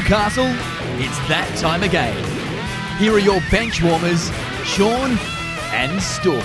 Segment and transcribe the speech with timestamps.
[0.00, 0.44] Newcastle,
[1.00, 2.14] it's that time again.
[2.98, 4.28] Here are your bench warmers,
[4.62, 5.12] Sean
[5.72, 6.42] and Storky.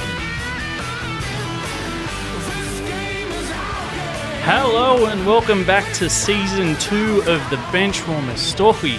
[4.46, 8.40] Hello and welcome back to season two of the Benchwarmers.
[8.40, 8.98] Storky,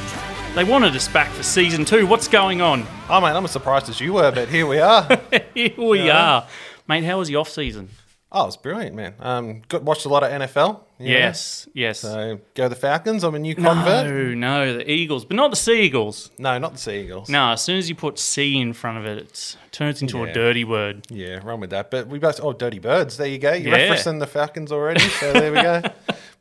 [0.54, 2.06] they wanted us back for season two.
[2.06, 2.86] What's going on?
[3.08, 5.08] Oh, mate, I'm as surprised as you were, but here we are.
[5.54, 6.30] Here we Yeah.
[6.40, 6.46] are.
[6.86, 7.88] Mate, how was the off season?
[8.32, 9.14] Oh, it's brilliant, man.
[9.20, 10.80] Um, got watched a lot of NFL.
[10.98, 11.12] you know.
[11.12, 12.00] Yes, yes.
[12.00, 13.22] So go the Falcons.
[13.24, 14.06] I'm a new convert.
[14.06, 16.30] no, no, the Eagles, but not the Seagulls.
[16.38, 17.28] No, not the Seagulls.
[17.28, 20.24] No, as soon as you put C in front of it, it turns into Yeah.
[20.28, 21.06] a dirty word.
[21.10, 21.90] Yeah, wrong with that.
[21.90, 23.16] But we both oh, dirty birds.
[23.16, 23.52] There you go.
[23.52, 23.88] You're Yeah.
[23.94, 25.00] referencing the Falcons already.
[25.00, 25.82] So there we go.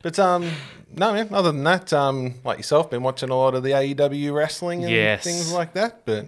[0.02, 0.50] But um,
[0.96, 1.28] no, man.
[1.30, 4.92] Other than that, um, like yourself, been watching a lot of the AEW wrestling and
[4.92, 5.22] Yes.
[5.22, 6.04] things like that.
[6.04, 6.26] But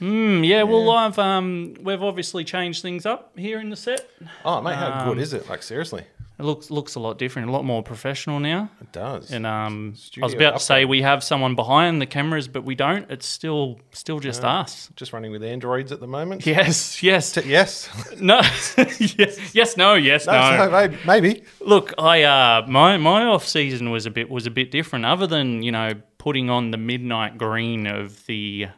[0.00, 4.08] Hmm, yeah, well, I've um, we've obviously changed things up here in the set.
[4.44, 5.48] oh, mate, how Um, good is it?
[5.48, 6.04] Like seriously,
[6.38, 8.70] It looks looks a lot different, a lot more professional now.
[8.80, 9.30] it does.
[9.30, 12.74] And um, I was about to say we have someone behind the cameras, but we
[12.74, 13.10] don't.
[13.10, 14.88] It's still still just us.
[14.96, 16.46] Just running with androids at the moment.
[16.46, 17.90] Yes, yes, T- yes.
[18.18, 18.40] no,
[18.98, 20.66] yes, yes, no, yes, no.
[20.70, 21.42] no, maybe.
[21.60, 25.04] Look, I uh, my my off season was a bit was a bit different.
[25.04, 28.68] Other than you know putting on the midnight green of the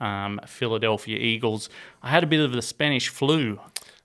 [0.00, 1.68] um, Philadelphia Eagles,
[2.02, 3.58] I had a bit of the Spanish flu.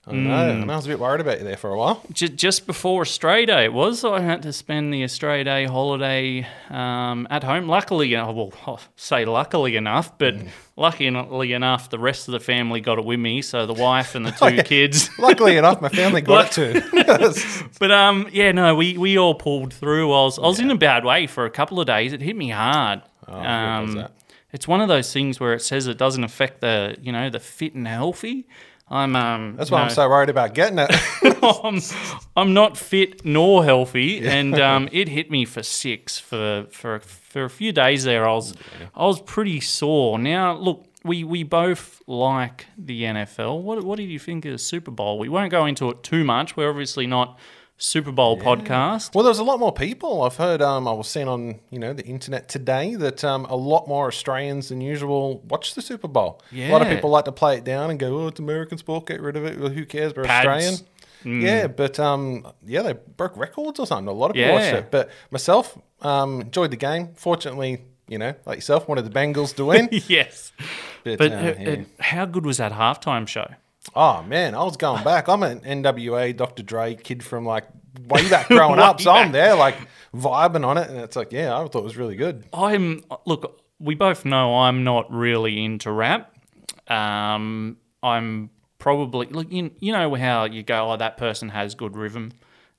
[0.08, 0.30] I know.
[0.32, 0.72] I know.
[0.72, 2.00] I was a bit worried about you there for a while.
[2.12, 4.04] Just, just before Australia Day, it was.
[4.04, 7.66] I had to spend the Australia Day holiday um, at home.
[7.66, 8.24] Luckily, uh,
[8.66, 10.48] I'll say luckily enough, but Mm.
[10.76, 13.42] luckily enough, the rest of the family got it with me.
[13.42, 15.10] So the wife and the two kids.
[15.18, 17.66] Luckily enough, my family got it too.
[17.80, 20.12] But um, yeah, no, we, we all pulled through.
[20.12, 22.12] I was I was in a bad way for a couple of days.
[22.12, 23.02] It hit me hard.
[23.26, 24.12] Oh, what um, was that?
[24.56, 27.40] It's one of those things where it says it doesn't affect the you know the
[27.40, 28.48] fit and healthy.
[28.88, 29.54] I'm um.
[29.56, 30.90] That's why know, I'm so worried about getting it.
[31.62, 31.78] I'm,
[32.34, 37.44] I'm not fit nor healthy, and um, it hit me for six for for for
[37.44, 38.26] a few days there.
[38.26, 38.54] I was
[38.94, 40.18] I was pretty sore.
[40.18, 43.60] Now look, we we both like the NFL.
[43.60, 45.18] What what did you think of the Super Bowl?
[45.18, 46.56] We won't go into it too much.
[46.56, 47.38] We're obviously not
[47.78, 49.14] Super Bowl podcast.
[49.14, 50.22] well, there's a lot more people.
[50.22, 50.62] I've heard.
[50.62, 54.06] Um, I was seeing on you know the internet today that um, a lot more
[54.06, 56.40] Australians than usual watch the Super Bowl.
[56.54, 59.06] A lot of people like to play it down and go, "Oh, it's American sport.
[59.06, 59.58] Get rid of it.
[59.60, 60.14] Well, who cares?
[60.16, 60.46] We're Pads.
[60.46, 60.80] Australian."
[61.24, 64.06] Yeah, but um, yeah, they broke records or something.
[64.08, 64.90] A lot of people watched it.
[64.92, 67.10] But myself um, enjoyed the game.
[67.16, 69.88] Fortunately, you know, like yourself, wanted the Bengals to win.
[70.08, 70.52] yes,
[71.02, 71.70] But, but uh, uh, yeah.
[71.70, 73.48] uh, how good was that halftime show?
[73.94, 75.28] Oh man, I was going back.
[75.28, 76.62] I'm an NWA Dr.
[76.62, 77.64] Dre kid from like
[78.08, 79.76] way back growing up, so I'm there like
[80.14, 82.44] vibing on it, and it's like, yeah, I thought it was really good.
[82.52, 83.62] I'm look.
[83.78, 86.34] We both know I'm not really into rap.
[86.88, 89.50] Um, I'm probably look.
[89.52, 90.92] You, you know how you go.
[90.92, 92.32] Oh, that person has good rhythm.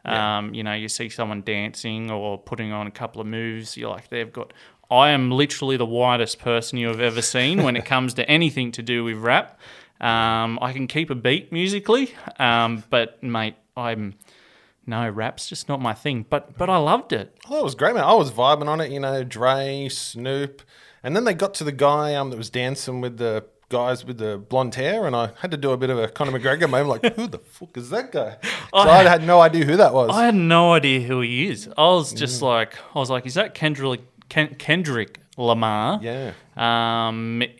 [0.05, 3.75] Um, you know, you see someone dancing or putting on a couple of moves.
[3.75, 4.53] You're like, they've got.
[4.89, 8.71] I am literally the whitest person you have ever seen when it comes to anything
[8.71, 9.59] to do with rap.
[9.99, 14.15] Um, I can keep a beat musically, um, but mate, I'm
[14.85, 16.25] no rap's just not my thing.
[16.29, 17.35] But but I loved it.
[17.49, 18.03] Oh, it was great, man.
[18.03, 20.61] I was vibing on it, you know, Dre, Snoop,
[21.03, 24.17] and then they got to the guy um that was dancing with the guys with
[24.17, 26.87] the blonde hair, and I had to do a bit of a Conor McGregor moment,
[27.03, 28.37] like, who the fuck is that guy?
[28.73, 30.11] So I had no idea who that was.
[30.13, 31.67] I had no idea who he is.
[31.77, 35.99] I was just like, I was like, is that Kendrick Ken, Kendrick Lamar?
[36.03, 36.31] yeah.
[36.55, 37.55] Um, I-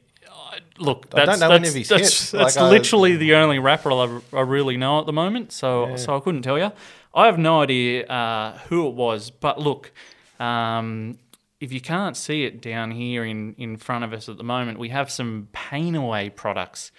[0.80, 2.32] look, I that's don't know any that's, of his that's, hits.
[2.32, 5.52] that's Like, I- literally the only rapper I, I really know at the moment.
[5.52, 6.72] So so I couldn't tell you.
[7.14, 9.32] I have no idea uh, who it was.
[9.32, 9.92] But look,
[10.40, 11.18] um,
[11.60, 14.78] if you can't see it down here in, in front of us at the moment,
[14.78, 16.92] we have some pain away products.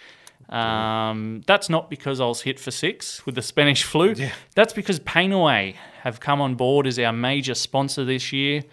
[0.49, 4.15] Um, that's not because I was hit for six with the Spanish flu.
[4.55, 8.63] That's because Pain Away have come on board as our major sponsor this year.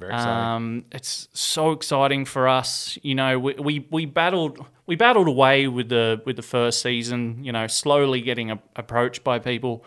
[0.00, 0.32] Very exciting.
[0.32, 2.98] Um, it's so exciting for us.
[3.02, 7.44] You know, we, we, we battled we battled away with the with the first season.
[7.44, 9.84] You know, slowly getting a, approached by people.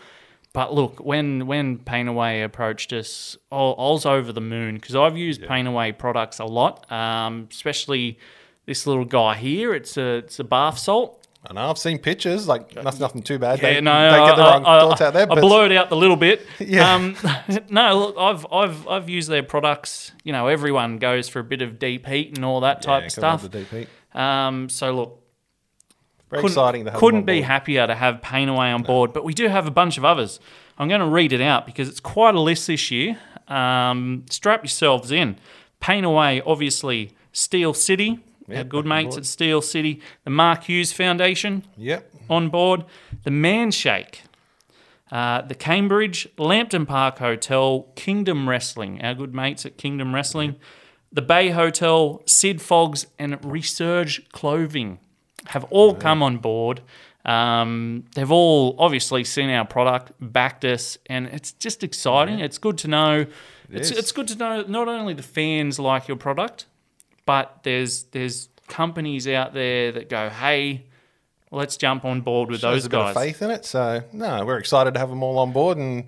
[0.52, 4.94] But look, when when Pain Away approached us, I, I was over the moon because
[4.94, 8.20] I've used Pain Away products a lot, um, especially
[8.64, 9.74] this little guy here.
[9.74, 11.23] It's a it's a bath salt.
[11.48, 13.60] I know I've seen pictures, like that's nothing too bad.
[13.60, 15.22] Yeah, Don't- no, don't get the I- wrong I, thoughts I, out there.
[15.24, 16.46] I But blurred out the little bit.
[16.58, 16.94] Yeah.
[16.94, 17.16] Um,
[17.70, 20.12] no, look, I've I've I've used their products.
[20.24, 23.06] You know, everyone goes for a bit of deep heat and all that type Yeah,
[23.06, 23.42] of stuff.
[23.42, 23.88] the deep heat.
[24.18, 25.20] Um, so look,
[26.30, 29.24] Very couldn't, exciting to have couldn't be happier to have Pain Away on board, but
[29.24, 30.40] we do have a bunch of others.
[30.78, 33.18] I'm going to read it out because it's quite a list this year.
[33.48, 35.36] Um, strap yourselves in.
[35.80, 40.92] Pain Away, obviously, Steel City, Yeah, our good mates at Steel City, the Mark Hughes
[40.92, 42.10] Foundation Yep.
[42.28, 42.84] on board,
[43.24, 44.16] the Manshake,
[45.10, 50.56] uh, the Cambridge, Lambton Park Hotel, Kingdom Wrestling, our good mates at Kingdom Wrestling,
[51.12, 54.98] the Bay Hotel, Sid Fogs, and Resurge Clothing
[55.46, 56.80] have all come on board.
[57.24, 62.40] Um, they've all obviously seen our product, backed us, and it's just exciting.
[62.40, 63.26] It's good to know.
[63.70, 66.66] it's, it's good to know not only the fans like your product,
[67.26, 70.84] but there's there's companies out there that go, hey,
[71.50, 73.16] let's jump on board with There's those a bit guys.
[73.16, 73.64] of faith in it.
[73.64, 76.04] So no, we're excited to have them all on board and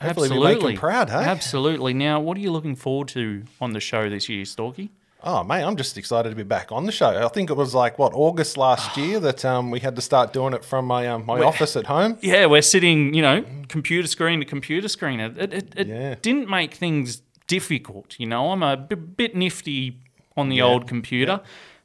[0.00, 1.08] hopefully we Absolutely, make them proud.
[1.10, 1.16] Hey.
[1.24, 1.94] Absolutely.
[1.94, 4.90] Now, what are you looking forward to on the show this year, Storky?
[5.24, 7.24] Oh mate, I'm just excited to be back on the show.
[7.24, 10.32] I think it was like what August last year that um, we had to start
[10.32, 12.18] doing it from my um, my office at home.
[12.22, 15.18] Yeah, we're sitting, you know, computer screen to computer screen.
[15.18, 16.14] It, it, it, it Yeah.
[16.20, 18.50] didn't make things difficult, you know.
[18.52, 19.98] I'm a b- bit nifty
[20.36, 21.40] on the old computer,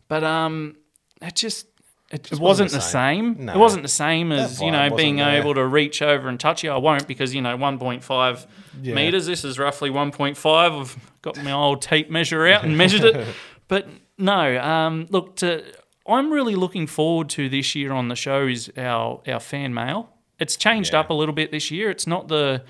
[0.08, 0.76] but um,
[1.22, 1.68] it just
[2.12, 3.36] it, it wasn't, the same.
[3.36, 3.46] same.
[3.46, 3.54] No.
[3.54, 5.40] it wasn't the same as you know being there.
[5.40, 6.70] able to reach over and touch you.
[6.72, 8.46] I won't because you know 1.5
[8.82, 8.94] Yeah.
[8.96, 9.26] meters.
[9.28, 10.82] This is roughly 1.5.
[10.82, 13.28] I've got my old tape measure out and measured it,
[13.70, 13.88] but
[14.18, 14.60] no.
[14.60, 15.64] Um, look, to,
[16.06, 20.10] I'm really looking forward to this year on the show is our our fan mail.
[20.38, 21.00] It's changed Yeah.
[21.02, 21.90] up a little bit this year.
[21.90, 22.64] It's not the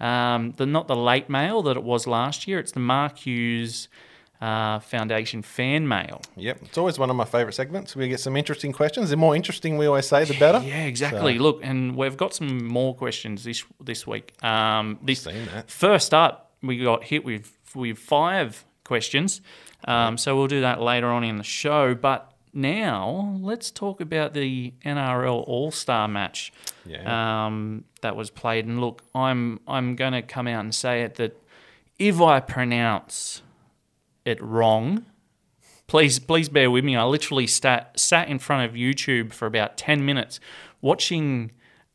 [0.00, 2.58] um, the not the late mail that it was last year.
[2.58, 3.88] It's the Mark Hughes
[4.40, 6.20] uh, Foundation fan mail.
[6.36, 7.96] Yep, it's always one of my favourite segments.
[7.96, 9.10] We get some interesting questions.
[9.10, 10.58] The more interesting we always say, the better.
[10.64, 11.38] Yeah, exactly.
[11.38, 14.32] Look, and we've got some more questions this this week.
[14.44, 15.70] Um, this Seen that.
[15.70, 19.40] first up, we got hit with with five questions.
[19.84, 21.94] Um, so we'll do that later on in the show.
[21.94, 26.52] But now let's talk about the NRL All Star match
[26.86, 27.46] Yeah.
[27.46, 28.66] um, that was played.
[28.66, 31.40] And look, I'm I'm going to come out and say it that
[31.98, 33.42] if I pronounce
[34.28, 35.04] it wrong,
[35.86, 36.94] please please bear with me.
[36.96, 40.38] I literally sat sat in front of YouTube for about ten minutes
[40.80, 41.50] watching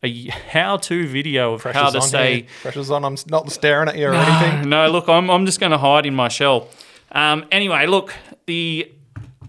[0.06, 2.34] a how-to video of how to on say.
[2.36, 2.46] here.
[2.62, 3.06] Pressure's on.
[3.06, 4.70] I'm not staring at you or anything.
[4.70, 6.68] No, look, I'm, I'm just going to hide in my shell.
[7.14, 8.14] Um, anyway, look,
[8.46, 8.92] the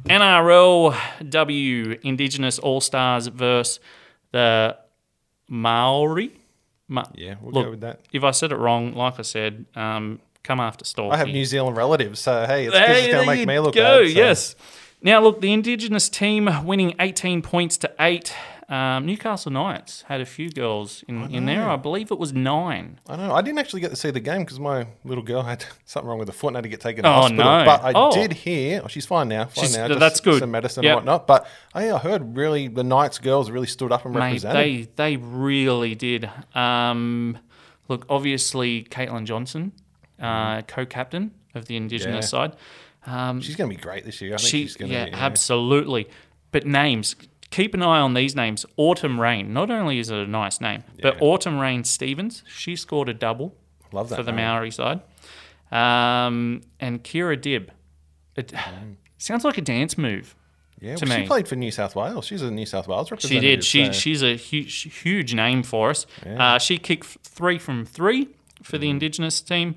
[0.04, 3.80] NRLW Indigenous All Stars versus
[4.32, 4.76] the
[5.48, 6.32] Maori.
[6.88, 8.00] Ma- Yeah, we'll look, go with that.
[8.12, 11.12] If I said it wrong, like I said, um, come after Storky.
[11.12, 14.02] I have New Zealand relatives, so hey, it's, Hey, going to make me look go.
[14.04, 14.10] bad.
[14.12, 14.54] so- Yes.
[15.02, 18.32] Now, look, the Indigenous team winning 18 points to eight.
[18.70, 21.68] Um, Newcastle Knights had a few girls in, in there.
[21.68, 22.98] I believe it was nine.
[23.06, 23.34] I don't know.
[23.34, 26.18] I didn't actually get to see the game because my little girl had something wrong
[26.18, 27.44] with her foot and had to get taken to Oh, hospital.
[27.44, 27.64] no.
[27.66, 28.12] But I Oh.
[28.14, 29.44] did hear, oh, she's fine now.
[29.44, 29.88] Fine She's- now.
[29.98, 30.38] that's good.
[30.40, 30.90] Some medicine Yep.
[30.90, 31.26] and whatnot.
[31.26, 34.56] But yeah, I heard really the Knights girls really stood up and Mate, represented.
[34.56, 36.30] they they really did.
[36.54, 37.36] Um,
[37.88, 39.72] look, obviously, Caitlan Johnston,
[40.20, 42.48] uh, co-captain of the Indigenous Yeah.
[42.48, 42.56] side.
[43.06, 44.34] Um, she's going to be great this year.
[44.34, 45.12] I think she, she's going to yeah, be.
[45.12, 46.08] absolutely.
[46.52, 47.14] But names,
[47.50, 48.64] keep an eye on these names.
[48.76, 49.52] Autumn Rain.
[49.52, 52.42] Not only is it a nice name, but Autumn Rain Stephens.
[52.48, 53.54] She scored a double
[53.92, 54.16] Love that.
[54.16, 54.46] for the name.
[54.46, 55.00] Maori side.
[55.70, 57.68] Um, and Kirra Dibb.
[58.36, 58.52] It
[59.18, 60.34] sounds like a dance move.
[60.80, 62.26] Yeah, well, she played for New South Wales.
[62.26, 63.58] She's a New South Wales She representative.
[63.60, 63.64] did.
[63.64, 66.04] She so- she's a huge huge name for us.
[66.26, 68.28] Uh, she kicked three from three
[68.64, 68.80] for Mm.
[68.80, 69.76] the Indigenous team.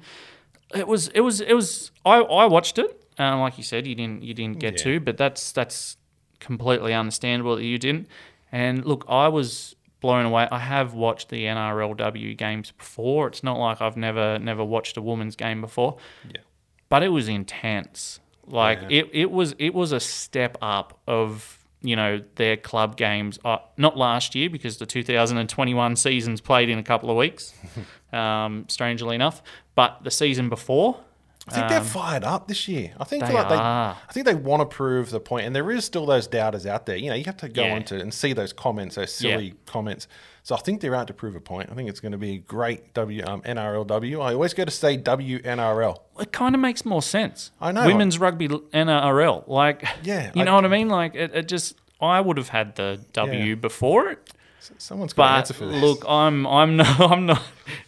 [0.73, 1.91] It was it was it was.
[2.05, 3.03] I, I watched it.
[3.19, 4.83] Uh, like you said, you didn't you didn't get Yeah.
[4.83, 5.97] to, but that's that's
[6.39, 8.07] completely understandable that you didn't.
[8.51, 10.47] And look, I was blown away.
[10.51, 13.27] I have watched the NRLW games before.
[13.27, 15.97] It's not like I've never never watched a women's game before
[16.29, 16.41] yeah.
[16.89, 18.19] but it was intense.
[18.45, 18.99] Like Yeah.
[18.99, 23.39] it, it was it was a step up of you know their club games.
[23.43, 27.53] Uh, not last year because the 2021 season's played in a couple of weeks,
[28.13, 29.41] um, strangely enough.
[29.75, 30.99] But the season before,
[31.47, 32.91] I think they're fired up this year.
[32.99, 33.97] I think Um, they like they, are.
[34.09, 36.85] I think they want to prove the point, and there is still those doubters out
[36.85, 36.97] there.
[36.97, 37.75] You know, you have to go Yeah.
[37.75, 40.07] onto and see those comments, those silly comments.
[40.43, 41.69] So I think they're out to prove a point.
[41.71, 44.21] I think it's going to be a great W um, NRLW.
[44.21, 45.97] I always go to say WNRL.
[46.19, 47.51] it kind of makes more sense.
[47.61, 47.85] I know.
[47.85, 49.43] women's rugby NRL.
[49.47, 50.89] Like, Yeah, you I- know what I mean.
[50.89, 51.75] Like it, it just.
[51.99, 53.55] I would have had the W Yeah.
[53.55, 54.29] before it,
[54.77, 55.81] Someone's got an answer but for this.
[55.81, 57.41] look, I'm I'm not I'm not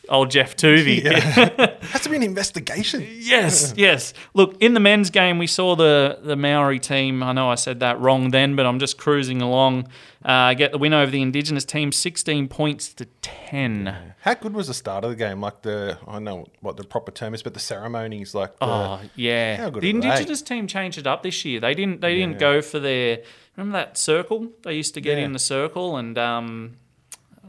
[0.08, 1.02] old Geoff Toovey.
[1.82, 3.06] has to be an investigation.
[3.10, 4.14] Yes, yes.
[4.34, 7.22] Look, in the men's game, we saw the the Maori team.
[7.22, 9.90] I know I said that wrong then, but I'm just cruising along.
[10.24, 14.14] Uh, get the win over the Indigenous team, 16 points to 10.
[14.22, 15.40] How good was the start of the game?
[15.40, 18.66] Like the I don't know what the proper term is, but the ceremonies, like the,
[18.66, 19.90] Oh yeah, the are they?
[19.90, 21.60] Indigenous team changed it up this year.
[21.60, 22.02] They didn't.
[22.02, 23.20] They didn't go for their.
[23.60, 24.48] Remember that circle?
[24.64, 25.26] They used to get Yeah.
[25.26, 26.78] in the circle, and um,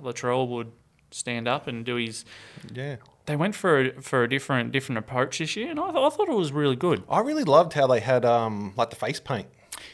[0.02, 0.73] Latrell would
[1.11, 2.25] stand up and do his.
[2.73, 2.97] yeah.
[3.26, 6.09] They went for a, for a different different approach this year, and I, th- I
[6.11, 7.05] thought it was really good.
[7.09, 9.47] I really loved how they had um like the face paint.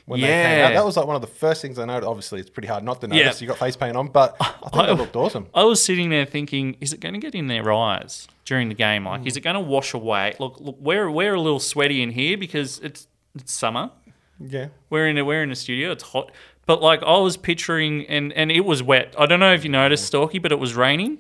[0.07, 0.67] when they came Yeah.
[0.69, 0.73] out.
[0.73, 2.09] That was like one of the first things I noticed.
[2.09, 3.41] Obviously, it's pretty hard not to notice.
[3.41, 3.45] Yeah.
[3.45, 5.49] You got face paint on, but I think I- it looked awesome.
[5.53, 8.75] I was sitting there thinking, is it going to get in their eyes during the
[8.75, 9.05] game?
[9.07, 10.35] Like, is it going to wash away?
[10.39, 13.91] Look, look, we're we're a little sweaty in here because it's it's summer.
[14.39, 14.69] Yeah.
[14.91, 15.93] We're in a we're in a studio.
[15.93, 16.31] It's hot,
[16.67, 19.15] but like I was picturing, and and it was wet.
[19.19, 21.19] I don't know if you noticed, Storky, but it was raining.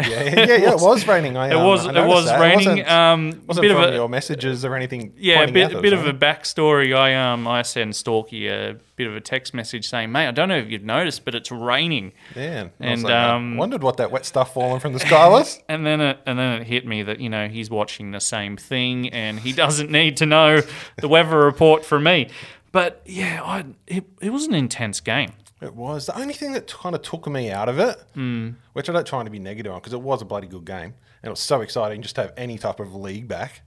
[0.00, 1.36] Yeah, yeah, yeah, it was raining.
[1.36, 2.40] I, It um, was I it was that.
[2.40, 2.78] raining.
[2.78, 5.12] It wasn't, um, wasn't bit from of a your messages or anything.
[5.16, 6.96] yeah, a bit, a bit of a backstory.
[6.96, 10.48] I um I sent Storky a bit of a text message saying, "Mate, I don't
[10.48, 13.96] know if you've noticed, but it's raining." Yeah, and, was like, I um, wondered what
[13.98, 15.60] that wet stuff falling from the sky was.
[15.68, 18.56] And then it and then it hit me that you know he's watching the same
[18.56, 20.60] thing and he doesn't need to know
[20.96, 22.30] the weather report from me.
[22.72, 25.34] But yeah, I, it it was an intense game.
[25.64, 28.50] It was the only thing that kind of took me out of it, Hmm.
[28.74, 30.94] which I don't try to be negative on because it was a bloody good game
[31.22, 33.62] and it was so exciting just to have any type of league back.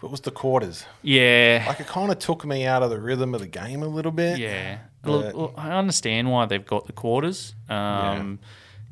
[0.00, 0.86] But it was the quarters.
[1.02, 3.86] Yeah, Like it kind of took me out of the rhythm of the game a
[3.88, 4.38] little bit.
[4.38, 4.78] yeah.
[5.04, 7.54] Look, look, I understand why they've got the quarters.
[7.68, 8.38] Um,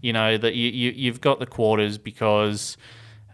[0.01, 2.77] You know that you, you you've got the quarters because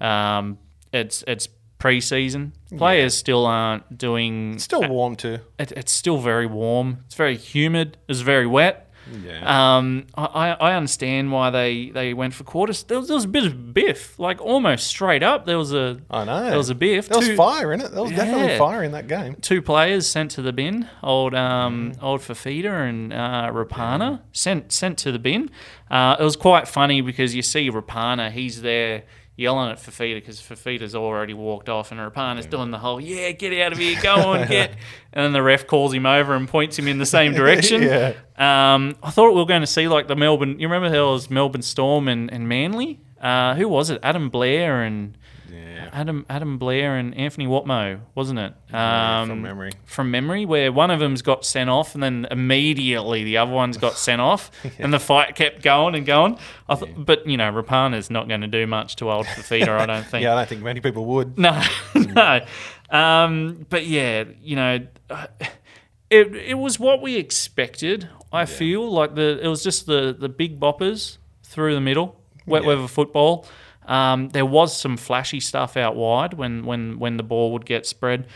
[0.01, 0.59] um,
[0.93, 2.53] it's it's preseason.
[2.77, 4.55] Players still aren't doing.
[4.55, 5.39] It's still warm too.
[5.59, 7.05] It, it's still very warm.
[7.07, 7.99] It's very humid.
[8.09, 8.84] It's very wet.
[9.25, 9.77] Yeah.
[9.77, 12.83] Um, I, I understand why they, they went for quarters.
[12.83, 15.47] There was, there was a bit of biff, like almost straight up.
[15.47, 16.45] There was a I know.
[16.49, 17.09] there was a biff.
[17.09, 17.93] There was fire in it.
[17.93, 19.37] There was definitely fire in that game.
[19.41, 20.89] two players sent to the bin.
[21.03, 25.51] Old um, old Fifita and uh, Rapana sent sent to the bin.
[25.91, 29.05] Uh, it was quite funny because you see Rapana, he's there
[29.37, 33.53] yelling at Fifita because Fifita's already walked off, and Rapana's doing the whole "Yeah, get
[33.65, 34.71] out of here, go on, get."
[35.13, 37.83] And then the ref calls him over and points him in the same direction.
[37.83, 38.15] Yeah.
[38.37, 40.59] Um, I thought we were going to see like the Melbourne.
[40.59, 43.01] You remember there was Melbourne Storm and, and Manly.
[43.21, 43.99] Uh, who was it?
[44.03, 45.17] Adam Blair and
[45.55, 45.89] Yeah.
[45.93, 48.53] Adam Adam Blair and Anthony Watmough, wasn't it?
[48.71, 49.73] Yeah, Um, from memory.
[49.85, 53.77] From memory, where one of them's got sent off, and then immediately the other one's
[53.77, 56.39] got sent off, and the fight kept going and going.
[56.69, 59.87] I th- But you know, Rapana's not going to do much to old Fifita, I
[59.87, 60.23] don't think.
[60.25, 61.39] Yeah, I don't think many people would.
[61.39, 61.63] No,
[61.95, 62.41] no.
[62.91, 64.87] Um, but yeah, you know,
[66.11, 68.09] it it was what we expected.
[68.33, 72.63] I feel like the it was just the the big boppers through the middle, wet
[72.63, 72.69] Yeah.
[72.69, 73.47] weather football.
[73.87, 77.87] Um, there was some flashy stuff out wide when when when the ball would get
[77.87, 78.27] spread.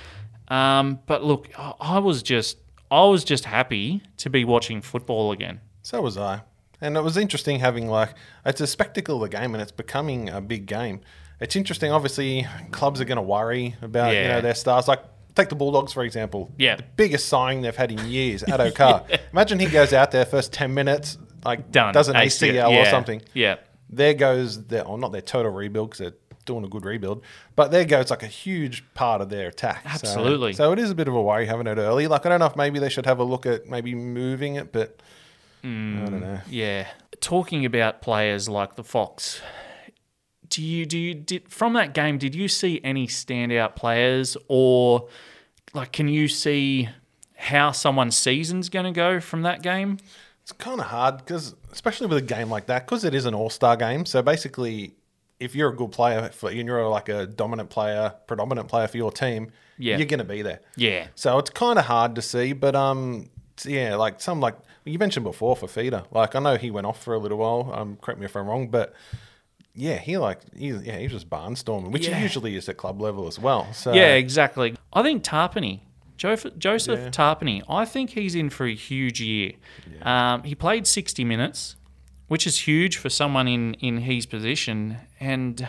[0.48, 2.58] Um, but look, I, was just
[2.90, 5.60] I was just happy to be watching football again.
[5.82, 6.42] So was I.
[6.80, 8.14] And it was interesting having like
[8.46, 11.00] it's a spectacle of the game and it's becoming a big game.
[11.40, 14.88] It's interesting, obviously, clubs are gonna worry about you know their stars.
[14.88, 15.02] Like
[15.34, 16.52] take the Bulldogs for example.
[16.56, 16.76] Yeah.
[16.76, 19.04] The biggest signing they've had in years, Addo Carr.
[19.32, 21.92] Imagine he goes out there first ten minutes, like Done.
[21.92, 23.22] does an ACL, ACL or something.
[23.34, 23.56] Yeah.
[23.90, 27.22] There goes their or not their total rebuild because they're doing a good rebuild,
[27.56, 29.82] but there goes like a huge part of their attack.
[29.84, 30.52] Absolutely.
[30.52, 32.06] So, it is a bit of a worry having it early.
[32.06, 34.72] Like I don't know if maybe they should have a look at maybe moving it,
[34.72, 35.00] but
[35.62, 36.40] I don't hmm, know.
[36.48, 36.88] Yeah.
[37.20, 39.40] Talking about players like the Fox,
[40.48, 42.18] do you do you did from that game?
[42.18, 45.08] Did you see any standout players, or
[45.74, 46.88] like can you see
[47.36, 49.98] how someone's season's going to go from that game?
[50.42, 53.34] It's kind of hard because, especially with a game like that, because it is an
[53.34, 54.06] all-star game.
[54.06, 54.94] So basically,
[55.40, 58.96] if you're a good player for, and you're like a dominant player, predominant player for
[58.96, 59.96] your team, Yeah.
[59.96, 60.60] you're going to be there.
[60.76, 61.06] Yeah.
[61.14, 63.30] So it's kind of hard to see, but um,
[63.64, 66.06] yeah, like some like you mentioned before Fifita.
[66.12, 67.72] Like I know he went off for a little while.
[67.72, 68.94] Um, correct me if I'm wrong, but
[69.74, 72.16] yeah, he like he, yeah he was just barnstorming, which Yeah.
[72.16, 73.72] he usually is at club level as well.
[73.72, 74.74] So Yeah, exactly.
[74.92, 75.80] I think Tapine,
[76.18, 77.10] Joseph, Joseph Yeah.
[77.10, 79.52] Tapine, I think he's in for a huge year.
[80.02, 81.76] Um, he played 60 minutes,
[82.26, 84.98] which is huge for someone in, in his position.
[85.20, 85.68] And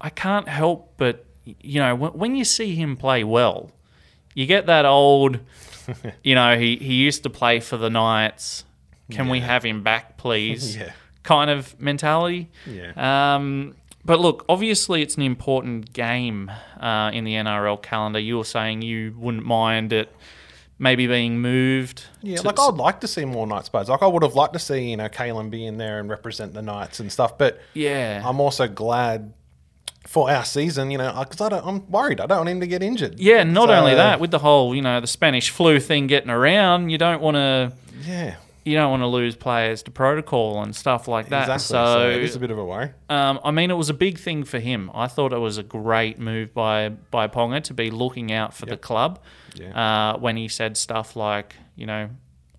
[0.00, 3.72] I can't help but, you know, when, when you see him play well,
[4.34, 5.40] you get that old,
[6.22, 8.64] you know, he, he used to play for the Knights.
[9.10, 10.76] Can we have him back, please?
[10.80, 10.92] Yeah.
[11.24, 12.48] Kind of mentality.
[12.66, 12.92] Yeah.
[13.36, 13.74] Um,
[14.04, 16.50] but look, obviously, it's an important game
[16.80, 18.18] uh, in the NRL calendar.
[18.18, 20.14] You were saying you wouldn't mind it
[20.78, 22.04] maybe being moved.
[22.22, 23.88] Yeah, like I'd like to see more Knights players.
[23.88, 26.54] Like I would have liked to see you know Kalyn be in there and represent
[26.54, 27.36] the Knights and stuff.
[27.36, 29.32] But yeah, I'm also glad
[30.06, 32.18] for our season, you know, because I don't, I'm worried.
[32.18, 33.18] I don't want him to get injured.
[33.20, 33.42] yeah.
[33.42, 36.88] Not So, only that, with the whole you know the Spanish flu thing getting around,
[36.90, 37.72] you don't want to
[38.06, 38.36] yeah,
[38.68, 41.42] you don't want to lose players to protocol and stuff like that.
[41.48, 41.64] exactly.
[41.64, 42.90] So, So, it is a bit of a worry.
[43.08, 44.90] Um, I mean, it was a big thing for him.
[44.94, 48.66] I thought it was a great move by by Ponga to be looking out for
[48.66, 49.20] the club
[49.54, 50.12] Yeah.
[50.14, 52.10] uh, when he said stuff like, you know,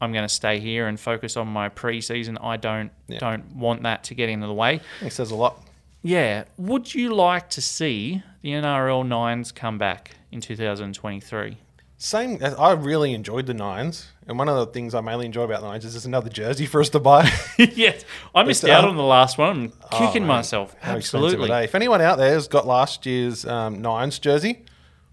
[0.02, 2.38] I'm going to stay here and focus on my preseason.
[2.42, 3.20] I don't Yeah.
[3.20, 4.80] don't want that to get in the way.
[5.02, 5.62] He says a lot.
[6.02, 6.46] Yeah.
[6.58, 11.58] Would you like to see the NRL nines come back in 2023?
[12.02, 12.40] Same.
[12.42, 15.68] I really enjoyed the nines, and one of the things I mainly enjoy about the
[15.68, 17.30] nines is there's another jersey for us to buy.
[17.58, 19.74] yes, I missed It's, out um, on the last one.
[19.92, 20.74] I'm kicking man, myself.
[20.80, 21.52] How expensive Absolutely.
[21.52, 21.64] are they?
[21.66, 24.64] If anyone out there has got last year's um, nines jersey,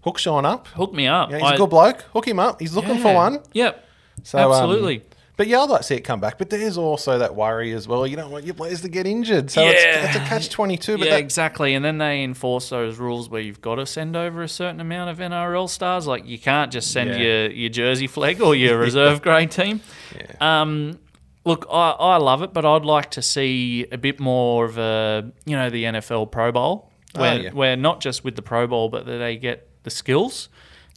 [0.05, 0.67] hook Sean up.
[0.69, 1.29] Hook me up.
[1.29, 2.03] Yeah, he's a I- good bloke.
[2.13, 2.61] Hook him up.
[2.61, 3.15] He's looking for Yeah.
[3.15, 3.39] one.
[3.51, 3.85] Yep.
[4.23, 5.03] So, um, Absolutely.
[5.37, 6.37] But yeah, I'd like to see it come back.
[6.37, 8.05] But there's also that worry as well.
[8.05, 9.49] You don't want your players to get injured.
[9.49, 10.07] So it's, Yeah.
[10.07, 10.97] it's a catch 22.
[10.97, 11.73] But yeah, that, exactly.
[11.75, 15.11] And then they enforce those rules where you've got to send over a certain amount
[15.11, 16.05] of NRL stars.
[16.07, 17.17] Like you can't just send Yeah.
[17.17, 19.79] your, your jersey flag or your reserve grade team.
[20.41, 20.99] Um,
[21.45, 25.31] look, I, I love it, but I'd like to see a bit more of a
[25.45, 27.51] you know the NFL Pro Bowl where Oh, yeah.
[27.51, 30.49] where not just with the Pro Bowl, but that they get the skills.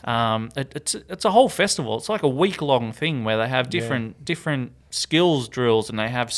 [0.05, 1.97] Um, it, it's it's a whole festival.
[1.97, 6.09] It's like a week long thing where they have different different skills drills and they
[6.09, 6.33] have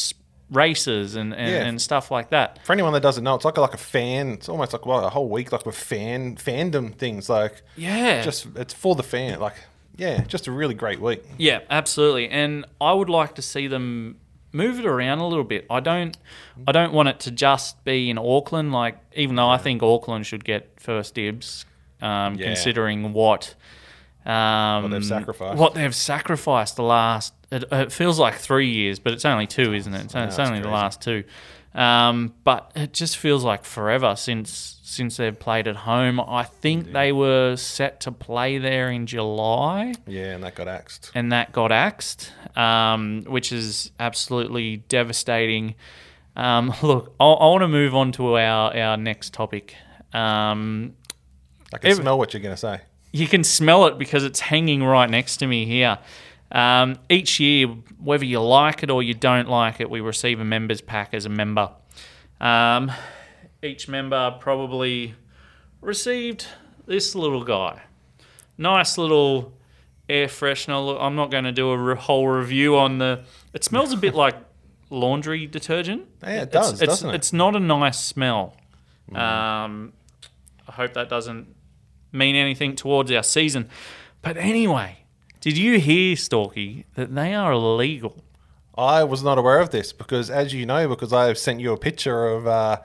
[0.50, 1.64] races and, and, Yeah.
[1.64, 2.58] and stuff like that.
[2.66, 4.30] for anyone that doesn't know, it's like a, like a fan.
[4.32, 7.28] It's almost like what, a whole week, like with fan fandom things.
[7.30, 8.22] Like Yeah.
[8.22, 9.40] just it's for the fan.
[9.40, 9.54] Like
[9.96, 11.22] yeah, just a really great week.
[11.38, 12.28] Yeah, absolutely.
[12.28, 14.18] And I would like to see them
[14.52, 15.66] move it around a little bit.
[15.70, 16.16] I don't
[16.66, 20.26] I don't want it to just be in Auckland like even though I think Auckland
[20.26, 21.64] should get first dibs
[22.02, 22.46] um, Yeah.
[22.46, 23.54] considering what
[24.26, 25.58] um, What they've sacrificed.
[25.58, 29.74] What they've sacrificed the last it, it feels like 3 years, but it's only 2,
[29.74, 29.96] isn't it?
[29.96, 31.22] It's, it's that's only the last 2.
[31.74, 36.20] Um, but it just feels like forever since since they've played at home.
[36.20, 41.10] I think they were set to play there in July Yeah, and that got axed.
[41.14, 45.74] and that got axed, um, which is absolutely devastating.
[46.36, 49.74] Um, look, I, I want to move on to our, our next topic.
[50.12, 50.94] Um,
[51.74, 52.80] I can Ev- smell what you're gonna say.
[53.12, 55.98] you can smell it because it's hanging right next to me here.
[56.50, 60.44] Um, each year, whether you like it or you don't like it, we receive a
[60.44, 61.70] members pack as a member.
[62.40, 62.92] Um,
[63.62, 65.14] each member probably
[65.80, 66.46] received
[66.86, 67.82] this little guy.
[68.58, 69.54] Nice little
[70.10, 70.98] air freshener.
[71.00, 73.22] I'm not going to do a re- whole review on the.
[73.54, 74.34] It smells a bit like
[74.90, 76.06] laundry detergent.
[76.22, 77.14] Yeah, it It's- does, it's, doesn't it?
[77.14, 78.56] It's not a nice smell.
[79.14, 79.92] Um,
[80.68, 81.54] I hope that doesn't
[82.12, 83.68] mean anything towards our season.
[84.20, 84.98] But anyway,
[85.40, 88.22] did you hear, Storky, that they are illegal?
[88.76, 91.72] I was not aware of this because, as you know, because I have sent you
[91.72, 92.78] a picture of uh,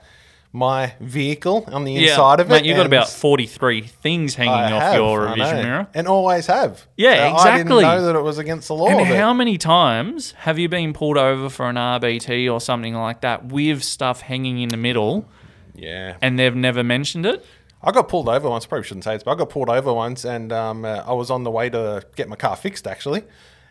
[0.52, 2.54] my vehicle on the inside of it.
[2.54, 5.86] mate, you got about 43 things hanging I off have, your revision mirror.
[5.94, 6.86] and always have.
[6.96, 8.88] Yeah, So I didn't know that it was against the law.
[8.88, 13.20] And how many times have you been pulled over for an RBT or something like
[13.20, 15.28] that with stuff hanging in the middle
[15.74, 17.44] yeah, and they've never mentioned it?
[17.82, 18.66] I got pulled over once.
[18.66, 21.30] Probably shouldn't say this, but I got pulled over once, and um, uh, I was
[21.30, 23.22] on the way to get my car fixed actually,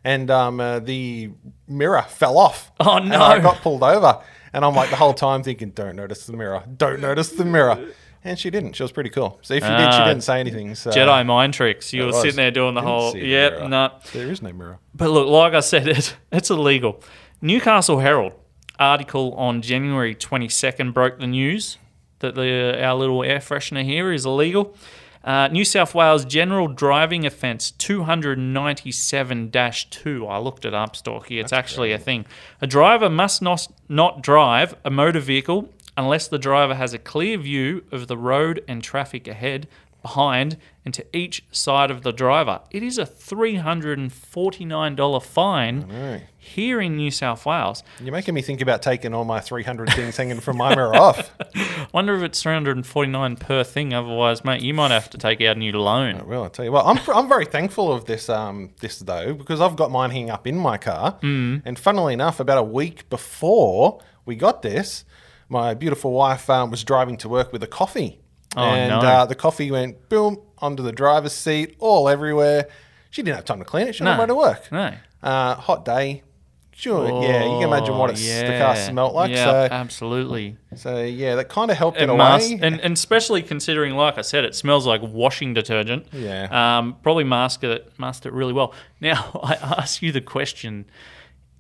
[0.04, 1.32] and um, uh, the
[1.68, 2.72] mirror fell off.
[2.80, 3.22] Oh, And no.
[3.22, 4.22] I got pulled over,
[4.54, 6.64] and I'm like the whole time thinking, "Don't notice the mirror.
[6.78, 7.78] Don't notice the mirror."
[8.24, 8.74] And she didn't.
[8.74, 9.40] She was pretty cool.
[9.42, 10.76] So if you did, she Ah, didn't say anything.
[10.76, 11.94] So Jedi mind tricks.
[11.94, 12.22] You were was.
[12.22, 13.70] sitting there doing the Didn't whole, see the yep, mirror.
[13.70, 13.90] nah.
[14.12, 14.80] There is no mirror.
[14.94, 17.02] But look, like I said, it, it's illegal.
[17.42, 18.34] Newcastle Herald
[18.80, 21.78] article on January 22nd broke the news
[22.20, 24.76] that the, our little air freshener here is illegal.
[25.24, 30.28] Uh, New South Wales General Driving Offence 297 2.
[30.28, 31.42] I looked it up, Storky.
[31.42, 32.26] It's actually a thing.
[32.62, 37.38] A driver must not, not drive a motor vehicle unless the driver has a clear
[37.38, 39.68] view of the road and traffic ahead,
[40.02, 42.62] behind, and to each side of the driver.
[42.72, 47.84] It is a $349 fine here in New South Wales.
[48.02, 51.32] You're making me think about taking all my 300 things hanging from my mirror off.
[51.94, 53.94] Wonder if it's 349 per thing.
[53.94, 56.26] Otherwise, mate, you might have to take out a new loan.
[56.28, 59.60] Well, I'll tell you what, I'm, I'm very thankful of this um this though because
[59.60, 61.62] I've got mine hanging up in my car, mm.
[61.66, 65.04] and funnily enough, about a week before we got this,
[65.50, 68.20] my beautiful wife um, was driving to work with a coffee,
[68.58, 69.00] Oh, and no.
[69.00, 72.68] uh, the coffee went boom onto the driver's seat, all everywhere.
[73.12, 73.96] She didn't have time to clean it.
[73.96, 74.18] She No.
[74.18, 74.72] went to work.
[74.72, 74.94] No.
[75.24, 76.24] Uh, hot day.
[76.72, 79.32] Sure, yeah, you can imagine what Oh, it's, the car smelt like.
[79.32, 80.58] Yeah, so, absolutely.
[80.76, 82.60] so yeah, that kind of helped It in a way.
[82.62, 86.06] and, and especially considering, like I said, it smells like washing detergent.
[86.12, 86.78] Yeah.
[86.78, 88.76] Um, probably mask it, masked it really well.
[89.02, 90.86] Now, I ask you the question: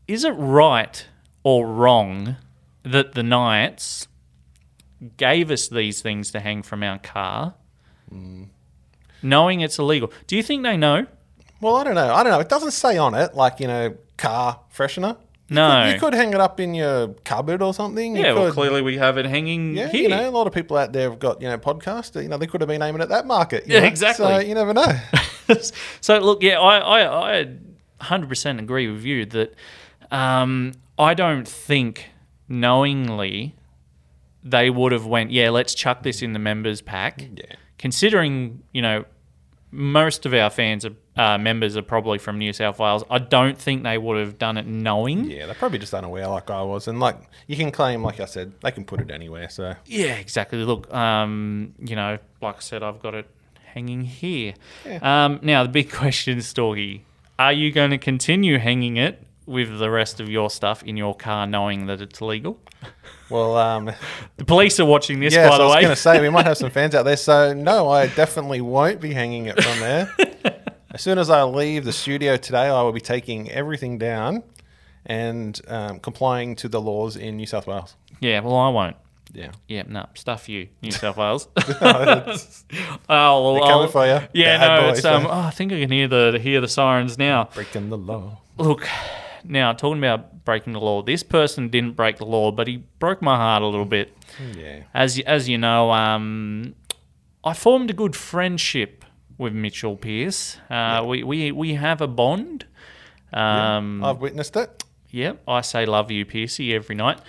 [0.07, 1.03] Is it right
[1.43, 2.35] or wrong
[2.83, 4.07] that the Knights
[5.17, 7.53] gave us these things to hang from our car,
[8.13, 8.47] Mm.
[9.21, 10.11] knowing it's illegal?
[10.27, 11.05] Do you think they know?
[11.59, 12.13] Well, I don't know.
[12.13, 12.39] I don't know.
[12.39, 15.17] It doesn't say on it, like, you know, car freshener.
[15.49, 15.83] You No.
[15.85, 18.15] Could, you could hang it up in your cupboard or something.
[18.15, 20.03] You Yeah, well, clearly we have it hanging Yeah, here.
[20.03, 22.21] you know, a lot of people out there have got, you know, podcasts.
[22.21, 23.63] You know, they could have been aiming at that market.
[23.67, 23.85] Yeah, know?
[23.87, 24.25] exactly.
[24.25, 24.91] So you never know.
[26.01, 27.47] so look, yeah, I, I, I
[28.01, 29.53] 100% agree with you that
[30.11, 32.09] um, I don't think
[32.49, 33.55] knowingly
[34.49, 37.21] they would have went, yeah, let's chuck this in the members pack.
[37.21, 37.55] Yeah.
[37.77, 39.05] Considering, you know,
[39.71, 43.03] most of our fans are, uh, members are probably from New South Wales.
[43.09, 45.25] I don't think they would have done it knowing.
[45.25, 46.87] Yeah, they're probably just unaware like I was.
[46.87, 49.49] And like you can claim, like I said, they can put it anywhere.
[49.49, 50.59] So Yeah, exactly.
[50.59, 53.27] Look, um, you know, like I said, I've got it
[53.65, 54.53] hanging here.
[55.01, 57.01] Um, now, the big question, Storky,
[57.37, 61.15] are you going to continue hanging it with the rest of your stuff in your
[61.15, 62.59] car, knowing that it's legal?
[63.29, 63.91] Well, um,
[64.37, 66.45] The police are watching this, yeah, by so I was going to say we might
[66.45, 67.17] have some fans out there.
[67.17, 70.13] So no, I definitely won't be hanging it from there.
[70.91, 74.43] as soon as I leave the studio today, I will be taking everything down
[75.05, 77.95] and um, complying to the laws in New South Wales.
[78.19, 78.95] yeah, well, I won't.
[79.33, 79.51] Yeah.
[79.67, 81.47] Yeah, no, stuff you, New South Wales.
[81.57, 81.75] oh,
[83.09, 84.19] well, They're coming I'll- for you.
[84.33, 85.23] Yeah, Bad no, boys, it's um.
[85.25, 85.29] eh?
[85.29, 87.49] Oh, I think I can hear the hear the sirens now.
[87.53, 88.39] Breaking the law.
[88.57, 88.87] Look,
[89.49, 93.21] now talking about breaking the law, this person didn't break the law, but he broke
[93.21, 94.15] my heart a little bit.
[94.55, 94.83] Yeah.
[94.93, 96.75] As you, as you know, um,
[97.43, 99.05] I formed a good friendship
[99.37, 100.57] with Mitchell Pearce.
[100.69, 102.65] Uh, we, we we have a bond.
[103.33, 104.83] Um, I've witnessed it.
[105.11, 107.19] Yep, I say love you, Pearcey, every night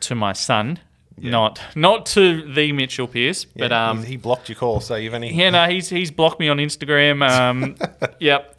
[0.00, 0.78] to my son.
[1.22, 4.80] Not not to the Mitchell Pearce, but um, he, he blocked your call.
[4.80, 5.34] So you've any.
[5.34, 7.28] yeah, no, he's he's blocked me on Instagram.
[7.28, 7.76] Um,
[8.18, 8.58] yep.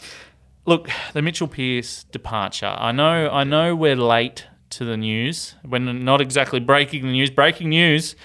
[0.66, 2.76] Look, the Mitchell Pearce departure.
[2.78, 5.56] I know, I know, we're late to the news.
[5.68, 7.30] We're not exactly breaking the news.
[7.30, 8.16] Breaking news.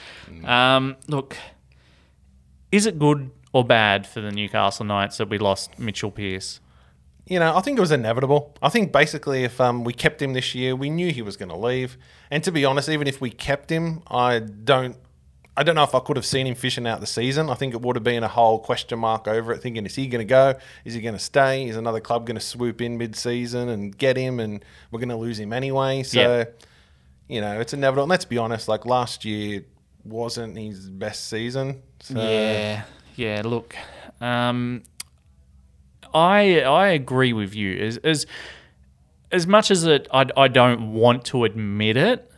[0.44, 1.37] Um, look,
[2.70, 6.61] is it good or bad for the Newcastle Knights that we lost Mitchell Pearce?
[7.27, 8.55] You know, I think it was inevitable.
[8.62, 11.49] I think basically, if um, we kept him this year, we knew he was going
[11.49, 11.96] to leave.
[12.31, 14.96] And to be honest, even if we kept him, I don't,
[15.57, 17.49] I don't know if I could have seen him fishing out the season.
[17.49, 20.07] I think it would have been a whole question mark over it, thinking is he
[20.07, 20.55] going to go?
[20.85, 21.66] Is he going to stay?
[21.69, 24.38] Is another club going to swoop in mid-season and get him?
[24.38, 26.03] And we're going to lose him anyway.
[26.03, 26.45] So, Yeah.
[27.29, 28.03] you know, it's inevitable.
[28.03, 29.62] And let's be honest, like last year
[30.05, 31.81] wasn't his best season.
[32.01, 32.83] So, Yeah,
[33.16, 33.42] yeah.
[33.45, 33.75] Look,
[34.21, 34.83] um,
[36.14, 37.79] I I agree with you.
[37.83, 38.27] As as
[39.33, 42.31] as much as it, I I don't want to admit it.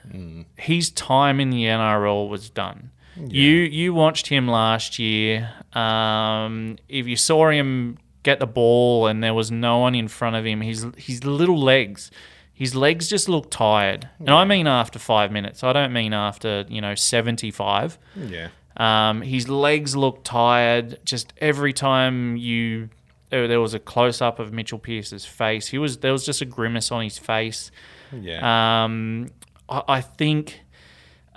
[0.57, 2.91] His time in the NRL was done.
[3.27, 5.51] You you watched him last year.
[5.73, 10.37] Um, if you saw him get the ball and there was no one in front
[10.37, 12.11] of him, his his little legs.
[12.53, 15.63] His legs just look tired, and I mean after five minutes.
[15.63, 17.99] I don't mean after you know seventy five.
[18.17, 18.49] yeah.
[18.77, 20.99] Um, his legs looked tired.
[21.05, 22.91] Just every time you
[23.31, 26.41] there there was a close up of Mitchell Pearce's face, he was there was just
[26.41, 27.71] a grimace on his face.
[28.13, 28.85] Yeah.
[28.85, 29.31] Um,
[29.69, 30.63] I, I think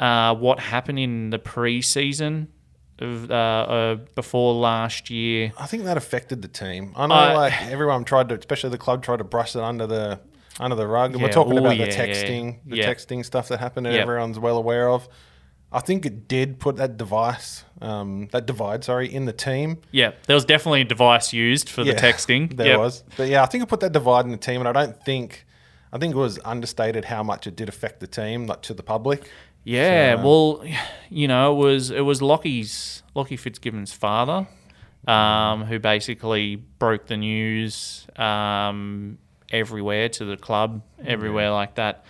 [0.01, 2.47] uh, what happened in the preseason
[2.99, 5.53] of uh, uh, before last year.
[5.57, 6.93] I think that affected the team.
[6.95, 9.87] I know, Uh, like everyone tried to, especially the club, tried to brush it under
[9.87, 10.19] the
[10.59, 11.13] under the rug.
[11.13, 12.93] And we're talking about yeah, the yeah, texting, the yeah.
[12.93, 14.01] texting stuff that happened, and Yeah.
[14.03, 15.07] everyone's well aware of.
[15.71, 19.77] I think it did put that device, um, that divide, sorry, in the team.
[19.91, 22.55] Yeah, there was definitely a device used for the texting.
[22.57, 22.79] there Yep.
[22.79, 25.01] was, but yeah, I think it put that divide in the team, and I don't
[25.05, 25.45] think,
[25.93, 28.83] I think it was understated how much it did affect the team, like to the
[28.83, 29.29] public.
[29.63, 30.63] Yeah, So, uh, well,
[31.09, 34.47] you know, it was it was Lockie's Lockie Fitzgibbon's father,
[35.07, 39.17] um, who basically broke the news um,
[39.51, 42.05] everywhere to the club, everywhere like that.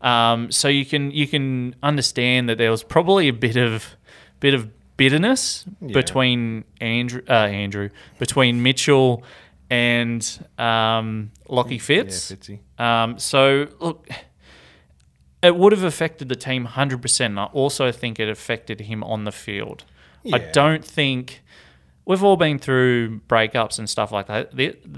[0.00, 3.96] Um, so you can you can understand that there was probably a bit of
[4.40, 9.24] bit of bitterness between Andrew uh, Andrew between Mitchell
[9.70, 12.32] and um, Lockie Yeah, Fitz.
[12.32, 12.58] Fitzy.
[12.78, 14.08] Um, so look,
[15.44, 17.38] it would have affected the team hundred percent.
[17.38, 19.84] I also think it affected him on the field.
[20.32, 21.42] I don't think
[22.06, 24.50] we've all been through breakups and stuff like that,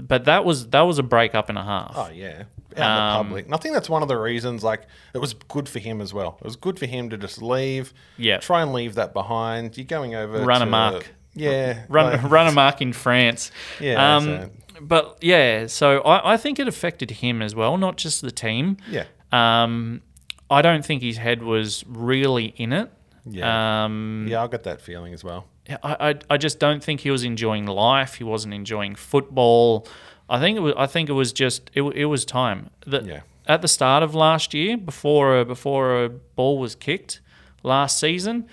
[0.07, 1.93] but that was that was a breakup and a half.
[1.95, 3.45] Oh yeah, out in the Um, public.
[3.45, 4.63] And I think that's one of the reasons.
[4.63, 4.83] Like,
[5.13, 6.37] it was good for him as well.
[6.39, 7.93] It was good for him to just leave.
[8.17, 8.37] Yeah.
[8.37, 9.77] try and leave that behind.
[9.77, 11.07] You're going over Run to, amok.
[11.33, 13.51] Yeah, run like- run amok in France.
[13.79, 18.21] Yeah, Um, but yeah, so I, I think it affected him as well, not just
[18.21, 18.77] the team.
[18.89, 20.01] Yeah, Um,
[20.49, 22.89] I don't think his head was really in it.
[23.25, 23.83] Yeah.
[23.85, 24.43] Um, yeah.
[24.43, 25.47] I got that feeling as well.
[25.83, 28.15] I, I, I just don't think he was enjoying life.
[28.15, 29.85] He wasn't enjoying football.
[30.29, 30.73] I think it was.
[30.77, 31.69] I think it was just.
[31.73, 32.69] It, it was time.
[32.85, 33.21] The, Yeah.
[33.45, 37.21] At the start of last year, before a, before a ball was kicked
[37.63, 38.45] last season,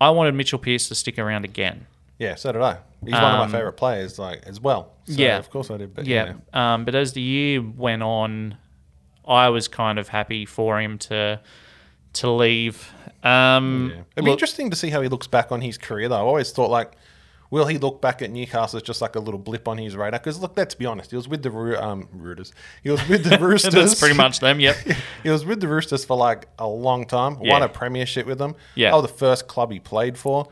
[0.00, 1.86] I wanted Mitchell Pearce to stick around again.
[2.18, 2.78] Yeah, so did I.
[3.02, 4.92] He's one of my favorite players, like as well.
[5.06, 5.38] So Um, yeah.
[5.38, 5.94] of course I did.
[5.94, 6.34] But Yeah.
[6.52, 8.56] Um, but as the year went on,
[9.26, 11.40] I was kind of happy for him to
[12.14, 12.92] to leave.
[13.24, 14.00] Um, Yeah.
[14.12, 16.16] It'd be look- interesting to see how he looks back on his career, though.
[16.16, 16.92] I always thought, like,
[17.50, 20.20] will he look back at Newcastle as just like a little blip on his radar?
[20.20, 21.50] Because, look, let's be honest, he was with the
[21.84, 22.52] um, Roosters.
[22.84, 23.74] He was with the Roosters.
[23.74, 24.60] That's pretty much them.
[24.60, 24.76] Yep.
[25.24, 27.38] he was with the Roosters for like a long time.
[27.42, 27.52] Yeah.
[27.54, 28.54] Won a premiership with them.
[28.76, 28.92] Yeah.
[28.92, 30.46] Was the first club he played for.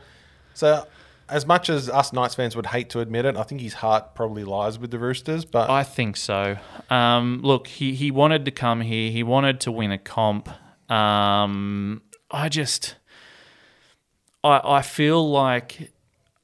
[0.53, 0.85] So
[1.33, 4.13] as much as us Knights fans would hate to admit it, I think his heart
[4.13, 5.45] probably lies with the Roosters.
[5.45, 6.57] But I think so.
[6.91, 9.09] Um, look, he, he wanted to come here.
[9.11, 10.47] He wanted to win a comp.
[10.91, 12.97] Um, I just,
[14.43, 15.91] I I feel like,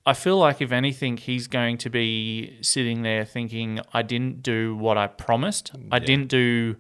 [0.08, 4.76] I feel like if anything, he's going to be sitting there thinking, I didn't do
[4.76, 5.72] what I promised.
[5.92, 6.78] I didn't do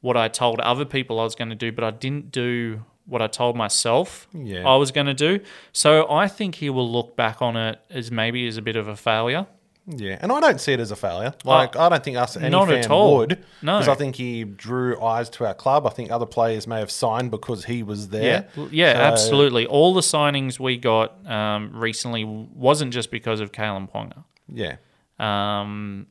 [0.00, 3.20] what I told other people I was going to do, but I didn't do what
[3.22, 4.66] I told myself Yeah.
[4.68, 5.40] I was going to do.
[5.72, 8.86] So I think he will look back on it as maybe as a bit of
[8.88, 9.46] a failure.
[9.86, 11.34] yeah, and I don't see it as a failure.
[11.44, 13.16] Like I don't think us any not fan at all.
[13.18, 13.44] would.
[13.62, 13.78] No.
[13.78, 15.84] because I think he drew eyes to our club.
[15.86, 18.46] I think other players may have signed because he was there.
[18.56, 19.66] Yeah, yeah, So- absolutely.
[19.66, 24.22] All the signings we got um, recently wasn't just because of Kalyn Ponga.
[24.48, 24.76] Yeah,
[25.18, 26.06] Um,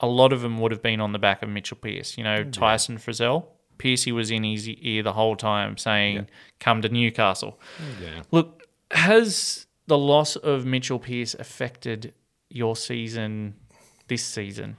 [0.00, 2.16] a lot of them would have been on the back of Mitchell Pearce.
[2.18, 3.44] You know, Tyson Frizell.
[3.84, 6.26] Pearcey was in his ear the whole time saying,
[6.58, 7.60] "Come to Newcastle."
[8.02, 8.22] yeah.
[8.30, 12.14] Look, has the loss of Mitchell Pearce affected
[12.48, 13.54] your season
[14.08, 14.76] this season?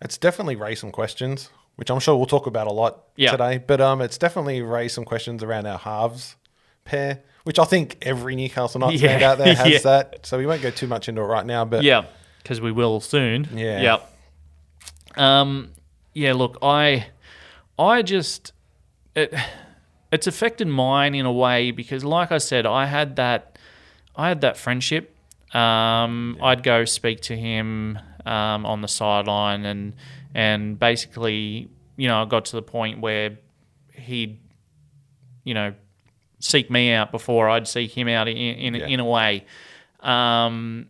[0.00, 3.32] It's definitely raised some questions, which I'm sure we'll talk about a lot Yeah.
[3.32, 3.58] today.
[3.58, 6.36] But um, it's definitely raised some questions around our halves
[6.84, 9.78] pair, which I think every Newcastle Knights fan out there has Yeah.
[9.80, 10.24] that.
[10.26, 11.64] So we won't go too much into it right now.
[11.64, 12.04] But Yeah,
[12.42, 13.48] because we will soon.
[13.52, 13.80] Yeah.
[13.82, 14.14] Yep.
[15.16, 15.70] Um.
[16.14, 16.34] Yeah.
[16.34, 17.06] Look, I,
[17.78, 18.52] I just,
[19.14, 19.32] it,
[20.10, 23.58] it's affected mine in a way because, like I said, I had that,
[24.16, 25.14] I had that friendship.
[25.54, 29.94] Um, I'd go speak to him um, on the sideline, and
[30.34, 33.38] and basically, you know, I got to the point where
[33.92, 34.38] he'd,
[35.44, 35.72] you know,
[36.40, 38.86] seek me out before I'd seek him out in in, Yeah.
[38.88, 39.46] in a way.
[40.00, 40.88] Um,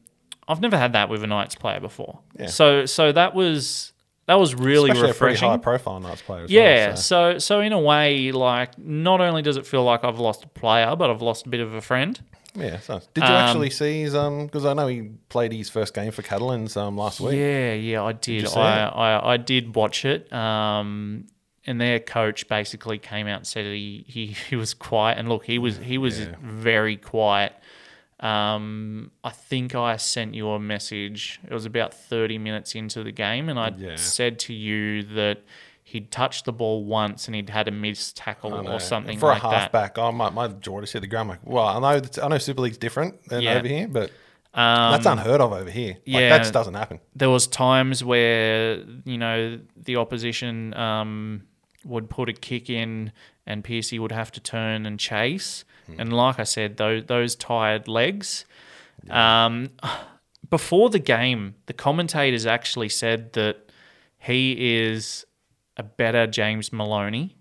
[0.48, 2.18] I've never had that with a Knights player before.
[2.38, 2.46] Yeah.
[2.46, 3.92] So so that was
[4.28, 5.48] that was really especially a pretty refreshing.
[5.48, 6.44] high profile Knights player.
[6.44, 6.86] As yeah.
[6.88, 7.32] Well, so.
[7.34, 10.48] so so in a way, like not only does it feel like I've lost a
[10.48, 12.20] player, but I've lost a bit of a friend.
[12.54, 12.78] Yeah.
[12.80, 14.46] So did you Um, actually see his um?
[14.46, 17.34] Because I know he played his first game for Catalans um last week.
[17.36, 18.48] Yeah, yeah, I did.
[18.48, 18.88] see I.
[18.88, 20.32] I I did watch it.
[20.32, 21.26] Um,
[21.66, 25.18] and their coach basically came out and said he, he, he was quiet.
[25.18, 26.34] And look, he was he was Yeah.
[26.42, 27.52] very quiet.
[28.20, 31.40] Um, I think I sent you a message.
[31.44, 33.96] It was about thirty minutes into the game, and I Yeah.
[33.96, 35.38] said to you that
[35.84, 39.42] he'd touched the ball once and he'd had a missed tackle or something for like
[39.42, 39.60] a that.
[39.72, 39.96] halfback.
[39.98, 41.30] Oh, my, my jaw just hit the ground.
[41.30, 43.54] Like, well, I know I know Super League's different than Yeah.
[43.54, 44.10] over here, but
[44.52, 45.94] Um, that's unheard of over here.
[45.94, 46.28] Like, yeah.
[46.30, 46.98] that just doesn't happen.
[47.14, 51.42] there was times where you know the opposition um,
[51.84, 53.12] would put a kick in
[53.46, 55.64] and Pearcey would have to turn and chase.
[55.96, 58.44] And like I said, those those tired legs.
[59.08, 59.70] Um,
[60.50, 63.70] before the game, the commentators actually said that
[64.18, 65.24] he is
[65.78, 67.36] a better James Maloney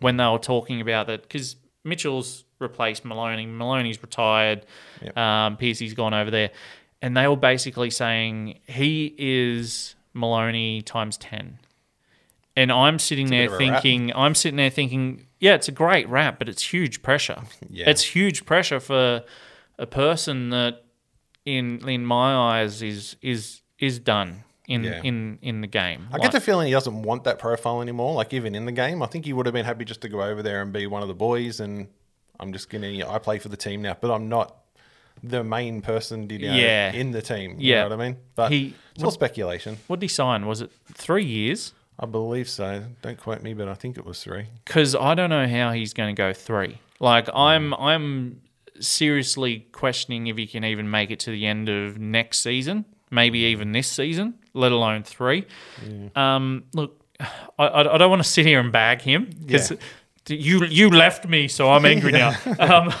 [0.00, 3.46] when they were talking about that because Mitchell's replaced Maloney.
[3.46, 4.64] Maloney's retired.
[5.02, 5.16] Yep.
[5.16, 6.50] Um, Pearcey's gone over there,
[7.02, 11.58] and they were basically saying he is Maloney times ten.
[12.56, 16.48] And I'm sitting there thinking, I'm sitting there thinking, yeah, it's a great rap, but
[16.48, 17.42] it's huge pressure.
[17.68, 17.90] Yeah.
[17.90, 19.24] It's huge pressure for
[19.78, 20.84] a person that,
[21.44, 25.00] in in my eyes, is is is done in Yeah.
[25.02, 26.06] in in the game.
[26.12, 28.14] I get the feeling he doesn't want that profile anymore.
[28.14, 30.22] Like even in the game, I think he would have been happy just to go
[30.22, 31.58] over there and be one of the boys.
[31.60, 31.88] And
[32.38, 34.56] I'm just gonna, I play for the team now, but I'm not
[35.22, 36.92] the main person, you know, Yeah.
[36.92, 37.56] in the team.
[37.58, 37.82] You Yeah.
[37.82, 38.16] know what I mean?
[38.36, 39.78] But He- it's all speculation.
[39.88, 40.46] What did he sign?
[40.46, 41.72] Was it three years?
[41.98, 42.84] I believe so.
[43.02, 44.46] Don't quote me, but I think it was three.
[44.64, 46.78] because I don't know how he's going to go three.
[47.00, 48.40] Like I'm, I'm
[48.80, 53.40] seriously questioning if he can even make it to the end of next season, maybe
[53.40, 55.46] even this season, let alone three.
[56.16, 57.00] Um, look,
[57.58, 59.72] I, I don't want to sit here and bag him because
[60.28, 62.36] you you left me, so I'm angry now.
[62.58, 62.92] Um,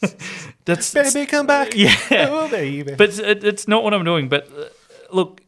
[0.64, 1.74] that's Baby, come back.
[1.74, 1.94] Yeah.
[2.30, 2.94] Oh, baby.
[2.94, 4.28] but it, it's not what I'm doing.
[4.28, 4.64] But uh,
[5.10, 5.42] look,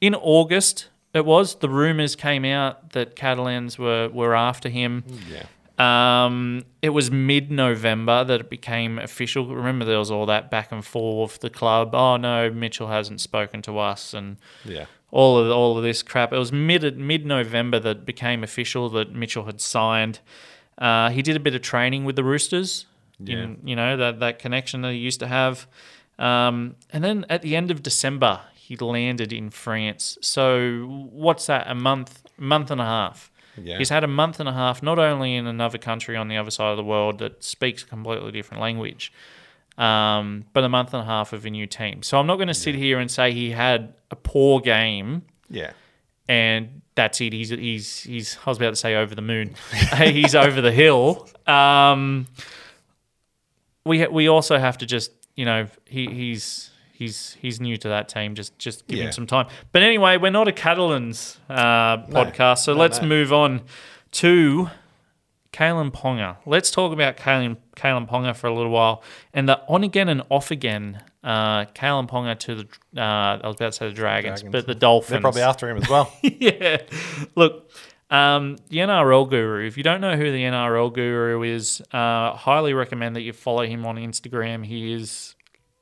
[0.00, 5.04] in August it was the rumors came out that Catalans were were after him.
[5.30, 5.46] yeah.
[5.76, 9.46] Um, it was mid November that it became official.
[9.54, 11.40] Remember, there was all that back and forth.
[11.40, 14.84] The club, oh no, Mitchell hasn't spoken to us, and Yeah.
[15.10, 16.32] all of all of this crap.
[16.32, 20.20] It was mid mid November that it became official that Mitchell had signed.
[20.78, 22.86] Uh, he did a bit of training with the Roosters.
[23.26, 25.66] In, you know that that connection that he used to have.
[26.18, 30.16] Um, and then at the end of December, he landed in France.
[30.22, 31.66] So what's that?
[31.68, 33.30] A month, month and a half.
[33.62, 33.78] Yeah.
[33.78, 36.50] He's had a month and a half, not only in another country on the other
[36.50, 39.12] side of the world that speaks a completely different language,
[39.78, 42.02] um, but a month and a half of a new team.
[42.02, 45.72] So I'm not going to sit here and say he had a poor game Yeah.
[46.28, 47.32] and that's it.
[47.32, 48.38] He's he's he's.
[48.46, 49.54] I was about to say over the moon.
[49.98, 51.28] he's over the hill.
[51.46, 52.26] Um,
[53.84, 56.70] we we also have to just you know he he's
[57.04, 58.34] he's he's new to that team.
[58.34, 59.06] Just just give Yeah.
[59.06, 59.46] him some time.
[59.72, 63.08] But anyway, we're not a Catalans uh, podcast, so no, let's no.
[63.08, 63.62] move on
[64.12, 64.70] to
[65.52, 66.36] Kalyn Ponga.
[66.46, 70.22] Let's talk about Kalyn Kalyn Ponga for a little while and the on again and
[70.30, 71.00] off again.
[71.22, 74.52] Uh, Kalyn Ponga to the uh, I was about to say the Dragons, Dragons.
[74.52, 75.10] but the Dolphins.
[75.10, 76.12] They're probably after him as well.
[76.22, 76.78] yeah.
[77.34, 77.70] Look,
[78.10, 79.66] um, the NRL guru.
[79.66, 83.64] If you don't know who the NRL guru is, uh, highly recommend that you follow
[83.64, 84.66] him on Instagram.
[84.66, 85.34] He is,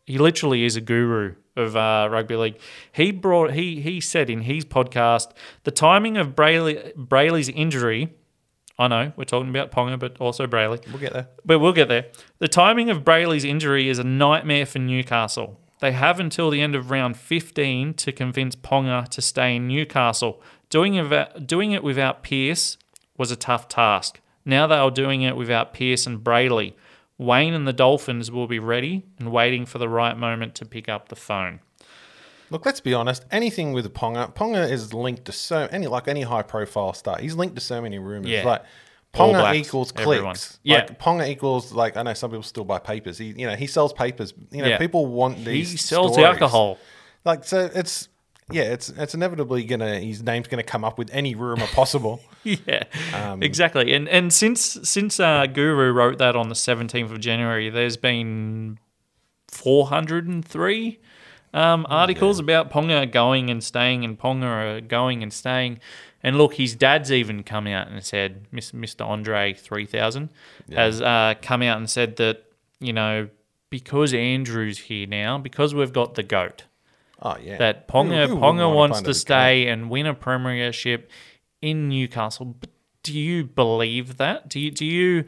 [0.07, 2.59] he literally is a guru of uh, rugby league.
[2.93, 5.31] He brought he he said in his podcast
[5.65, 8.15] the timing of Brailey Brailey's injury.
[8.79, 10.85] I know we're talking about Ponga, but also Brailey.
[10.89, 11.29] we'll get there.
[11.45, 12.07] But we'll get there.
[12.39, 15.61] The timing of Brailey's injury is a nightmare for Newcastle.
[15.81, 20.41] They have until the end of round 15 to convince Ponga to stay in Newcastle.
[20.71, 22.79] Doing it, doing it without Pearce
[23.19, 24.21] was a tough task.
[24.45, 26.75] Now they are doing it without Pearce and Brailey.
[27.23, 30.89] Wayne and the Dolphins will be ready and waiting for the right moment to pick
[30.89, 31.61] up the phone.
[32.51, 33.25] Look, let's be honest.
[33.31, 37.19] Anything with Ponga, Ponga is linked to so any like any high profile star.
[37.19, 38.31] He's linked to so many rumors.
[38.31, 38.45] Yeah.
[38.45, 38.63] Like
[39.15, 40.35] Ponga Blacks, equals everyone.
[40.35, 40.59] clicks.
[40.63, 40.77] Yeah.
[40.79, 43.17] Like Ponga equals like I know some people still buy papers.
[43.19, 44.35] He you know he sells papers.
[44.51, 44.79] You know Yeah.
[44.79, 45.71] people want these.
[45.71, 46.27] He sells stories.
[46.29, 46.79] alcohol.
[47.25, 48.09] Like so, it's
[48.53, 52.21] yeah, it's it's inevitably gonna his name's gonna come up with any rumor possible.
[52.45, 52.85] yeah,
[53.15, 53.93] Um, exactly.
[53.95, 58.79] And and since since uh, Guru wrote that on the seventeenth of January, there's been
[59.49, 61.01] four hundred and three
[61.55, 65.81] um, articles about Ponga going and staying, and Ponga going and staying.
[66.23, 69.05] And look, his dad's even come out and said, Mr.
[69.07, 70.31] Andre three thousand
[70.71, 72.45] has uh, come out and said that
[72.81, 73.29] you know
[73.71, 76.65] because Andrew's here now, because we've got the goat
[77.23, 81.11] Oh yeah, that Ponga Who- who Ponga wants to stay and win a premiership
[81.61, 82.47] in Newcastle.
[82.47, 82.71] But
[83.05, 84.49] do you believe that?
[84.49, 85.25] Do you do you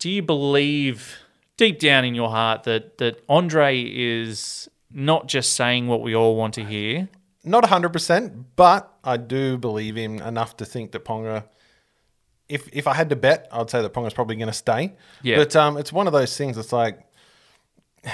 [0.00, 1.18] do you believe
[1.56, 6.34] deep down in your heart that that Andre is not just saying what we all
[6.36, 7.08] want to hear?
[7.44, 11.44] Not hundred percent, but I do believe him enough to think that Ponga.
[12.48, 14.94] If if I had to bet, I'd say that Ponga's probably going to stay.
[15.22, 15.36] Yeah.
[15.36, 16.56] But um, it's one of those things.
[16.58, 16.98] It's like,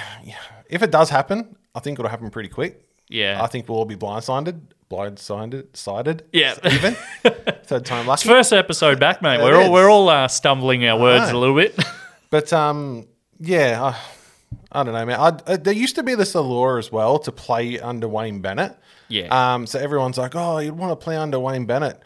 [0.69, 2.81] if it does happen, I think it'll happen pretty quick.
[3.09, 3.43] Yeah.
[3.43, 6.23] I think we'll all be blindsided, blindsided, sided.
[6.31, 6.55] Yeah.
[6.71, 6.93] even
[7.63, 8.27] third time lucky.
[8.27, 9.41] First episode back, mate.
[9.41, 11.77] We're all we're all uh, stumbling our words a little bit.
[12.31, 13.07] But um,
[13.39, 15.17] yeah, I, I don't know, man.
[15.17, 18.75] I, uh, there used to be this allure as well to play under Wayne Bennett.
[19.07, 19.27] Yeah.
[19.53, 22.01] Um, so everyone's like, oh, you'd want to play under Wayne Bennett.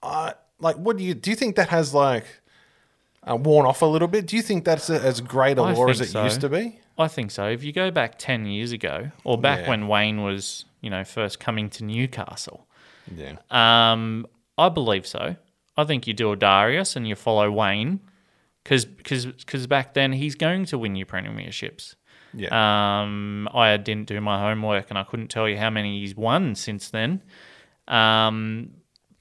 [0.00, 1.30] Uh, like, what do you do?
[1.30, 2.24] You think that has like
[3.28, 4.26] uh, worn off a little bit?
[4.26, 6.22] Do you think that's a, as great a lore as it so.
[6.22, 6.78] used to be?
[6.96, 7.48] I think so.
[7.48, 9.70] If you go back 10 years ago, or back Yeah.
[9.70, 12.66] when Wayne was, you know, first coming to Newcastle,
[13.14, 13.36] Yeah.
[13.50, 14.26] um,
[14.56, 15.36] I believe so.
[15.76, 17.98] I think you do a Darius and you follow Wayne
[18.62, 21.96] because back then he's going to win you premierships.
[22.32, 22.48] Yeah.
[23.02, 26.54] Um, I didn't do my homework and I couldn't tell you how many he's won
[26.54, 27.22] since then.
[27.88, 28.70] Um,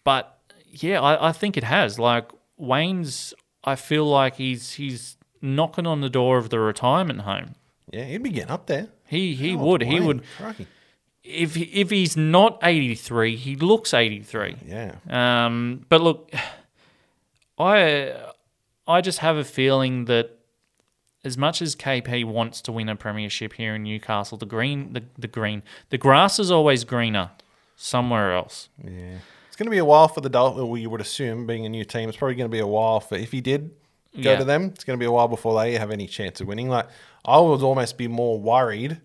[0.04, 2.00] but yeah, I, I think it has.
[2.00, 3.34] Like Wayne's,
[3.64, 7.56] I feel like he's he's knocking on the door of the retirement home.
[7.94, 8.06] Yeah.
[8.06, 8.88] He'd be getting up there.
[9.06, 10.68] He he would he would crikey.
[11.24, 14.56] if he, if he's not eighty three, he looks eighty three.
[14.66, 14.96] Yeah.
[15.10, 16.32] Um, but look,
[17.58, 18.14] I
[18.88, 20.40] I just have a feeling that
[21.24, 25.04] as much as KP wants to win a premiership here in Newcastle, the green the,
[25.18, 27.32] the green the grass is always greener
[27.76, 28.70] somewhere else.
[28.84, 29.20] Yeah.
[29.48, 30.66] It's going to be a while for the Dolphins.
[30.66, 33.00] Well, you would assume, being a new team, it's probably going to be a while
[33.00, 33.70] for if he did
[34.22, 34.38] go Yeah.
[34.40, 34.66] to them.
[34.74, 36.70] It's going to be a while before they have any chance of winning.
[36.70, 36.88] Like
[37.26, 39.00] I would almost be more worried.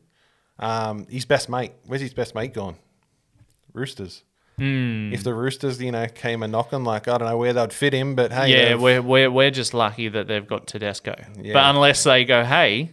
[0.59, 1.73] Um, his best mate.
[1.87, 2.77] Where's his best mate gone?
[3.73, 4.23] Roosters.
[4.57, 5.13] Hmm.
[5.13, 7.93] If the Roosters, you know, came a knocking, like I don't know where they'd fit
[7.93, 11.15] him, but hey, yeah, we're, we're we're just lucky that they've got Tedesco.
[11.41, 11.53] Yeah.
[11.53, 12.91] But unless they go, hey,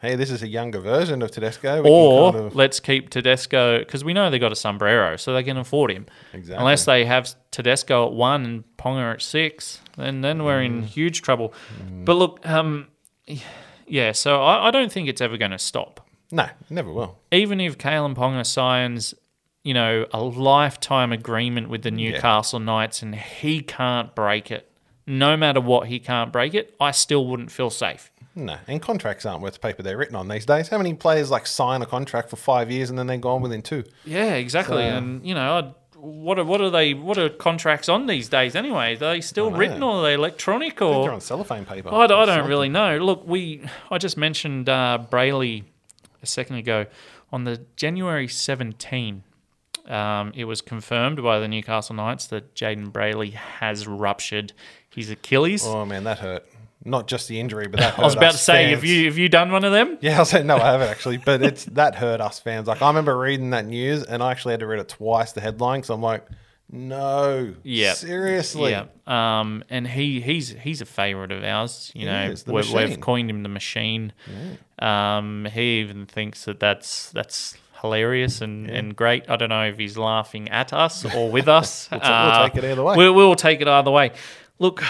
[0.00, 1.82] hey, this is a younger version of Tedesco.
[1.82, 5.32] We or kind of, let's keep Tedesco because we know they got a sombrero, so
[5.34, 6.06] they can afford him.
[6.32, 6.58] Exactly.
[6.58, 10.66] Unless they have Tedesco at one and Ponga at six, then then we're Mm.
[10.66, 11.52] in huge trouble.
[12.04, 12.88] But look, um,
[13.86, 16.06] yeah, so I, I don't think it's ever going to stop.
[16.30, 17.18] no, never will.
[17.32, 19.14] Even if Kalyn Ponga signs,
[19.64, 24.70] you know, a lifetime agreement with the Newcastle Knights and he can't break it,
[25.06, 26.74] no matter what, he can't break it.
[26.80, 28.10] I still wouldn't feel safe.
[28.38, 30.68] No, and contracts aren't worth the paper they're written on these days.
[30.68, 33.62] How many players like sign a contract for five years and then they're gone within
[33.62, 33.84] two?
[34.04, 34.84] Yeah, exactly.
[34.84, 36.94] and you know, I'd, what are what are they?
[36.94, 38.94] What are contracts on these days anyway?
[38.94, 41.02] Are they still written or are they electronic or?
[41.02, 41.88] they're on cellophane paper.
[41.88, 42.48] I, I don't something.
[42.48, 42.98] really know.
[42.98, 45.64] Look, we I just mentioned uh, Brailey
[46.22, 46.86] a second ago
[47.32, 49.24] on the January 17.
[49.86, 54.52] Um, it was confirmed by the Newcastle Knights that Jayden Brailey has ruptured
[54.94, 55.64] his Achilles.
[55.66, 56.46] Oh man, that hurt.
[56.88, 57.98] Not just the injury, but that.
[57.98, 58.74] I was about to say, fans.
[58.76, 59.98] have you have you done one of them?
[60.00, 62.66] Yeah, I was saying no, I haven't actually, but it's that hurt us fans.
[62.68, 65.40] Like I remember reading that news, and I actually had to read it twice, the
[65.40, 66.26] headline, because I'm like,
[66.70, 67.94] no, Yeah.
[67.94, 68.86] seriously, Yeah.
[69.06, 71.90] Um, and he he's he's a favorite of ours.
[71.94, 74.12] You know, is, we, we've coined him the machine.
[74.78, 79.30] Um, he even thinks that that's that's hilarious and, and great.
[79.30, 81.88] I don't know if he's laughing at us or with us.
[81.92, 82.96] We'll ta- we'll take it either way.
[82.96, 84.12] We'll, we'll take it either way.
[84.58, 84.82] Look,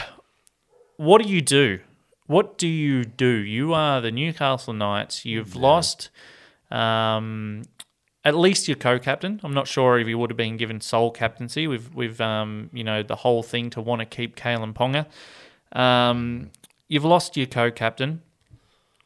[0.97, 1.81] what do you do?
[2.29, 3.27] What do you do?
[3.27, 5.25] You are the Newcastle Knights.
[5.25, 6.11] You've lost
[6.71, 7.63] um,
[8.23, 9.41] at least your co-captain.
[9.43, 11.67] I'm not sure if he would have been given sole captaincy.
[11.67, 15.07] We've we've um, you know the whole thing to want to keep Kalyn Ponga.
[15.79, 16.51] Um,
[16.87, 18.21] you've lost your co-captain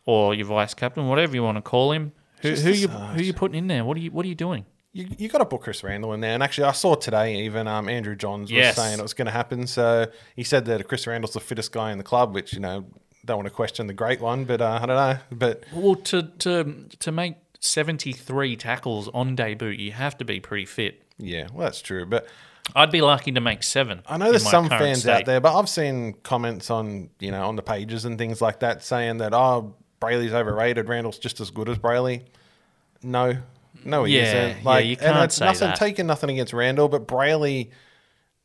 [0.04, 2.12] or your vice captain, whatever you want to call him.
[2.40, 3.84] Who, who you who you putting in there?
[3.84, 4.66] What are you what are you doing?
[4.92, 6.34] you, you got to put Chris Randall in there.
[6.34, 8.76] And actually, I saw today even um, Andrew Johns was Yes.
[8.76, 9.66] saying it was going to happen.
[9.66, 10.06] So
[10.36, 12.84] he said that Chris Randall's the fittest guy in the club, which you know
[13.24, 15.18] don't want to question the great one, but uh, I don't know.
[15.30, 20.66] But Well, to to to make 73 tackles on debut, you have to be pretty
[20.66, 21.02] fit.
[21.18, 22.04] yeah, well that's true.
[22.06, 22.26] But
[22.74, 24.02] I'd be lucky to make seven.
[24.06, 25.10] I know there's some fans state.
[25.12, 28.60] out there, but I've seen comments on you know on the pages and things like
[28.60, 32.22] that saying that oh Brailey's overrated, Randall's just as good as Brailey.
[33.04, 33.36] No,
[33.84, 34.62] no, he Yeah, isn't.
[34.62, 35.76] yeah, Like, you can't it's say nothing that.
[35.76, 37.70] taking nothing against Randall, but Brailey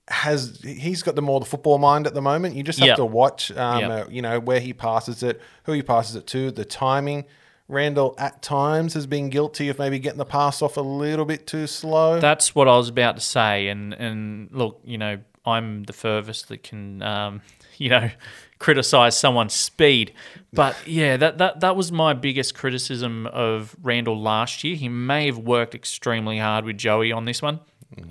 [0.10, 2.56] has he's got the more the football mind at the moment.
[2.56, 2.98] You just have Yep.
[2.98, 3.92] to watch, um, Yep.
[3.92, 7.26] uh, you know, where he passes it, who he passes it to, the timing.
[7.70, 11.46] Randall at times has been guilty of maybe getting the pass off a little bit
[11.46, 12.18] too slow.
[12.22, 13.68] That's what I was about to say.
[13.68, 17.42] And and look, you know, I'm the furthest that can, um,
[17.78, 18.10] you know,
[18.60, 20.14] criticize someone's speed.
[20.54, 24.78] But yeah, that, that that was my biggest criticism of Randall last year.
[24.78, 27.60] He may have worked extremely hard with Joey on this one.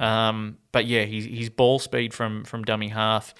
[0.00, 3.34] Um, but yeah, his, his ball speed from from dummy half.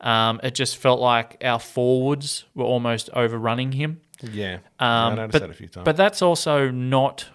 [0.00, 4.00] Um, it just felt like our forwards were almost overrunning him.
[4.22, 5.84] yeah, Yeah, Um, I noticed but, that a few times.
[5.84, 7.26] But that's also not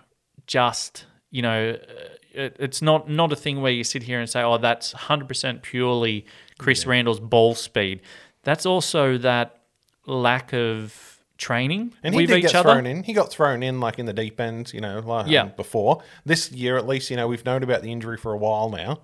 [0.45, 4.29] just you know, uh, it, it's not not a thing where you sit here and
[4.29, 6.25] say, oh, that's hundred percent purely
[6.59, 8.01] Chris Randall's ball speed.
[8.43, 9.61] That's also that
[10.05, 11.10] lack of
[11.41, 12.69] training And he with did each get other.
[12.73, 13.03] thrown in.
[13.03, 15.41] He got thrown in like in the deep end, you know, like Yeah.
[15.43, 16.01] um, before.
[16.25, 18.99] This year at least, you know, we've known about the injury for a while now.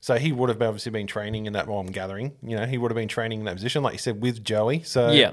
[0.00, 2.32] So he would have obviously been training in that while I'm gathering.
[2.42, 4.82] You know, he would have been training in that position, like you said, with Joey.
[4.82, 5.32] So Yeah,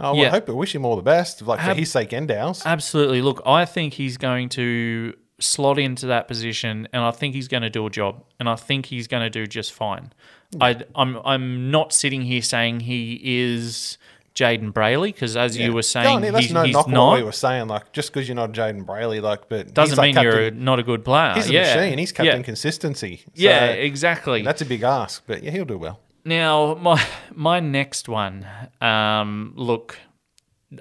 [0.00, 0.30] I would Yeah.
[0.30, 2.62] hope I wish him all the best, like for Ab- his sake and ours.
[2.64, 3.20] absolutely.
[3.20, 7.62] Look, I think he's going to slot into that position, and I think he's going
[7.64, 10.12] to do a job, and I think he's going to do just fine.
[10.60, 13.96] I, I'm I'm not sitting here saying he is
[14.34, 17.08] Jayden Brailey because, as you were saying, no, that's he's, no he's knock not.
[17.10, 17.68] what we were saying.
[17.68, 20.82] Like just because you're not Jayden Brailey, like, but doesn't like mean you're not a
[20.82, 21.34] good player.
[21.34, 21.76] He's a yeah.
[21.76, 21.98] machine.
[21.98, 23.22] He's captain Yeah, consistency.
[23.26, 24.42] So yeah exactly.
[24.42, 26.00] That's a big ask, but yeah, he'll do well.
[26.24, 28.46] Now, my my next one.
[28.80, 29.98] Um, look,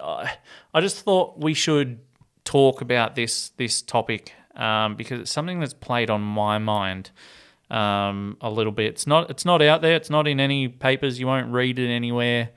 [0.01, 0.33] I
[0.73, 1.99] I just thought we should
[2.43, 7.11] talk about this this topic um, because it's something that's played on my mind
[7.69, 8.87] um, a little bit.
[8.87, 9.95] It's not it's not out there.
[9.95, 11.19] It's not in any papers.
[11.19, 12.49] You won't read it anywhere.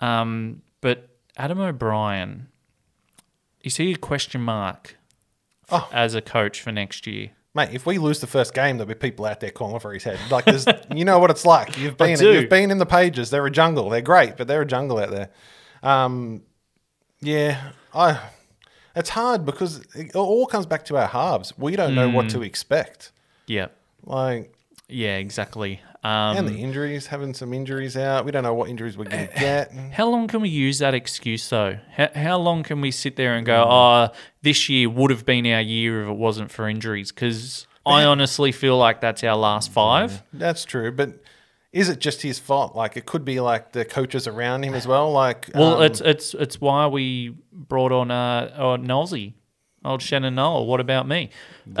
[0.00, 2.48] Um, but Adam O'Brien,
[3.62, 4.96] is he a question mark
[5.70, 5.88] Oh.
[5.92, 7.30] as a coach for next year?
[7.54, 10.02] Mate, if we lose the first game, there'll be people out there calling for his
[10.02, 10.18] head.
[10.30, 11.78] Like, there's, you know what it's like.
[11.78, 13.30] You've been, you've been in the pages.
[13.30, 13.88] They're a jungle.
[13.90, 15.30] They're great, but they're a jungle out there.
[15.82, 16.42] Um,
[17.20, 18.20] yeah, I.
[18.96, 21.56] It's hard because it all comes back to our halves.
[21.58, 23.10] We don't know what to expect.
[23.46, 23.66] Yeah,
[24.04, 24.52] Like,
[24.88, 25.80] yeah, exactly.
[26.04, 28.26] Um, and the injuries, having some injuries out.
[28.26, 29.72] We don't know what injuries we're going to get.
[29.92, 31.78] How long can we use that excuse though?
[31.96, 34.08] How, how long can we sit there and go, "Oh,
[34.42, 37.10] this year would have been our year if it wasn't for injuries"?
[37.10, 40.22] Because I honestly feel like that's our last five.
[40.32, 41.22] That's true, but
[41.72, 42.76] is it just his fault?
[42.76, 45.10] Like, it could be like the coaches around him as well.
[45.10, 49.34] Like, Well, um, it's it's it's why we brought on uh, uh Nosey,
[49.84, 50.66] old Shannon Noel.
[50.66, 51.30] What about me?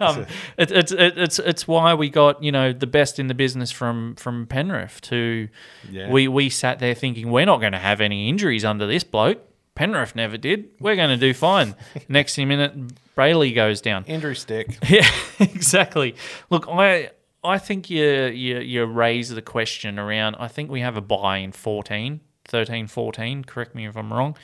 [0.00, 0.26] um,
[0.56, 3.70] it, it's it, it's it's why we got you know the best in the business
[3.70, 5.00] from from Penrith.
[5.02, 5.48] To
[5.90, 6.10] Yeah.
[6.10, 9.40] we we sat there thinking we're not going to have any injuries under this bloke.
[9.74, 10.68] Penrith never did.
[10.78, 11.74] We're going to do fine.
[12.08, 12.74] Next minute,
[13.16, 14.04] Brailey goes down.
[14.06, 14.78] Andrew stick.
[14.88, 15.08] Yeah,
[15.38, 16.14] exactly.
[16.50, 17.10] Look, I
[17.42, 20.36] I think you you you raise the question around.
[20.38, 23.44] I think we have a buy in 14, 13, 14.
[23.44, 24.36] Correct me if I'm wrong.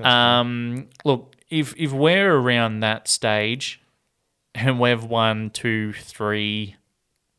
[0.00, 3.80] Yeah, Um, look, if if we're around that stage,
[4.54, 6.76] and we've won two, three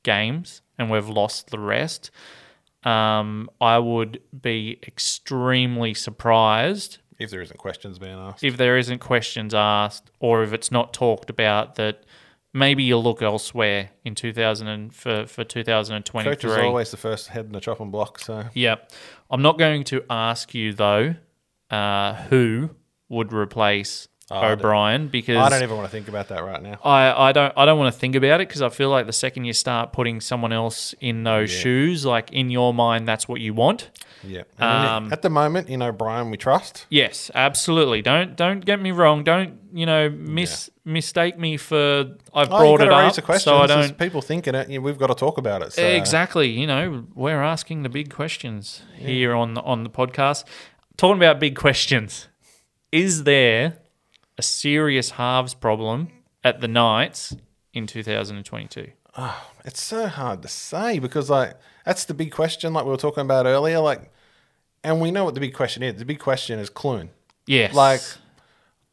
[0.04, 2.12] games, and we've lost the rest,
[2.84, 8.44] um, I would be extremely surprised if there isn't questions being asked.
[8.44, 12.04] if there isn't questions asked or if it's not talked about that
[12.54, 16.36] maybe you'll look elsewhere in 2000 and for, for 2023.
[16.36, 18.20] Coach is always the first head in the chopping block.
[18.20, 18.92] So yep
[19.30, 21.16] I'm not going to ask you though
[21.70, 22.72] uh, who
[23.12, 26.80] would replace don't- O'Brien because I don't even want to think about that right now.
[26.86, 29.12] I, I don't I don't want to think about it because I feel like the
[29.14, 31.60] second you start putting someone else in those Yeah.
[31.62, 33.90] shoes, like in your mind, that's what you want.
[34.24, 34.44] Yeah.
[34.60, 36.86] Um, at the moment, in O'Brien, we trust.
[36.90, 38.02] Yes, absolutely.
[38.02, 39.24] Don't don't get me wrong.
[39.26, 43.22] Don't you know mis mistake me for I've Oh, brought it to up raise the
[43.24, 43.52] question.
[43.52, 44.82] so I don't people thinking it.
[44.82, 45.74] We've got to talk about it.
[45.74, 45.84] So.
[45.84, 46.50] exactly.
[46.52, 50.46] You know, we're asking the big questions here on the, on the podcast.
[50.98, 52.28] Talking about big questions,
[52.92, 53.78] is there
[54.38, 56.10] a serious halves problem
[56.44, 57.36] at the Knights
[57.74, 58.92] in 2022?
[59.16, 62.98] Ah, it's so hard to say because like that's the big question, like we were
[62.98, 63.80] talking about earlier.
[63.80, 64.12] Like,
[64.84, 65.96] and we know what the big question is.
[65.96, 67.10] The big question is Clune.
[67.48, 68.02] Yes, Like,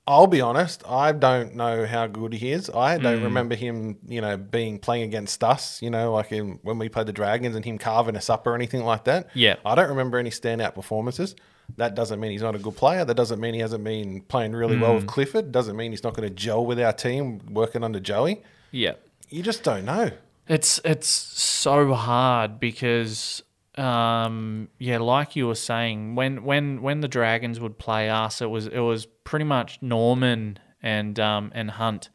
[0.06, 2.70] I'll be honest, I don't know how good he is.
[2.70, 3.24] I don't hmm.
[3.24, 5.82] remember him, you know, being playing against us.
[5.82, 8.54] You know, like in, when we played the Dragons and him carving us up or
[8.54, 9.28] anything like that.
[9.34, 9.56] Yeah.
[9.64, 11.36] I don't remember any standout performances.
[11.76, 13.04] That doesn't mean he's not a good player.
[13.04, 15.08] That doesn't mean he hasn't been playing really well with Hmm.
[15.10, 15.52] Clifford.
[15.52, 18.42] Doesn't mean he's not going to gel with our team working under Joey.
[18.72, 18.94] yeah.
[19.30, 20.10] You just don't know.
[20.48, 23.42] It's it's so hard because
[23.76, 28.46] um, yeah, like you were saying, when when when the Dragons would play us, it
[28.50, 32.08] was it was pretty much Norman and um, and Hunt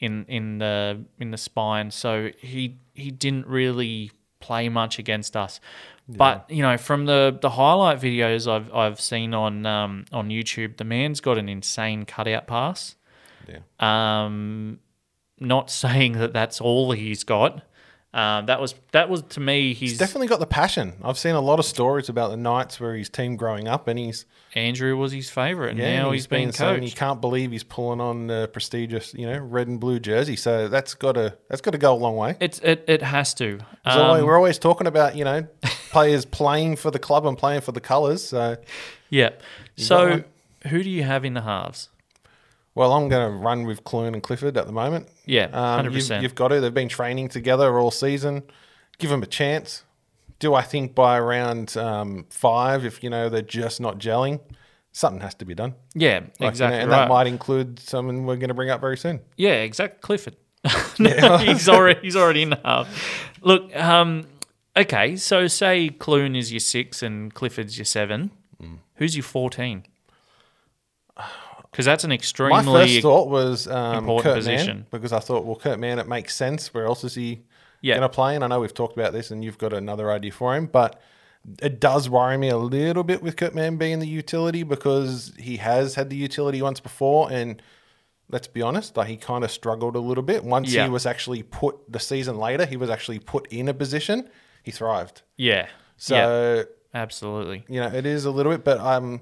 [0.00, 1.90] in in the in the spine.
[1.90, 5.60] So he he didn't really play much against us.
[6.08, 10.76] But you know, from the, the highlight videos I've I've seen on um, on YouTube,
[10.76, 12.96] the man's got an insane cutout pass.
[13.48, 13.60] Yeah.
[13.80, 14.80] Um,
[15.40, 17.62] not saying that that's all he's got.
[18.14, 19.74] Um, that was that was to me.
[19.74, 20.92] He's He's definitely got the passion.
[21.02, 23.98] I've seen a lot of stories about the Knights where his team growing up, and
[23.98, 26.96] he's Andrew was his favorite, and yeah, now and he's been he coached.
[26.96, 30.36] can't believe he's pulling on the prestigious, you know, red and blue jersey.
[30.36, 32.36] So that's got to that's got to go a long way.
[32.38, 33.58] It's it, it has to.
[33.84, 35.48] There's always- Um, we're always talking about you know
[35.90, 38.22] players playing for the club and playing for the colours.
[38.24, 38.56] So
[39.10, 39.30] yeah.
[39.76, 40.22] So
[40.68, 41.88] who do you have in the halves?
[42.74, 45.08] Well, I'm going to run with Clune and Clifford at the moment.
[45.26, 46.22] Yeah, Um, hundred you've, percent.
[46.22, 46.60] you've got to.
[46.60, 48.42] They've been training together all season.
[48.98, 49.84] Give them a chance.
[50.40, 54.40] Do I think by around um, five, if you know they're just not gelling,
[54.92, 55.74] something has to be done.
[55.94, 56.78] Yeah, Like, you know, exactly.
[56.80, 56.96] and right.
[56.98, 59.20] that might include someone we're going to bring up very soon.
[59.36, 59.98] Yeah, exactly.
[60.02, 60.36] Clifford.
[60.98, 62.88] no, he's already he's already in half.
[63.42, 64.26] Look, um,
[64.76, 65.16] okay.
[65.16, 68.30] So say Clune is your six and Clifford's your seven.
[68.62, 68.78] Mm.
[68.96, 69.84] Who's your fourteen?
[71.74, 74.76] Because that's an extremely My first thought was um, important Kurt position.
[74.76, 76.72] Mann because I thought, well, Kurt Mann, it makes sense.
[76.72, 77.42] Where else is he
[77.80, 77.96] Yeah.
[77.96, 78.36] going to play?
[78.36, 81.00] And I know we've talked about this, and you've got another idea for him, but
[81.60, 85.56] it does worry me a little bit with Kurt Mann being the utility because he
[85.56, 87.60] has had the utility once before, and
[88.30, 90.44] let's be honest, like he kind of struggled a little bit.
[90.44, 90.84] Once Yeah.
[90.84, 94.28] he was actually put the season later, he was actually put in a position,
[94.62, 95.22] he thrived.
[95.36, 95.54] yeah.
[95.56, 95.66] yeah,
[95.96, 96.64] So
[96.94, 97.64] absolutely.
[97.68, 99.20] you know, it is a little bit, but um.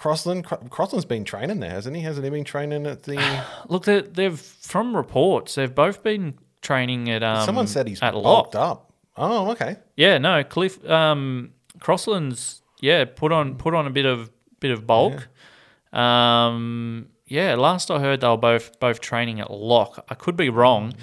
[0.00, 2.00] Crossland, Cro- Crossland's been training there, hasn't he?
[2.02, 3.16] Hasn't he been training at the?
[3.68, 7.44] Look, they- they've from reports they've both been training at um.
[7.44, 8.70] Someone said he's at locked lock.
[8.78, 8.92] up.
[9.16, 9.76] Oh, okay.
[9.96, 14.30] Yeah, no, Cliff um Crossland's yeah put on put on a bit of
[14.60, 15.28] bit of bulk.
[15.92, 20.04] Um, yeah, last I heard they were both both training at lock.
[20.08, 20.94] I could be wrong.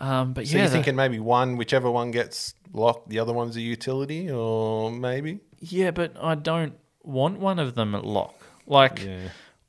[0.00, 3.56] Um, but So yeah, you're thinking maybe one, whichever one gets locked, the other one's
[3.56, 5.40] a utility, or maybe?
[5.60, 6.74] yeah, but I don't
[7.04, 8.34] want one of them at lock.
[8.66, 9.28] Like Yeah.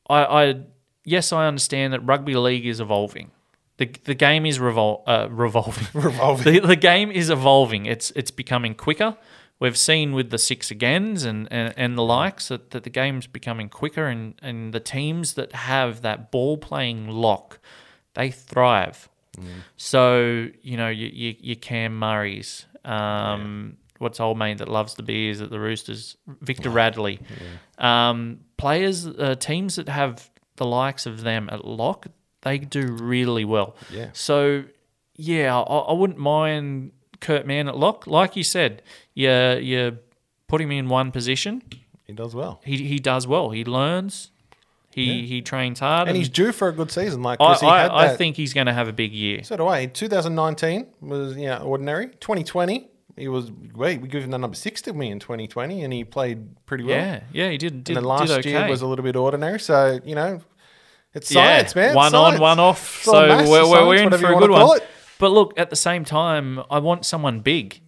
[0.09, 0.59] I, I
[1.03, 3.31] yes, I understand that rugby league is evolving.
[3.77, 5.87] The the game is revol- uh, revolving.
[5.93, 6.53] Revolving.
[6.53, 7.85] the, the game is evolving.
[7.85, 9.17] It's it's becoming quicker.
[9.57, 13.25] We've seen with the six agains and, and, and the likes that, that the game's
[13.25, 17.59] becoming quicker and, and the teams that have that ball playing lock,
[18.15, 19.07] they thrive.
[19.77, 25.03] So, you know, you, you, your Cam Murray's, um, what's old mate that loves the
[25.03, 27.19] beers at the Roosters, Victor Radley.
[27.77, 32.07] Um, players, uh, teams that have the likes of them at lock,
[32.43, 33.75] they do really well.
[33.91, 34.09] Yeah.
[34.13, 34.63] So,
[35.15, 38.07] yeah, I, I wouldn't mind Kurt Mann at lock.
[38.07, 38.81] Like you said,
[39.13, 39.97] you, you
[40.47, 41.61] put him in one position,
[42.05, 42.61] He does well.
[42.63, 43.49] he, he does well.
[43.49, 44.31] He learns,
[44.91, 46.07] he, he trains hard.
[46.07, 47.21] And he's due for a good season.
[47.21, 49.43] Like, I, 'cause he had I, I think he's going to have a big year.
[49.43, 49.87] So do I.
[49.87, 52.07] 2019 was, you know, ordinary.
[52.21, 52.87] 2020,
[53.17, 56.03] he was, wait, we gave him the number six to me in 2020, and he
[56.03, 56.97] played pretty well.
[56.97, 57.83] Yeah, yeah, he did.
[57.83, 58.49] did and then last okay.
[58.49, 59.59] year was a little bit ordinary.
[59.59, 60.41] So, you know,
[61.13, 61.95] it's yeah, science, man.
[61.95, 62.35] One Science.
[62.35, 62.95] on, one off.
[62.97, 63.13] It's So
[63.49, 64.79] we're, we're, we're in for a good one.
[65.17, 67.79] But look, at the same time, I want someone big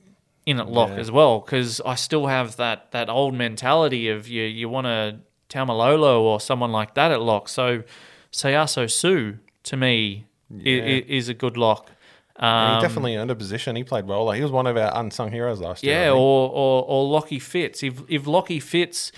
[0.45, 0.95] in at lock Yeah.
[0.95, 5.19] as well because I still have that that old mentality of you you want a
[5.49, 7.49] Taumalolo or someone like that at lock.
[7.49, 7.83] So
[8.31, 10.83] Sauaso Sue to me Yeah.
[10.83, 11.91] i- is a good lock.
[12.39, 13.75] Um, he definitely earned a position.
[13.75, 14.25] He played well.
[14.25, 16.03] Like, he was one of our unsung heroes last year.
[16.03, 17.83] Yeah, or, or or Lockie Fitz.
[17.83, 19.11] If if Lockie Fitz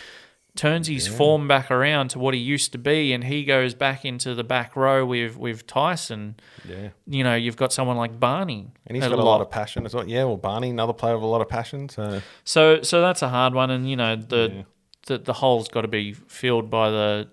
[0.56, 4.04] turns his form back around to what he used to be, and he goes back
[4.04, 6.36] into the back row with with Tyson,
[6.68, 6.90] yeah.
[7.08, 8.72] you know, you've got someone like Barney.
[8.88, 10.08] And he's got a lot of passion as well.
[10.08, 11.90] Yeah, well, Barney, another player with a lot of passion.
[11.90, 14.62] So So so that's a hard one, and you know the Yeah.
[15.08, 17.30] the, the hole's got to be filled by the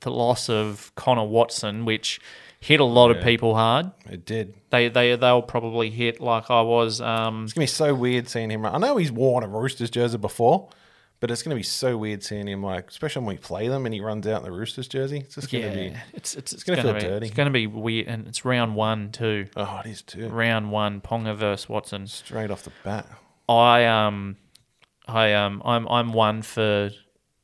[0.00, 2.20] the loss of Connor Watson, which
[2.62, 3.90] hit a lot of people hard.
[4.08, 4.54] it did.
[4.70, 7.00] They they they'll probably hit like I was.
[7.00, 8.64] Um, It's gonna be so weird seeing him.
[8.64, 10.68] I know he's worn a Roosters jersey before,
[11.18, 13.92] but it's gonna be so weird seeing him like, especially when we play them and
[13.94, 15.18] he runs out in the Roosters jersey.
[15.18, 15.96] It's just gonna yeah, be.
[16.14, 17.26] it's it's, it's gonna gonna, feel be dirty.
[17.26, 19.46] it's gonna be weird, and it's round one too.
[19.56, 20.28] Oh, it is too.
[20.28, 22.06] Round one, Ponga versus Watson.
[22.06, 23.06] Straight off the bat.
[23.48, 24.36] I um,
[25.06, 26.90] I um, I'm I'm one for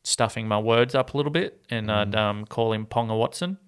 [0.05, 2.17] stuffing my words up a little bit, and I'd Mm.
[2.19, 3.59] um call him Ponga Watson.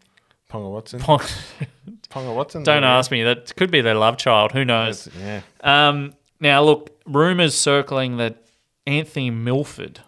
[0.51, 1.01] Ponga Watson.
[1.01, 1.20] Pong-
[2.11, 2.62] Ponga Watson.
[2.62, 3.22] Don't ask me.
[3.22, 4.53] That could be their love child.
[4.53, 5.09] Who knows?
[5.18, 5.42] Yeah.
[5.62, 8.44] Um, now, look, rumours circling that
[8.86, 10.01] Anthony Milford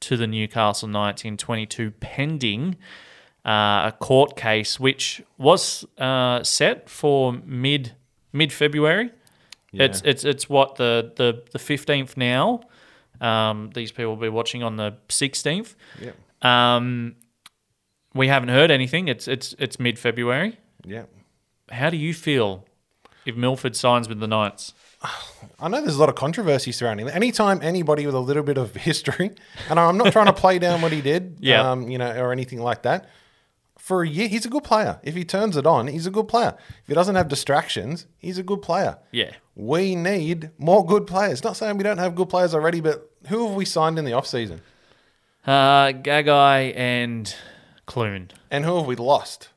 [0.00, 2.76] to the Newcastle Knights in 22 pending
[3.44, 7.92] uh, a court case which was uh, set for mid
[8.32, 9.10] mid February.
[9.72, 9.84] Yeah.
[9.84, 12.60] It's it's it's what the the the 15th now.
[13.20, 15.74] Um, these people will be watching on the 16th.
[16.00, 16.16] Yep.
[16.44, 17.14] Um,
[18.14, 19.08] we haven't heard anything.
[19.08, 20.58] It's it's it's mid February.
[20.84, 21.04] Yeah.
[21.70, 22.64] How do you feel
[23.24, 24.74] if Milford signs with the Knights?
[25.58, 27.14] I know there's a lot of controversy surrounding it.
[27.14, 29.30] Anytime anybody with a little bit of history,
[29.68, 31.70] and I'm not trying to play down what he did, Yeah.
[31.70, 33.08] um, you know, or anything like that.
[33.78, 35.00] For a year, he's a good player.
[35.02, 36.54] If he turns it on, he's a good player.
[36.82, 38.98] If he doesn't have distractions, he's a good player.
[39.10, 39.32] Yeah.
[39.56, 41.42] We need more good players.
[41.42, 44.12] Not saying we don't have good players already, but who have we signed in the
[44.12, 44.60] off season,
[45.44, 47.34] Uh, Gagai and
[47.86, 48.30] Clune.
[48.50, 49.48] and who have we lost?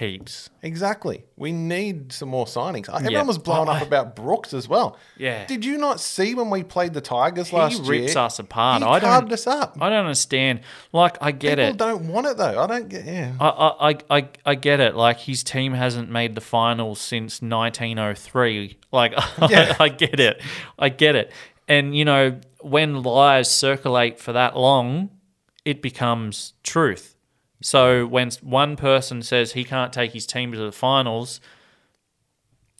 [0.00, 0.50] Heaps.
[0.64, 1.26] Exactly.
[1.36, 2.88] We need some more signings.
[2.88, 3.22] Uh, everyone Yeah.
[3.22, 4.98] was blown up about Brooks as well.
[5.16, 5.46] Yeah.
[5.46, 7.92] Did you not see when we played the Tigers He last year?
[7.94, 8.82] He rips us apart.
[8.82, 9.32] He I carved don't.
[9.34, 9.78] us up.
[9.80, 10.62] I don't understand.
[10.92, 11.72] Like, I get People it.
[11.74, 12.60] People don't want it though.
[12.60, 13.04] I don't get.
[13.06, 13.34] Yeah.
[13.38, 14.96] I, I, I, I- I get it.
[14.96, 18.78] Like his team hasn't made the finals since 1903.
[18.90, 19.12] Like
[19.48, 19.76] Yeah.
[19.78, 20.42] I, I get it.
[20.78, 21.32] I get it.
[21.68, 25.10] And you know, when lies circulate for that long,
[25.64, 27.15] it becomes truth.
[27.62, 31.40] So when one person says he can't take his team to the finals,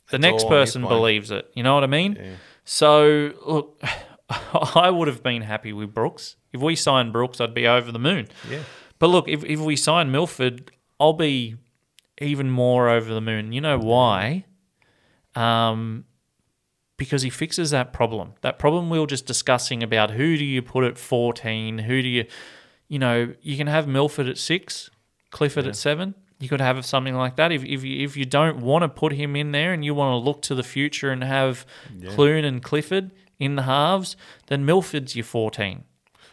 [0.09, 1.49] the next all on his person believes it.
[1.53, 2.37] You know what I mean?
[2.63, 3.81] So look,
[4.29, 6.35] I would have been happy with Brooks.
[6.53, 8.27] If we signed Brooks, I'd be over the moon.
[8.49, 8.59] Yeah.
[8.99, 11.55] But look, if, if we sign Milford, I'll be
[12.19, 13.51] even more over the moon.
[13.51, 14.45] You know why?
[15.35, 16.05] Um,
[16.97, 18.33] because he fixes that problem.
[18.41, 21.79] That problem we were just discussing about who do you put at 14?
[21.79, 22.25] Who do you,
[22.87, 24.89] you know, you can have Milford at six,
[25.31, 26.15] Clifford at seven.
[26.39, 27.51] You could have something like that.
[27.51, 30.11] If, if, you, if you don't want to put him in there and you want
[30.13, 31.65] to look to the future and have
[32.09, 34.15] Clune and Clifford in the halves,
[34.45, 35.83] then Milford's your 14.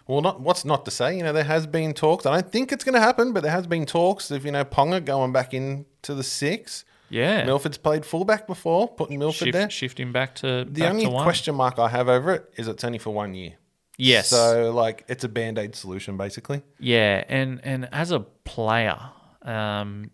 [0.07, 1.16] Well, not what's not to say.
[1.16, 2.26] You know, there has been talks.
[2.26, 4.62] I don't think it's going to happen, but there has been talks of you know
[4.64, 6.84] Ponga going back into the six.
[7.09, 7.44] Yeah.
[7.44, 9.62] Milford's played fullback before, putting Milford there.
[9.62, 11.24] shift, shift him back to The back only to one.
[11.24, 13.52] question mark I have over it is it's only for one year.
[13.97, 14.28] Yes.
[14.28, 16.62] So like it's a band aid solution basically.
[16.78, 18.99] Yeah, and and as a player,
[19.42, 20.11] um,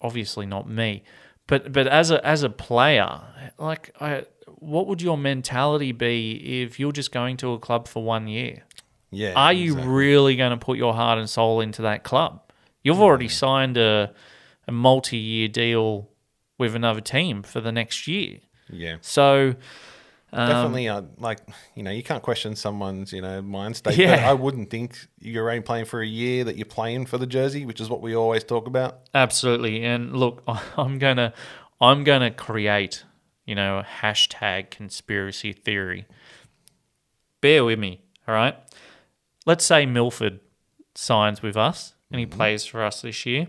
[0.00, 1.04] obviously not me,
[1.46, 3.20] but but as a as a player,
[3.58, 8.02] like I, what would your mentality be if you're just going to a club for
[8.02, 8.64] one year?
[9.10, 9.34] Yeah.
[9.36, 12.40] Are you really going to put your heart and soul into that club?
[12.82, 14.12] You've already signed a
[14.66, 16.08] a multi-year deal
[16.58, 18.38] with another team for the next year.
[18.70, 18.96] Yeah.
[19.02, 19.54] So
[20.34, 21.40] um, Definitely, uh, like
[21.74, 23.96] you know, you can't question someone's you know mind state.
[23.96, 24.16] Yeah.
[24.16, 27.26] But I wouldn't think you're only playing for a year that you're playing for the
[27.26, 29.00] jersey, which is what we always talk about.
[29.14, 29.84] Absolutely.
[29.84, 30.42] And look,
[30.76, 31.32] I'm gonna
[31.80, 33.04] I'm gonna create,
[33.46, 36.06] you know, hashtag conspiracy theory.
[37.40, 38.56] Bear with me, all right?
[39.46, 40.40] Let's say Milford
[40.94, 43.48] signs with us and he plays for us this year.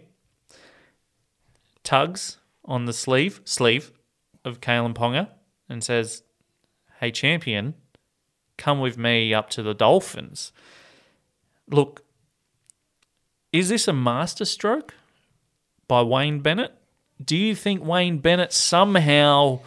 [1.83, 3.91] Tugs on the sleeve sleeve
[4.43, 5.29] of Kalyn Ponga
[5.69, 6.23] and says,
[7.06, 7.76] Hey champion,
[8.58, 10.51] come with me up to the Dolphins.
[11.70, 12.03] Look,
[13.53, 14.95] is this a masterstroke
[15.88, 16.74] by Wayne Bennett?
[17.24, 19.60] Do you think Wayne Bennett somehow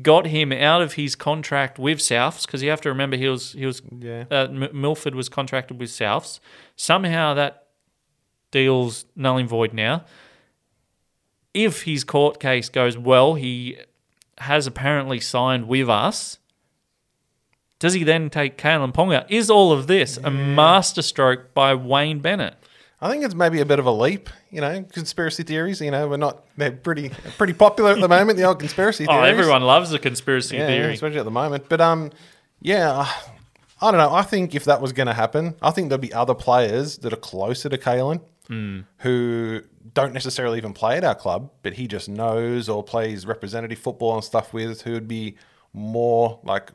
[0.00, 2.46] got him out of his contract with Souths?
[2.46, 4.24] Because you have to remember he was he was Yeah.
[4.30, 6.40] uh, Milford was contracted with Souths.
[6.74, 7.66] Somehow that
[8.50, 10.06] deal's null and void now.
[11.52, 13.76] If his court case goes well, he
[14.38, 16.38] has apparently signed with us.
[17.78, 19.24] Does he then take Kalyn Ponga?
[19.28, 22.54] Is all of this a masterstroke by Wayne Bennett?
[23.00, 25.80] I think it's maybe a bit of a leap, you know, conspiracy theories.
[25.80, 28.36] You know, we're not they're pretty pretty popular at the moment.
[28.38, 29.30] The old conspiracy Oh, theories.
[29.38, 30.94] everyone loves a conspiracy yeah, theory.
[30.94, 31.68] especially at the moment.
[31.68, 32.10] But um,
[32.60, 33.06] yeah,
[33.80, 34.12] I don't know.
[34.12, 37.12] I think if that was going to happen, I think there'd be other players that
[37.12, 38.80] are closer to Kalyn Hmm.
[39.00, 39.60] who
[39.92, 44.14] don't necessarily even play at our club, but he just knows or plays representative football
[44.14, 45.36] and stuff with, who would be
[45.74, 46.70] more like,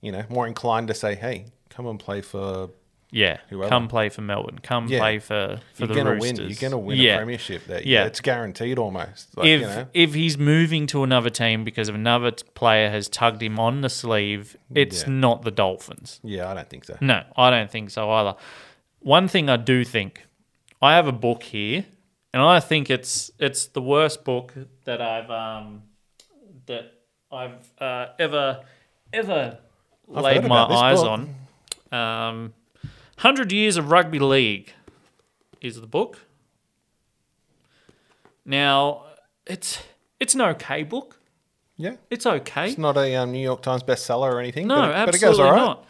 [0.00, 2.70] you know, more inclined to say, "Hey, come and play for."
[3.10, 3.70] Yeah, Whoever.
[3.70, 4.58] come play for Melbourne.
[4.62, 4.98] Come Yeah.
[4.98, 6.38] play for for You're the gonna Roosters.
[6.40, 6.48] win.
[6.50, 7.14] You're gonna win yeah.
[7.14, 7.64] a premiership.
[7.66, 8.04] There, Yeah.
[8.04, 9.34] it's guaranteed almost.
[9.34, 13.08] Like, if you know, if he's moving to another team because another t- player has
[13.08, 15.08] tugged him on the sleeve, it's Yeah.
[15.08, 16.20] not the Dolphins.
[16.22, 16.98] yeah, I don't think so.
[17.00, 18.34] No, I don't think so either.
[19.00, 20.26] One thing I do think,
[20.82, 21.86] I have a book here,
[22.34, 24.52] and I think it's it's the worst book
[24.84, 25.84] that I've um
[26.66, 26.92] that
[27.32, 28.60] I've uh, ever
[29.14, 29.60] ever
[30.14, 31.20] I've laid my eyes book.
[31.92, 31.98] on.
[31.98, 32.54] Um,
[33.18, 34.72] Hundred Years of Rugby League
[35.60, 36.18] is the book.
[38.44, 39.04] Now,
[39.46, 39.82] it's
[40.20, 41.20] it's an okay book.
[41.80, 42.70] Yeah, It's okay.
[42.70, 44.66] it's not a um, New York Times bestseller or anything.
[44.66, 45.56] No, but, it- but it absolutely goes all right.
[45.56, 45.84] not.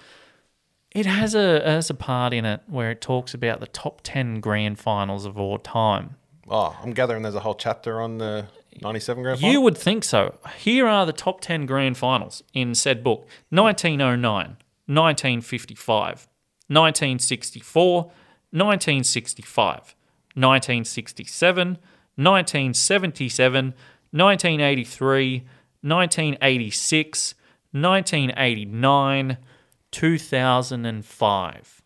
[0.91, 4.41] It has a has a part in it where it talks about the top ten
[4.41, 6.17] grand finals of all time.
[6.51, 8.47] Oh, I'm gathering there's a whole chapter on the
[8.83, 10.39] 97 grand You would think so.
[10.59, 14.57] Here are the top 10 grand finals in said book 1909,
[14.87, 16.29] 1955,
[16.69, 18.03] 1964,
[18.51, 19.95] 1965,
[20.35, 21.79] 1967,
[22.17, 23.75] 1977,
[24.11, 25.47] 1983,
[25.83, 27.35] 1986,
[27.73, 29.39] 1989,
[29.91, 31.83] 2005.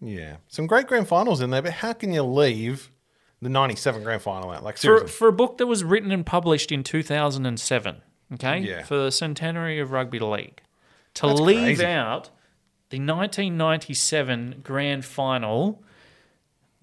[0.00, 0.36] Yeah.
[0.48, 2.90] Some great grand finals in there, but how can you leave
[3.40, 4.62] the 97 grand final out?
[4.64, 5.08] Like, For, seriously.
[5.08, 7.96] for a book that was written and published in 2007,
[8.34, 8.58] okay?
[8.58, 8.82] Yeah.
[8.82, 10.60] For the centenary of rugby league.
[11.14, 11.84] To That's leave crazy.
[11.86, 12.30] out
[12.90, 15.82] the 1997 grand final,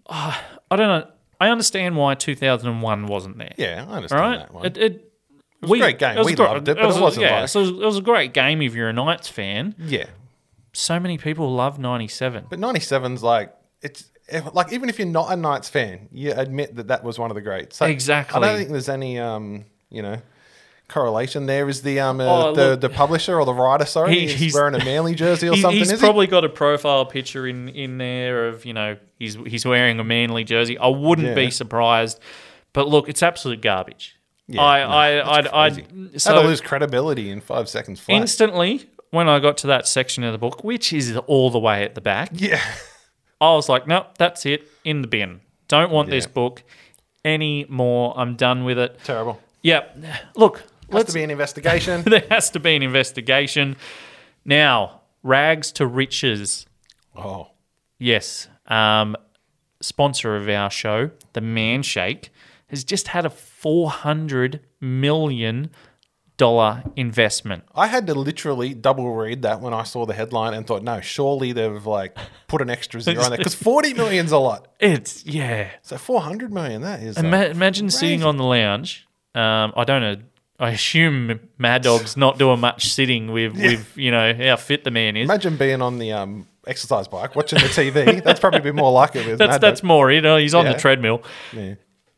[0.08, 1.12] ah, I don't know.
[1.40, 3.54] I understand why 2001 wasn't there.
[3.58, 4.40] yeah, I understand right?
[4.40, 4.66] that one.
[4.66, 5.12] It, it,
[5.62, 6.24] was a great game.
[6.24, 8.02] We loved it, but was it wasn't yeah, like- so it, was, it was a
[8.02, 9.76] great game if you're a Knights fan.
[9.80, 10.06] yeah.
[10.74, 12.48] So many people love 97.
[12.50, 14.12] But 97's like, it's
[14.54, 17.36] like, even if you're not a Knights fan, you admit that that was one of
[17.36, 17.78] the greats.
[17.78, 18.42] So Exactly.
[18.42, 20.18] I don't think there's any, um, you know,
[20.88, 21.68] correlation there.
[21.70, 22.82] Is the um uh, Oh, the, look.
[22.82, 25.62] the publisher or the writer, sorry, He- he's, he's- wearing a Manly jersey or He-
[25.62, 29.66] something, he's probably got a profile picture in, in there of you know he's he's
[29.66, 30.78] wearing a manly jersey.
[30.78, 32.20] I wouldn't be surprised,
[32.74, 34.16] but look, it's absolute garbage.
[34.48, 38.16] Yeah, I no, I I, I so lose credibility in five seconds flat.
[38.22, 41.84] instantly when I got to that section of the book, which is all the way
[41.84, 42.62] at the back, yeah.
[43.54, 45.42] I was like, nope, that's it, in the bin.
[45.68, 46.32] Don't want this Yeah.
[46.34, 46.64] book
[47.24, 48.14] anymore.
[48.18, 49.00] I'm done with it.
[49.04, 49.42] Terrible.
[49.64, 49.98] Yep.
[50.36, 52.04] Look, Has let's to be an investigation.
[52.06, 53.76] there has to be an investigation.
[54.46, 56.66] Now, rags to riches.
[57.16, 57.48] oh.
[57.98, 58.50] Yes.
[58.68, 59.16] Um,
[59.82, 62.30] sponsor of our show, the Manshake,
[62.68, 65.70] has just had a four hundred million
[66.38, 67.64] dollar investment.
[67.74, 71.02] I had to literally double read that when I saw the headline and thought, no,
[71.02, 72.18] surely they've like
[72.48, 74.68] put an extra zero on there because 40 million's a lot.
[74.80, 75.70] It's yeah.
[75.82, 77.18] So 400 million, that is.
[77.18, 79.08] Ima- like, imagine sitting on the lounge.
[79.34, 80.18] Um, I don't know.
[80.58, 84.92] I assume Mad Dog's not doing much sitting with, with you know how fit the
[84.92, 85.26] man is.
[85.26, 88.24] Imagine being on the um, exercise bike watching the TV.
[88.24, 89.88] That's probably be more like it with that's Mad that's Dog.
[89.88, 90.12] more.
[90.12, 91.24] You know, he's on the treadmill.
[91.52, 91.76] Yeah.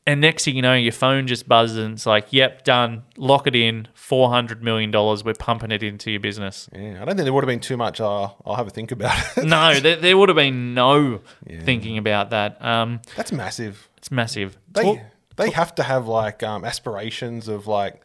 [0.08, 3.04] And next thing you know, your phone just buzzes and it's like, yep, done.
[3.18, 3.90] Lock it in.
[3.94, 4.90] $400 million.
[4.90, 6.70] We're pumping it into your business.
[6.74, 8.00] Yeah, I don't think there would have been too much.
[8.00, 9.44] Uh, I'll have a think about it.
[9.46, 11.20] no, there, there would have been no
[11.62, 12.64] thinking about that.
[12.64, 13.90] Um, That's massive.
[13.98, 14.58] it's massive.
[14.72, 15.00] They Talk-
[15.36, 18.02] they have to have like um, aspirations of like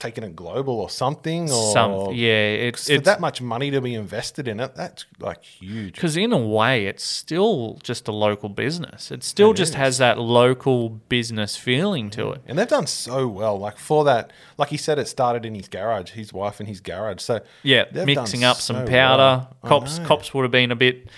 [0.00, 1.44] taking it global or something.
[1.50, 5.44] Or some, yeah, it's, it's that much money to be invested in it, that's like
[5.44, 5.94] huge.
[5.94, 9.12] because in a way, it's still just a local business.
[9.12, 12.40] It still just has that local business feeling to it.
[12.46, 13.56] And they've done so well.
[13.58, 16.80] Like for that, like he said, it started in his garage, his wife in his
[16.80, 17.20] garage.
[17.22, 19.46] So Yeah, mixing up some so powder.
[19.62, 19.80] well.
[19.80, 21.08] Cops, cops would have been a bit,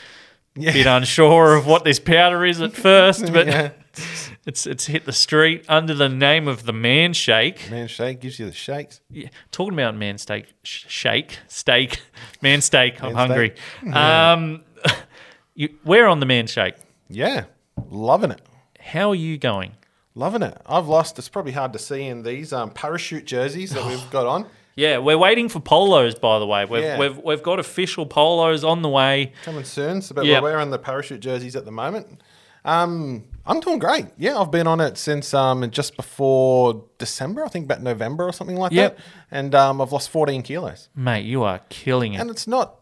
[0.57, 0.73] Yeah.
[0.73, 3.71] bit unsure of what this powder is at first, but Yeah.
[4.47, 7.71] it's it's hit the street under the name of the Man Shake.
[7.71, 9.01] Man, shake gives you the shakes.
[9.11, 12.01] Yeah, talking about man steak, sh- shake, steak,
[12.43, 13.03] man steak.
[13.03, 13.55] I'm Man hungry.
[13.81, 13.95] steak.
[13.95, 14.65] Um,
[15.55, 16.75] you, we're on the man shake.
[17.09, 17.45] Yeah,
[17.91, 18.41] loving it.
[18.81, 19.73] How are you going?
[20.15, 20.61] Loving it.
[20.67, 21.19] I've lost.
[21.19, 24.47] It's probably hard to see in these um, parachute jerseys that we've got on.
[24.75, 26.15] Yeah, we're waiting for polos.
[26.15, 26.99] By the way, we've Yeah.
[26.99, 29.33] we've, we've got official polos on the way.
[29.45, 30.01] Coming soon.
[30.03, 30.43] So, but Yep.
[30.43, 32.23] we're wearing the parachute jerseys at the moment.
[32.65, 34.07] Um, I'm doing great.
[34.17, 37.45] Yeah, I've been on it since um, just before December.
[37.45, 38.97] I think about November or something like Yep.
[38.97, 39.05] that.
[39.31, 40.89] And um, I've lost 14 kilos.
[40.95, 42.21] Mate, you are killing it.
[42.21, 42.77] and it's not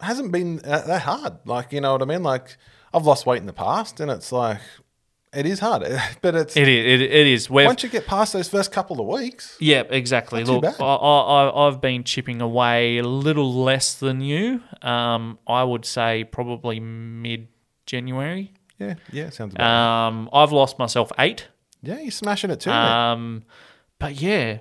[0.00, 1.34] hasn't been that, that hard.
[1.44, 2.22] Like you know what I mean.
[2.22, 2.56] Like
[2.92, 4.60] I've lost weight in the past, and it's like
[5.32, 5.84] it is hard,
[6.22, 7.00] but it's It is.
[7.00, 7.48] It, it is.
[7.48, 9.56] We've, once you get past those first couple of weeks.
[9.60, 10.42] Yeah, exactly.
[10.42, 14.62] Look, I, I- I've been chipping away a little less than you.
[14.82, 17.46] Um, I would say probably mid
[17.86, 18.54] January.
[18.80, 19.66] Yeah, yeah, sounds about.
[20.08, 21.46] Um, I've lost myself eight.
[21.82, 22.70] yeah, you're smashing it too.
[22.70, 23.44] Um,
[23.98, 24.58] but yeah,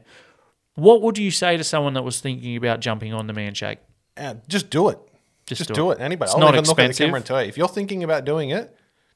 [0.75, 3.79] what would you say to someone that was thinking about jumping on the man shake?
[4.17, 4.99] Uh, just do it.
[5.45, 5.99] Just Just, do do it.
[5.99, 6.03] it.
[6.03, 6.27] Anybody.
[6.27, 7.05] It's I'll not even look at the expensive.
[7.05, 8.75] camera and tell you if you're thinking about doing it,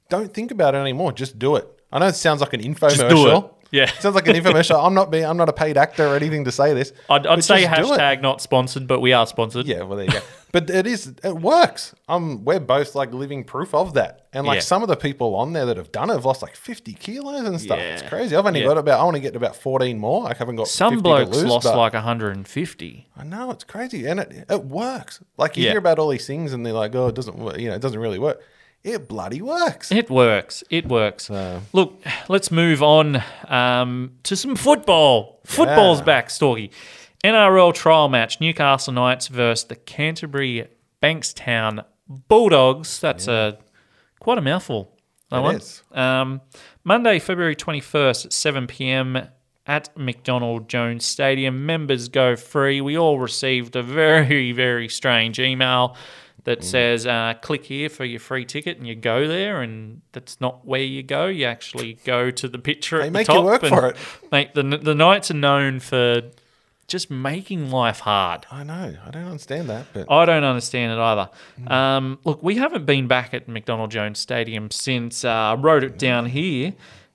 [0.09, 1.11] don't think about it anymore.
[1.11, 1.67] Just do it.
[1.91, 3.53] I know it sounds like an do infomercial.
[3.73, 3.87] Yeah.
[3.99, 4.81] Sounds like an infomercial.
[4.81, 5.25] I'm not being.
[5.25, 6.93] I'm not a paid actor or anything to say this.
[7.09, 7.99] I'd, I'd say just do it.
[7.99, 9.65] hashtag not sponsored, but we are sponsored.
[9.65, 10.21] Yeah, well there you go.
[10.53, 11.11] but it is.
[11.23, 11.95] It works.
[12.07, 14.27] Um, we're both like living proof of that.
[14.31, 14.61] And like Yeah.
[14.61, 17.45] some of the people on there that have done it have lost like 50 kilos
[17.45, 17.79] and stuff.
[17.79, 17.95] Yeah.
[17.95, 18.35] It's crazy.
[18.35, 18.67] I've only Yeah.
[18.67, 18.99] got about.
[18.99, 20.27] I want to get to about 14 more.
[20.29, 20.67] I haven't got.
[20.67, 23.07] Some 50 to blokes lose, lost like 150.
[23.17, 25.19] I know it's crazy, and it it works.
[25.37, 27.69] Like you hear about all these things, and they're like, "Oh, it doesn't work." You
[27.69, 28.39] know, it doesn't really work.
[28.83, 29.91] It bloody works.
[29.91, 30.63] It works.
[30.69, 31.25] It works.
[31.25, 35.39] So- Look, let's move on um, to some football.
[35.45, 36.05] Football's Yeah.
[36.05, 36.69] back, Storky.
[37.23, 40.67] NRL trial match: Newcastle Knights versus the Canterbury
[41.01, 41.85] Bankstown
[42.27, 42.99] Bulldogs.
[42.99, 43.57] That's a
[44.19, 44.97] quite a mouthful.
[45.29, 45.55] That It one.
[45.55, 45.83] is.
[45.93, 46.41] Um,
[46.83, 49.29] Monday, February twenty first at seven pm.
[49.65, 52.81] At McDonald Jones Stadium, members go free.
[52.81, 55.95] We all received a very, very strange email
[56.45, 56.63] that Mm.
[56.63, 60.65] says, uh, click here for your free ticket, and you go there, and that's not
[60.65, 61.27] where you go.
[61.27, 63.97] You actually go to the picture They at make the you work for it.
[64.31, 66.21] Mate, the, the Knights are known for
[66.87, 68.45] just making life hard.
[68.51, 68.97] I know.
[69.05, 71.29] I don't understand that, but I don't understand it either.
[71.61, 71.71] Mm.
[71.71, 75.97] Um, look, we haven't been back at McDonald Jones Stadium since uh, I wrote it
[75.97, 76.73] down here.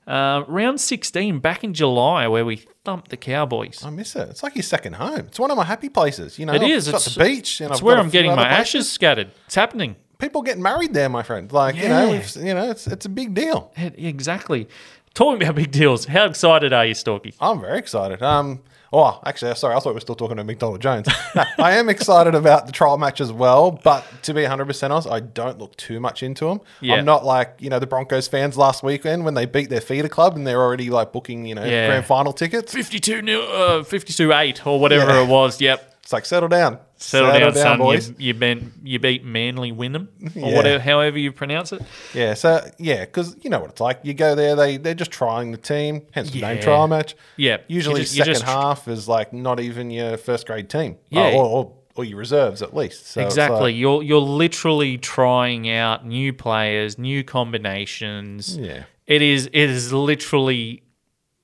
[0.09, 3.85] Uh, round 16, back in July, where we thumped the Cowboys.
[3.85, 4.29] I miss it.
[4.31, 5.27] It's like your second home.
[5.27, 6.39] It's one of my happy places.
[6.39, 6.89] You know, It I've is.
[6.91, 8.49] got It's the beach, and It's I've where got a I'm few getting other my
[8.49, 8.75] places.
[8.75, 9.31] ashes scattered.
[9.45, 9.97] It's happening.
[10.19, 11.53] People get married there, my friend.
[11.53, 11.89] Like you Yeah.
[12.07, 13.71] know, we've, you know, it's it's a big deal.
[13.77, 14.67] It- exactly.
[15.15, 17.35] Talking about big deals, how excited are you, Storky?
[17.41, 18.23] I'm very excited.
[18.23, 18.61] Um,
[18.93, 21.07] oh, actually, sorry, I thought we were still talking about McDonald Jones.
[21.35, 25.09] No, I am excited about the trial match as well, but to be 100% honest,
[25.09, 26.61] I don't look too much into them.
[26.81, 26.95] Yeah.
[26.97, 30.09] I'm not like, you know, the Broncos fans last weekend when they beat their feeder
[30.09, 31.89] club and they're already like booking, you know, Yeah.
[31.89, 32.73] grand final tickets.
[32.73, 35.23] 52 nil, uh, 52 8 or whatever Yeah.
[35.23, 35.61] it was.
[35.61, 35.95] Yep.
[36.03, 36.79] It's like, settle down.
[37.01, 37.79] Settle, down, son.
[37.79, 38.09] boys.
[38.11, 40.57] You, you, ben, you beat Manly Wynnum, or Yeah.
[40.57, 41.81] whatever, however you pronounce it.
[42.13, 44.01] Yeah, so yeah, because you know what it's like.
[44.03, 47.15] You go there, they they're just trying the team, hence the name trial match.
[47.37, 50.97] Yeah, usually just- second just half is like not even your first grade team.
[51.09, 51.35] Yeah.
[51.35, 53.07] Or, or or your reserves at least.
[53.07, 53.61] So exactly.
[53.61, 58.57] like- you're you're literally trying out new players, new combinations.
[58.57, 60.83] yeah, It is it is literally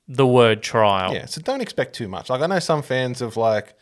[0.08, 1.14] the word trial.
[1.14, 1.26] yeah.
[1.26, 2.28] So don't expect too much.
[2.28, 3.74] Like I know some fans of like.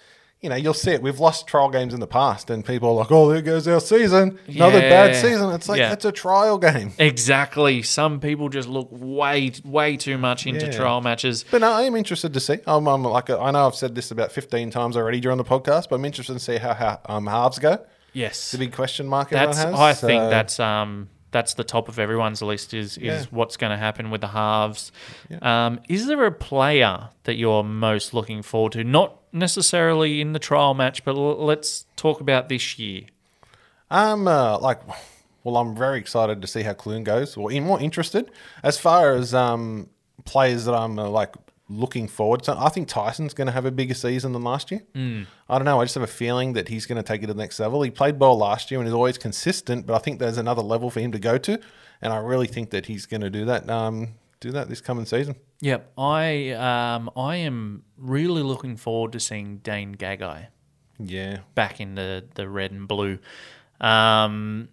[0.42, 1.00] You know, you'll see it.
[1.02, 3.78] We've lost trial games in the past, and people are like, "Oh, there goes our
[3.80, 4.40] season.
[4.48, 5.92] Another bad season." It's like Yeah.
[5.92, 6.92] it's a trial game.
[6.98, 7.80] Exactly.
[7.82, 10.72] Some people just look way way too much into Yeah.
[10.72, 11.44] trial matches.
[11.48, 12.58] But no, I am interested to see.
[12.66, 15.88] I'm, I'm like, I know I've said this about 15 times already during the podcast,
[15.88, 17.78] but I'm interested to see how, how um, halves go.
[18.12, 18.50] Yes.
[18.50, 19.30] the big question mark.
[19.30, 20.02] That's everyone has.
[20.04, 23.24] I think that's um that's the top of everyone's list is is Yeah.
[23.30, 24.92] what's going to happen with the halves.
[25.42, 28.84] Um, is there a player that you're most looking forward to?
[28.84, 33.02] Not necessarily in the trial match, but l- let's talk about this year.
[33.90, 34.80] I'm uh, like,
[35.44, 37.36] well, I'm very excited to see how Clune goes.
[37.36, 38.30] Or more interested
[38.62, 39.88] as far as um,
[40.24, 41.34] players that I'm uh, like
[41.78, 42.56] looking forward to.
[42.58, 44.82] I think Tyson's going to have a bigger season than last year.
[44.94, 45.26] Mm.
[45.48, 45.80] I don't know.
[45.80, 47.82] I just have a feeling that he's going to take it to the next level.
[47.82, 50.90] He played well last year and is always consistent, but I think there's another level
[50.90, 51.60] for him to go to,
[52.00, 53.68] and I really think that he's going to do that.
[53.68, 55.36] Um, do that this coming season.
[55.60, 60.48] Yep, I um I am really looking forward to seeing Dane Gagai.
[60.98, 63.18] Yeah, back in the, the red and blue.
[63.80, 64.68] Um,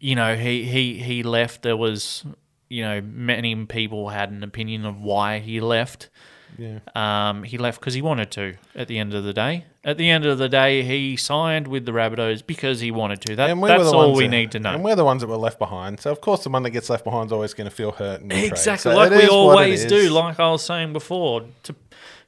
[0.00, 1.62] you know, he, he, he left.
[1.62, 2.24] There was,
[2.68, 6.08] you know, many people had an opinion of why he left.
[6.58, 6.80] Yeah.
[6.94, 8.54] Um, he left because he wanted to.
[8.74, 11.86] At the end of the day, at the end of the day, he signed with
[11.86, 13.36] the Rabbitohs because he wanted to.
[13.36, 14.74] That, we that's all we that- need to know.
[14.74, 16.00] And we're the ones that were left behind.
[16.00, 18.20] So of course, the one that gets left behind is always going to feel hurt.
[18.20, 18.32] And.
[18.32, 20.10] Exactly, So like we is what it always do.
[20.10, 21.74] Like I was saying before, to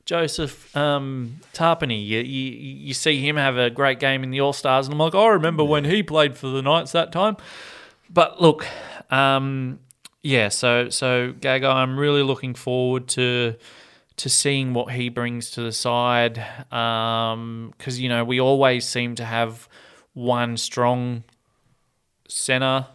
[0.07, 4.53] Joseph um, Tapine, you, you you see him have a great game in the All
[4.53, 7.37] Stars, and I'm like, I remember when he played for the Knights that time.
[8.09, 8.67] But look,
[9.11, 9.79] um,
[10.23, 13.55] yeah, so so Gaga, I'm really looking forward to
[14.21, 19.25] to seeing what he brings to the side, because you know we always seem to
[19.25, 19.69] have
[20.13, 21.25] one strong
[22.29, 22.87] center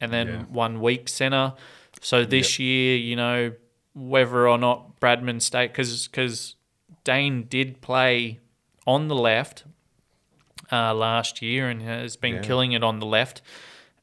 [0.00, 0.42] and then Yeah.
[0.44, 1.54] one weak center.
[2.02, 3.52] So this year, you know,
[3.94, 6.56] whether or not Bradman stay because because
[7.04, 8.38] Dane did play
[8.86, 9.64] on the left
[10.70, 12.42] uh, last year and has been Yeah.
[12.42, 13.42] killing it on the left.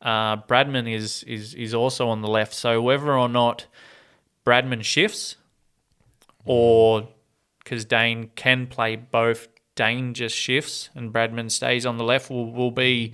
[0.01, 2.53] Uh, Bradman is is is also on the left.
[2.53, 3.67] So whether or not
[4.45, 5.37] Bradman shifts,
[6.47, 7.07] or
[7.63, 12.51] because Dane can play both, Dane just shifts and Bradman stays on the left will
[12.51, 13.13] will be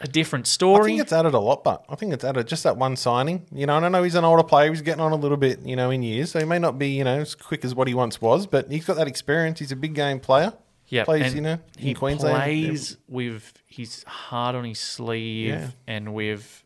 [0.00, 0.82] a different story.
[0.82, 3.46] I think it's added a lot, but I think it's added just that one signing.
[3.50, 4.70] You know, and I know he's an older player.
[4.70, 6.90] He's getting on a little bit, you know, in years, so he may not be,
[6.90, 9.58] you know, as quick as what he once was, but he's got that experience.
[9.58, 10.52] He's a big game player.
[10.90, 12.36] Yeah, plays, you know, in he Queensland.
[12.36, 15.70] plays with his heart on his sleeve Yeah.
[15.86, 16.64] and with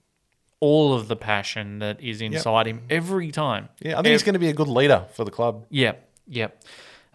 [0.62, 3.68] all of the passion that is inside him every time.
[3.80, 5.66] Yeah, I think he's going to be a good leader for the club.
[5.70, 6.62] Yep, yep.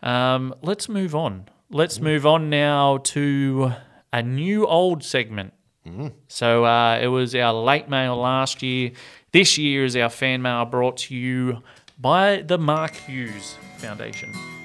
[0.03, 1.33] Um, let's move on.
[1.33, 1.47] Mm.
[1.71, 3.71] Let's move on now to
[4.11, 5.53] a new old segment.
[5.87, 6.11] Mm.
[6.27, 8.91] So uh, it was our late mail last year.
[9.31, 11.63] This year is our fan mail brought to you
[11.97, 14.57] by the Mark Hughes Foundation.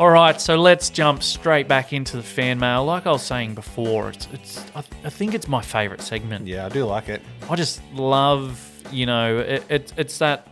[0.00, 2.84] All right, so let's jump straight back into the fan mail.
[2.84, 6.48] Like I was saying before, it's it's I, I think it's my favorite segment.
[6.48, 7.22] Yeah, I do like it.
[7.48, 10.48] I just love, you know, it, it, it's that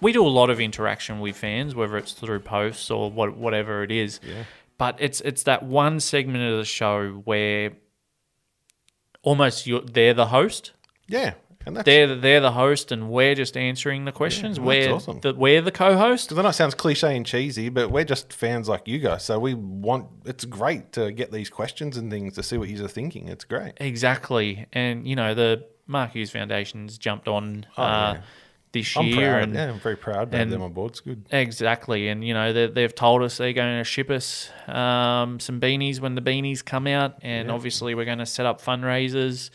[0.00, 3.82] we do a lot of interaction with fans, whether it's through posts or what, whatever
[3.82, 4.18] it is.
[4.26, 4.44] Yeah.
[4.78, 7.72] But it's it's that one segment of the show where
[9.20, 10.72] almost you're, they're the host,
[11.06, 11.34] Yeah,
[11.66, 14.56] and that's they're the, they're the host, and we're just answering the questions.
[14.56, 15.20] that's we're awesome.
[15.20, 16.28] the, we're the co-host.
[16.28, 19.24] Because I know it sounds cliche and cheesy, but we're just fans like you guys.
[19.24, 22.88] So we want, it's great to get these questions and things to see what you're
[22.88, 23.28] thinking.
[23.28, 23.72] It's great.
[23.78, 27.82] Exactly, and you know the Mark Hughes Foundation's jumped on uh, Oh,
[28.16, 28.20] yeah.
[28.72, 29.42] this I'm year, proud.
[29.42, 30.92] and yeah, I'm very proud to have them on board.
[30.92, 31.26] It's good.
[31.30, 35.60] Exactly, and you know they, they've told us they're going to ship us um, some
[35.60, 39.50] beanies when the beanies come out, and obviously we're going to set up fundraisers.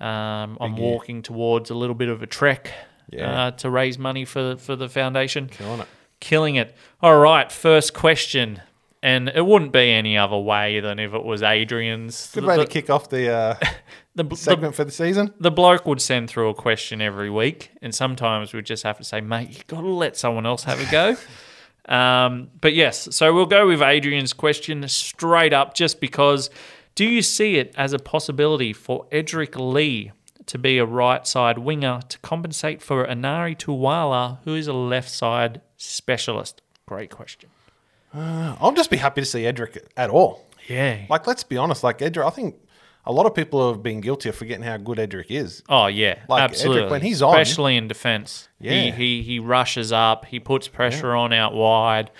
[0.00, 0.82] Um, I'm year.
[0.92, 2.72] walking towards a little bit of a trek
[3.10, 3.46] Yeah.
[3.46, 5.48] uh, to raise money for for the foundation.
[5.48, 5.86] Killing it.
[6.20, 6.74] Killing it.
[7.02, 8.62] All right, first question,
[9.02, 12.30] and it wouldn't be any other way than if it was Adrian's.
[12.32, 13.54] Good The- way the, to kick off the uh,
[14.14, 15.32] the, the, segment for the season.
[15.40, 19.04] the bloke would send through a question every week, and sometimes we'd just have to
[19.04, 21.16] say, mate, you've got to let someone else have a go.
[21.94, 26.50] um, but yes, so we'll go with Adrian's question straight up just because
[27.00, 30.12] do you see it as a possibility for Edrick Lee
[30.46, 35.08] to be a right side winger to compensate for Enari Tuala, who is a left
[35.10, 36.60] side specialist?
[36.86, 37.48] Great question.
[38.14, 40.44] Uh, I'll just be happy to see Edrick at all.
[40.68, 40.98] Yeah.
[41.08, 41.82] Like, let's be honest.
[41.82, 42.56] Like Edrick, I think
[43.06, 45.62] a lot of people have been guilty of forgetting how good Edrick is.
[45.70, 46.90] Oh yeah, Like, Edrick, absolutely.
[46.90, 48.72] when he's on- especially in defence, Yeah.
[48.72, 52.10] he, he he rushes up, he puts pressure on out wide.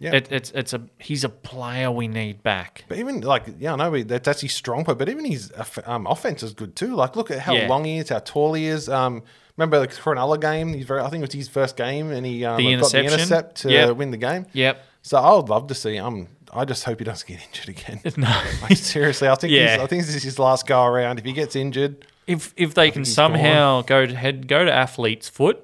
[0.00, 0.14] Yeah.
[0.14, 2.84] It, it's it's a he's a player we need back.
[2.88, 5.52] But even like, yeah, I know we, that, that's his strong point, but even his
[5.86, 6.94] um, offense is good too.
[6.94, 7.68] Like, look at how Yeah.
[7.68, 8.88] long he is, how tall he is.
[8.88, 9.22] Um,
[9.56, 10.72] remember the Cronulla game?
[10.74, 13.02] He's very, I think it was his first game, and he um, The got the
[13.04, 13.96] intercept to Yep.
[13.96, 14.46] win the game.
[14.52, 14.84] Yep.
[15.02, 15.98] So I would love to see.
[15.98, 18.00] Um, I just hope he doesn't get injured again.
[18.16, 18.42] No.
[18.62, 19.72] Like, seriously, I think Yeah.
[19.72, 21.18] he's, I think this is his last go around.
[21.18, 24.72] If he gets injured, If if they can he's somehow go to head go to
[24.72, 25.58] athlete's foot,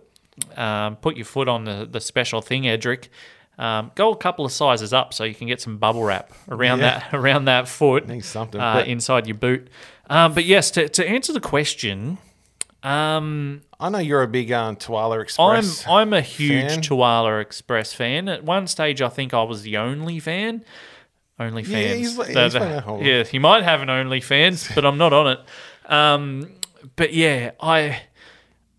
[0.57, 3.09] um, put your foot on the, the special thing, Edrick.
[3.57, 6.81] Um, go a couple of sizes up so you can get some bubble wrap around
[6.81, 6.99] Yeah.
[6.99, 9.69] that around that foot Needs something, uh, inside your boot.
[10.11, 12.19] Um, but yes, to, to answer the question,
[12.83, 16.81] um, I know you're a big um, Tuala I'm I'm a huge fan.
[16.83, 18.29] Tuala Express fan.
[18.29, 20.65] At one stage, I think I was the only fan.
[21.39, 21.99] Only Yeah, fans.
[21.99, 25.13] he's The- he's the- whole- yeah, he might have an only fans, but I'm not
[25.13, 25.91] on it.
[25.91, 26.53] Um,
[26.97, 28.03] but yeah, I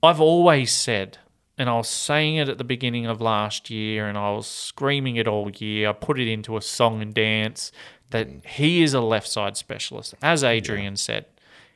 [0.03, 1.17] I've always said,
[1.58, 5.16] and I was saying it at the beginning of last year, and I was screaming
[5.16, 5.89] it all year.
[5.89, 7.72] I put it into a song and dance
[8.10, 8.45] that mm.
[8.45, 11.26] he is a left side specialist, as Adrian said.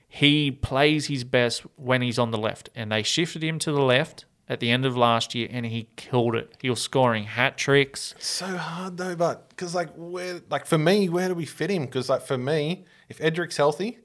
[0.07, 3.82] He plays his best when he's on the left, and they shifted him to the
[3.82, 6.57] left at the end of last year, and he killed it.
[6.59, 8.15] He was scoring hat tricks.
[8.17, 11.86] so hard though, but because like where, like for me, where do we fit him?
[11.86, 13.99] Because like for me, if Edrick's healthy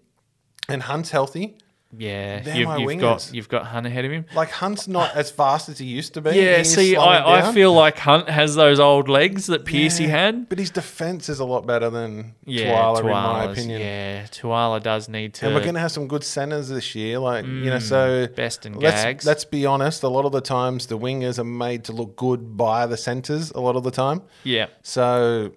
[0.68, 1.56] and Hunt's healthy,
[1.96, 4.24] Yeah, They're you've, my you've got you've got Hunt ahead of him.
[4.34, 6.30] like Hunt's not as fast as he used to be.
[6.32, 7.54] Yeah, see, slowing I, I down.
[7.54, 10.48] feel like Hunt has those old legs that Pearcey had.
[10.48, 13.80] but his defense is a lot better than Yeah, Tuala, in my Tuala's- opinion.
[13.80, 15.46] Yeah, Tuala does need to.
[15.46, 17.78] And we're going to have some good centers this year, like you know.
[17.78, 19.24] So Mm, best in let's, gags.
[19.26, 20.02] Let's be honest.
[20.02, 23.50] A lot of the times, the wingers are made to look good by the centers.
[23.52, 24.22] A lot of the time.
[24.42, 24.66] yeah.
[24.82, 25.52] So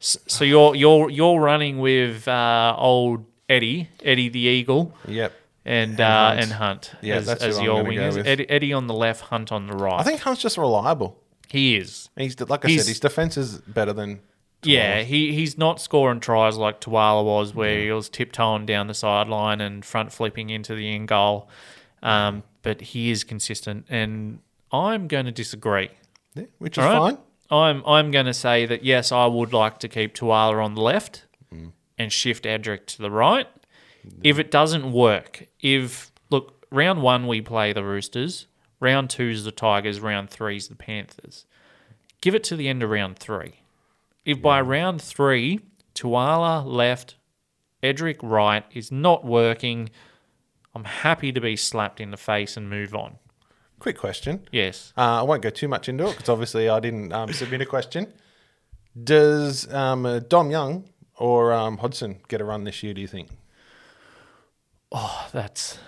[0.00, 5.32] S- So you're you're you're running with uh, old Eddie, Eddie the Eagle, yep.
[5.68, 6.40] And And uh, Hunt.
[6.40, 8.16] and Hunt Yeah, as, that's as I'm your gonna go wingers.
[8.16, 8.26] with.
[8.26, 10.00] Eddie, Eddie on the left, Hunt on the right.
[10.00, 11.20] I think Hunt's just reliable.
[11.48, 12.08] he is.
[12.16, 14.20] He's like I He's- said, his defense is better than.
[14.64, 18.94] Yeah, he, he's not scoring tries like Tuala was, where he was tiptoeing down the
[18.94, 21.48] sideline and front flipping into the in goal.
[22.02, 24.40] Um, but but he is consistent, and
[24.72, 25.90] I'm going to disagree.
[26.34, 27.16] Yeah, which is All right?
[27.16, 27.24] fine.
[27.50, 30.82] I'm I'm going to say that yes, I would like to keep Tuala on the
[30.82, 31.72] left Mm.
[31.96, 33.46] and shift Edrick to the right.
[34.22, 38.46] If it doesn't work, if look round one we play the Roosters,
[38.80, 41.46] round two's the Tigers, round three's the Panthers.
[42.20, 43.60] Give it to the end of round three.
[44.24, 45.60] If by round three
[45.94, 47.16] Tuala left,
[47.82, 49.90] Edrick right is not working,
[50.74, 53.16] I'm happy to be slapped in the face and move on.
[53.78, 54.46] Quick question.
[54.50, 54.92] Yes.
[54.96, 57.66] Uh, I won't go too much into it because obviously I didn't um, submit a
[57.66, 58.12] question.
[59.02, 62.92] Does um, uh, Dom Young or um, Hodgson get a run this year?
[62.94, 63.30] Do you think?
[64.92, 65.78] Oh, that's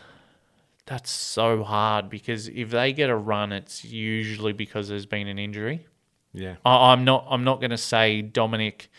[0.86, 5.38] that's so hard because if they get a run, it's usually because there's been an
[5.38, 5.86] injury.
[6.32, 6.56] Yeah.
[6.64, 7.26] I, I'm not.
[7.30, 8.90] I'm not going to say Dominic.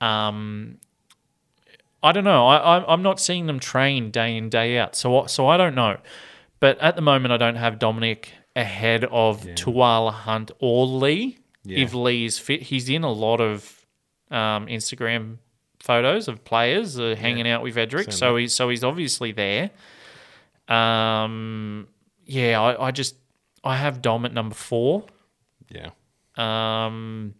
[0.00, 0.78] Um,
[2.02, 2.46] I don't know.
[2.48, 5.56] I, I I'm not seeing them train day in day out, so I- so I
[5.56, 5.98] don't know.
[6.60, 11.38] But at the moment, I don't have Dominic ahead of Tuala Hunt or Lee.
[11.64, 11.78] Yeah.
[11.84, 13.86] If Lee is fit, he's in a lot of
[14.30, 15.38] um, Instagram
[15.82, 19.70] photos of players uh, hanging out with Edrick, so he's so he's obviously there.
[20.68, 21.88] Um,
[22.24, 23.16] yeah, I, I just
[23.64, 25.04] I have Dom at number four.
[25.68, 25.90] Yeah.
[26.36, 27.34] Um,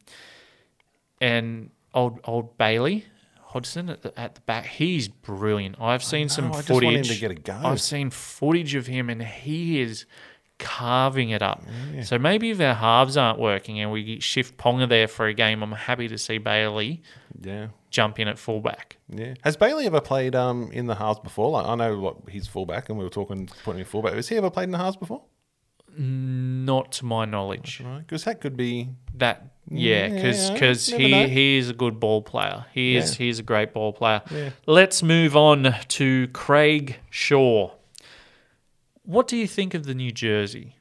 [1.20, 3.06] and old old Bailey
[3.40, 5.76] Hodgson at the, at the back, he's brilliant.
[5.80, 6.84] I've seen some know, I just footage.
[6.84, 7.60] want him to get a go.
[7.62, 10.04] I've seen footage of him, and he is
[10.62, 11.62] carving it up.
[12.04, 15.62] So maybe if our halves aren't working and we shift Ponga there for a game,
[15.62, 17.02] I'm happy to see Bailey
[17.40, 17.66] Yeah.
[17.90, 18.96] jump in at fullback.
[19.08, 19.34] Yeah.
[19.42, 21.50] Has Bailey ever played um, in the halves before?
[21.50, 24.14] Like I know what he's fullback, and we were talking putting him fullback.
[24.14, 25.22] Has he ever played in the halves before?
[25.94, 27.82] Not to my knowledge.
[27.98, 28.88] Because that could be.
[29.14, 31.26] That yeah, because Yeah, because he know.
[31.26, 32.64] he is a good ball player.
[32.72, 33.18] He is Yeah.
[33.24, 34.22] he is a great ball player.
[34.30, 34.50] Yeah.
[34.66, 37.72] Let's move on to Craig Shaw.
[39.04, 40.76] What do you think of the New Jersey?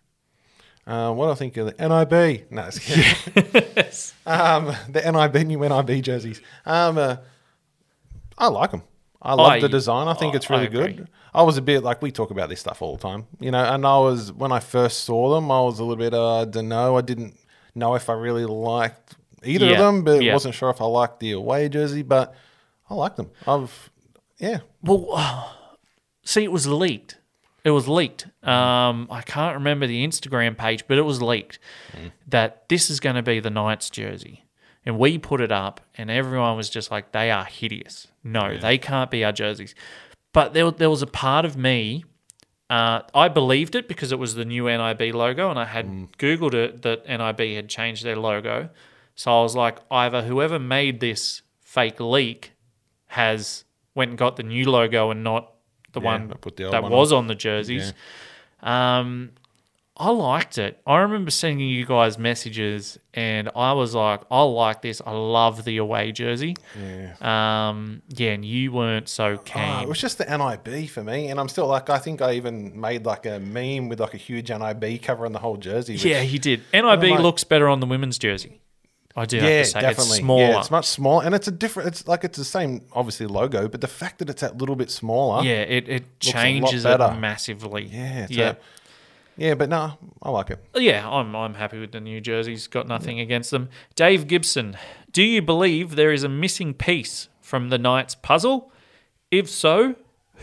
[0.85, 2.51] Uh, what do I think of the NIB?
[2.51, 4.13] No, it's kidding.
[4.25, 6.41] um, the NIB new NIB jerseys.
[6.65, 7.17] Um, uh,
[8.37, 8.83] I like them.
[9.21, 10.07] I love I- the design.
[10.07, 11.07] I think I- it's really I good.
[11.33, 13.63] I was a bit like we talk about this stuff all the time, you know.
[13.63, 16.13] And I was when I first saw them, I was a little bit.
[16.13, 16.97] Uh, I don't know.
[16.97, 17.37] I didn't
[17.73, 20.33] know if I really liked either of them, but yeah.
[20.33, 22.01] wasn't sure if I liked the away jersey.
[22.01, 22.35] But
[22.89, 23.29] I like them.
[23.47, 23.91] I've
[24.39, 24.59] yeah.
[24.81, 25.55] Well,
[26.25, 27.17] see, it was leaked.
[27.63, 28.25] It was leaked.
[28.43, 31.59] Um, I can't remember the Instagram page, but it was leaked
[32.27, 34.45] that this is going to be the Knights jersey.
[34.83, 38.07] And we put it up, and everyone was just like, they are hideous.
[38.23, 39.75] No, they can't be our jerseys.
[40.33, 42.03] But there, there was a part of me,
[42.69, 45.85] uh, I believed it because it was the new NIB logo, and I had
[46.17, 48.69] Googled it that NIB had changed their logo.
[49.13, 52.53] So I was like, either whoever made this fake leak
[53.07, 55.53] has went and got the new logo and not
[55.93, 57.93] the Yeah, one the that one was on the jerseys.
[58.61, 59.31] Um,
[59.97, 60.79] I liked it.
[60.87, 64.99] I remember sending you guys messages, and I was like, "I like this.
[65.05, 67.69] I love the away jersey." Yeah.
[67.69, 69.81] Um, yeah, and you weren't so Oh, keen.
[69.83, 72.79] it was just the NIB for me, and I'm still like I think I even
[72.79, 75.93] made like a meme with like a huge NIB covering the whole jersey.
[75.93, 76.61] which- yeah, he did.
[76.73, 78.60] NIB like- looks better on the women's jersey.
[79.15, 80.03] I do have yeah, to say, definitely.
[80.03, 80.41] it's smaller.
[80.41, 81.87] Yeah, it's much smaller, and it's a different.
[81.87, 84.89] It's like it's the same, obviously logo, but the fact that it's that little bit
[84.89, 85.43] smaller.
[85.43, 87.85] yeah, it, it changes it massively.
[87.85, 88.49] yeah, yeah.
[88.49, 88.55] a-
[89.37, 90.59] yeah, but no, I like it.
[90.75, 92.67] Yeah, I'm I'm happy with the new jerseys.
[92.67, 93.69] Got nothing against them.
[93.95, 94.77] Dave Gibson,
[95.11, 98.71] do you believe there is a missing piece from the Knights puzzle?
[99.31, 99.95] If so,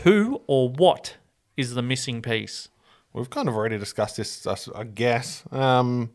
[0.03, 1.17] who or what
[1.55, 2.69] is the missing piece?
[3.13, 5.43] We've kind of already discussed this, I guess.
[5.51, 6.11] Um,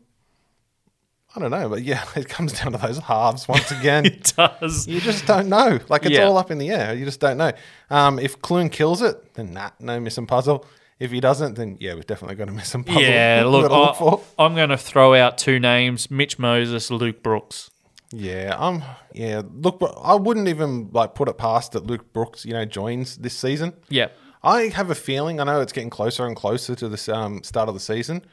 [1.35, 4.05] I don't know, but yeah, it comes down to those halves once again.
[4.05, 4.87] It does.
[4.87, 5.79] You just don't know.
[5.89, 6.23] Like it's Yeah.
[6.25, 6.93] all up in the air.
[6.93, 7.51] You just don't know.
[7.89, 10.65] Um, if Clune kills it, then nah, no missing puzzle.
[10.97, 13.01] If he doesn't, then yeah, we've definitely got a missing puzzle.
[13.01, 13.69] Yeah, look.
[13.69, 17.69] I, I'm going to throw out two names: Mitch Moses, Luke Brooks.
[18.13, 18.81] Yeah, um,
[19.13, 19.41] yeah.
[19.51, 23.17] Look, but I wouldn't even like put it past that Luke Brooks, you know, joins
[23.17, 23.73] this season.
[23.89, 24.07] Yeah,
[24.41, 25.41] I have a feeling.
[25.41, 28.23] I know it's getting closer and closer to the um, start of the season.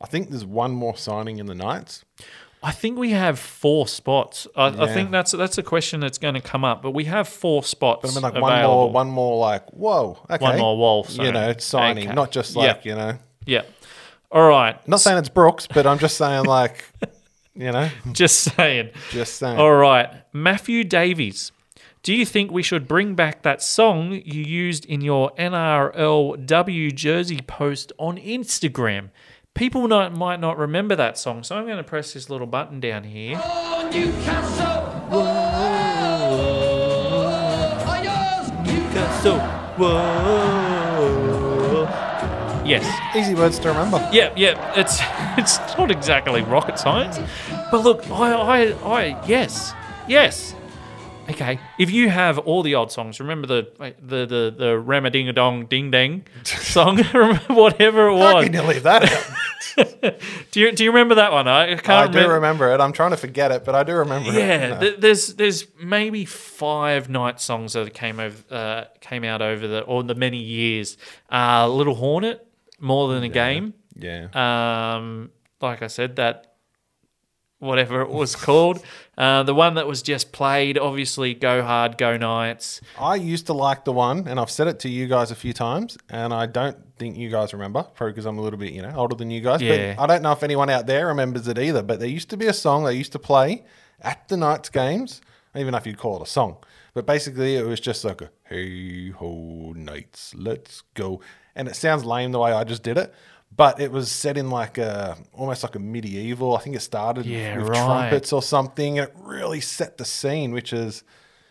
[0.00, 2.04] I think there's one more signing in the Knights.
[2.62, 4.46] I think we have four spots.
[4.56, 7.28] I, I think that's that's a question that's going to come up, but we have
[7.28, 8.02] four spots.
[8.02, 8.50] But I mean, like available.
[8.50, 12.14] one more, one more, like whoa, okay, One more wall you know, signing, Okay.
[12.14, 12.62] not just Yeah.
[12.62, 13.62] like you know, Yeah.
[14.32, 14.76] All right.
[14.88, 16.84] not saying it's Brooks, but I'm just saying like,
[17.54, 18.90] you know, Just saying.
[19.10, 19.58] just saying.
[19.58, 21.52] All right, Matthew Davies.
[22.02, 27.40] Do you think we should bring back that song you used in your NRLW jersey
[27.46, 29.10] post on Instagram?
[29.54, 32.78] People not, might not remember that song, so I'm going to press this little button
[32.78, 33.40] down here.
[33.42, 34.82] Oh, Newcastle.
[35.10, 35.24] Whoa.
[37.84, 39.38] Oh, yes, Newcastle.
[39.76, 39.94] Whoa.
[42.64, 43.16] Yes.
[43.16, 44.08] Easy words to remember.
[44.12, 44.72] Yeah, yeah.
[44.78, 45.00] It's
[45.38, 47.18] it's not exactly rocket science,
[47.70, 49.72] but look, I, I, I, yes,
[50.06, 50.54] yes.
[51.30, 55.32] Okay, if you have all the old songs, remember the the the the Ramading a
[55.32, 56.98] Dong Ding Dang song,
[57.48, 58.44] whatever it How was.
[58.44, 59.26] can you leave that out?
[60.50, 61.48] Do you do you remember that one?
[61.48, 62.72] I can't I do remember.
[62.72, 62.80] it.
[62.80, 64.34] I'm trying to forget it, but I do remember it.
[64.36, 64.80] Yeah, No.
[64.80, 69.80] th- there's there's maybe five Knight songs that came over uh, came out over the
[69.82, 70.96] or the many years.
[71.30, 72.46] Uh, Little Hornet,
[72.78, 73.74] more than a game.
[73.96, 74.28] yeah.
[74.96, 75.30] Um,
[75.60, 76.52] like I said, that
[77.58, 78.82] whatever it was called,
[79.16, 80.78] uh, the one that was just played.
[80.78, 82.80] Obviously, Go Hard, Go Knights.
[82.98, 85.52] I used to like the one, and I've said it to you guys a few
[85.52, 88.82] times, and I don't think you guys remember, probably because I'm a little bit, you
[88.82, 89.60] know, older than you guys.
[89.62, 89.94] Yeah.
[89.94, 91.82] But I don't know if anyone out there remembers it either.
[91.82, 93.64] But there used to be a song they used to play
[94.00, 95.20] at the Knights games.
[95.54, 96.58] I don't even know if you'd call it a song,
[96.94, 101.20] but basically it was just like a "Hey ho, Knights, let's go,"
[101.56, 103.14] and it sounds lame the way I just did it.
[103.58, 106.56] But it was set in like a almost like a medieval.
[106.56, 107.84] I think it started Yeah, with right.
[107.84, 111.02] trumpets or something, and it really set the scene, which is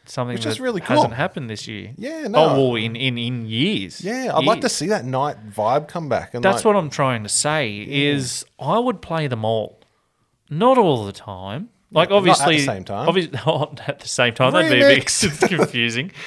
[0.10, 0.96] Something Which that is really cool.
[0.96, 1.92] hasn't happened this year.
[1.98, 2.40] Yeah, oh, no.
[2.40, 4.00] Oh, well, in, in, in years.
[4.00, 6.34] Yeah, I'd like to see that night vibe come back.
[6.34, 7.80] And That's like, what I'm trying to say.
[7.80, 9.82] Is I would play them all,
[10.50, 11.70] not all the time.
[11.92, 13.10] Like Not at the obviously, same time.
[13.10, 14.54] Obviously, not at the same time.
[14.54, 15.06] That'd be a bit
[15.50, 16.12] confusing.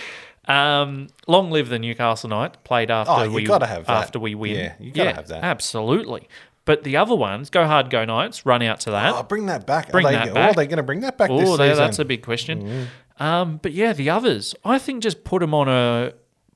[0.51, 2.63] Um, long live the Newcastle Knight.
[2.65, 4.05] Played after Oh, we gotta have that.
[4.05, 4.57] after we win.
[4.57, 5.45] Yeah, you gotta have that.
[5.45, 6.29] Absolutely.
[6.65, 8.45] But the other ones, go hard, go Knights.
[8.47, 9.15] Run out to that.
[9.15, 9.91] Oh, bring that back.
[9.91, 11.99] Bring are they, that oh, are they going to bring that back this Oh, that's
[11.99, 12.89] a big question.
[13.19, 16.13] Um, but yeah, the others, I think just put them on a,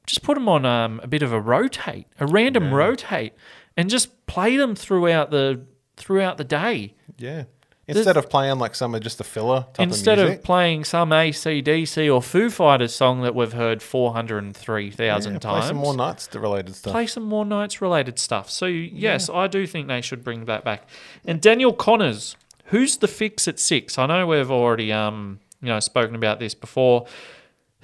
[0.06, 3.32] just put them on um, a bit of a rotate, a random rotate,
[3.76, 5.62] and just play them throughout the
[5.96, 6.94] throughout the day.
[7.18, 7.44] yeah.
[7.86, 11.10] Instead of playing like some of just the filler type Instead of of playing some
[11.10, 15.60] ACDC or Foo Fighters song that we've heard four hundred and three thousand yeah, times,
[15.60, 16.92] play some more Knights related stuff.
[16.92, 18.50] play some more Knights related stuff.
[18.50, 20.88] So yes, I do think they should bring that back.
[21.26, 22.36] And Daniel Connors,
[22.66, 23.98] who's the fix at six?
[23.98, 27.06] I know we've already um you know spoken about this before.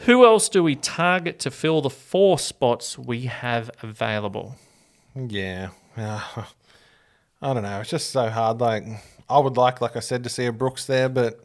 [0.04, 4.56] Who else do we target to fill the four spots we have available?
[5.14, 5.70] Yeah.
[5.96, 6.22] Yeah.
[7.42, 7.80] I don't know.
[7.80, 8.60] It's just so hard.
[8.60, 8.84] Like,
[9.30, 11.44] I would like, like I said, to see a Brooks there, but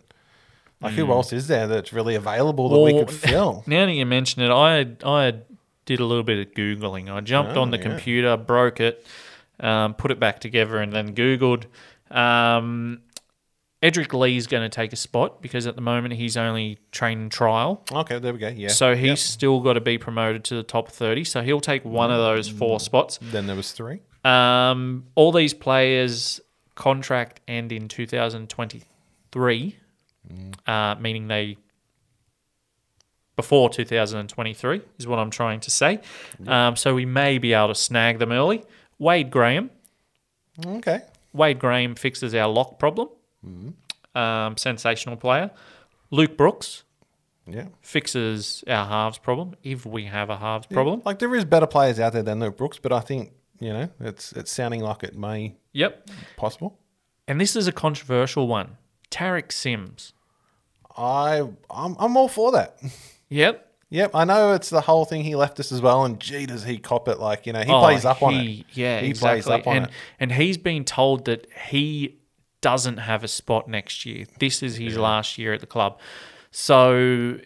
[0.82, 3.00] like, who else is there that's really available that we Hmm.
[3.00, 3.64] Could fill?
[3.68, 5.34] Now that you mention it, I I
[5.86, 7.12] did a little bit of googling.
[7.14, 7.84] I jumped Oh, on the yeah.
[7.84, 9.06] computer, broke it,
[9.60, 11.66] um, put it back together, and then googled.
[12.12, 13.02] Um,
[13.84, 17.84] Edrick Lee's going to take a spot because at the moment he's only training trial,
[17.92, 18.48] Okay, there we go.
[18.48, 18.70] Yeah.
[18.70, 19.18] so he's Yep.
[19.20, 21.24] still got to be promoted to the top thirty.
[21.24, 23.20] So he'll take one of those four spots.
[23.22, 24.00] Then there was three.
[24.24, 26.42] Um, all these players
[26.76, 29.76] contract end in 2023,
[30.68, 31.58] uh, meaning they
[33.36, 36.00] before 2023 is what I'm trying to say.
[36.48, 38.64] Um, so we may be able to snag them early.
[38.98, 39.72] Wade Graham.
[40.66, 41.02] Okay.
[41.34, 43.10] Wade Graham fixes our lock problem.
[44.16, 45.52] Um, sensational player.
[46.12, 46.84] Luke Brooks
[47.46, 47.66] Yeah.
[47.82, 51.02] fixes our halves problem if we have a halves problem.
[51.06, 53.90] Like, there is better players out there than Luke Brooks, but I think, you know,
[54.00, 56.10] it's it's sounding like it may Yep.
[56.38, 56.80] possible.
[57.28, 58.78] And this is a controversial one.
[59.12, 60.14] Tariq Sims.
[60.98, 62.78] I I'm, I'm all for that.
[63.30, 63.62] Yep.
[63.90, 65.24] Yep, I know it's the whole thing.
[65.24, 67.20] He left us as well, and gee, does he cop it?
[67.20, 68.66] Like you know, he Oh, plays up on it.
[68.74, 69.42] Yeah, he exactly.
[69.44, 69.92] plays up on and it.
[70.20, 72.18] and he's been told that he
[72.62, 74.26] doesn't have a spot next year.
[74.40, 76.00] This is his last year at the club.
[76.52, 77.40] So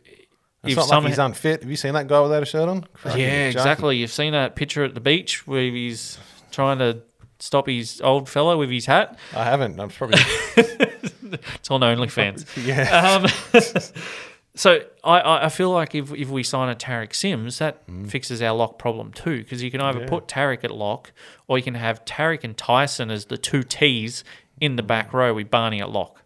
[0.63, 1.61] It's if not like he's unfit.
[1.61, 2.83] Have you seen that guy without a shirt on?
[2.93, 3.97] Crikey, yeah, exactly.
[3.97, 6.17] You've seen that picture at the beach where he's
[6.51, 7.01] trying to
[7.39, 9.17] stop his old fellow with his hat.
[9.33, 9.79] I haven't.
[9.79, 10.19] I'm probably
[10.57, 12.45] It's on OnlyFans.
[12.65, 13.21] yeah.
[13.23, 13.61] Um,
[14.55, 18.09] so I, I feel like if, if we sign a Tariq Sims, that Mm.
[18.09, 19.37] fixes our lock problem too.
[19.37, 21.11] Because you can either put Tariq at lock,
[21.47, 24.23] or you can have Tariq and Tyson as the two T's
[24.59, 26.21] in the back row with Barney at lock.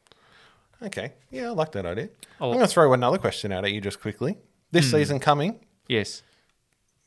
[0.83, 1.13] Okay.
[1.31, 2.09] Yeah, I like that idea.
[2.41, 4.37] I'll- I'm going to throw another question out at you just quickly.
[4.71, 4.97] This Hmm.
[4.97, 6.23] season coming, Yes.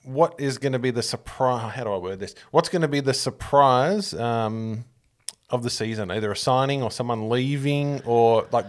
[0.03, 1.75] what is going to be the surprise?
[1.75, 2.35] How do I word this?
[2.53, 4.85] What's going to be the surprise um,
[5.51, 6.11] of the season?
[6.11, 8.67] Either a signing or someone leaving, or like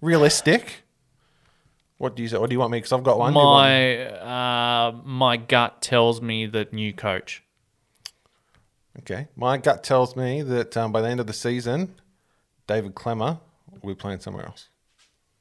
[0.00, 0.84] realistic.
[1.98, 2.36] What do you say?
[2.36, 2.78] Or do you want me?
[2.78, 3.32] Because I've got one.
[3.32, 7.42] Do you want- My uh, my gut tells me that new coach.
[9.00, 9.28] Okay.
[9.36, 11.94] My gut tells me that um, by the end of the season,
[12.68, 13.40] David Klemmer
[13.86, 14.68] be playing somewhere else.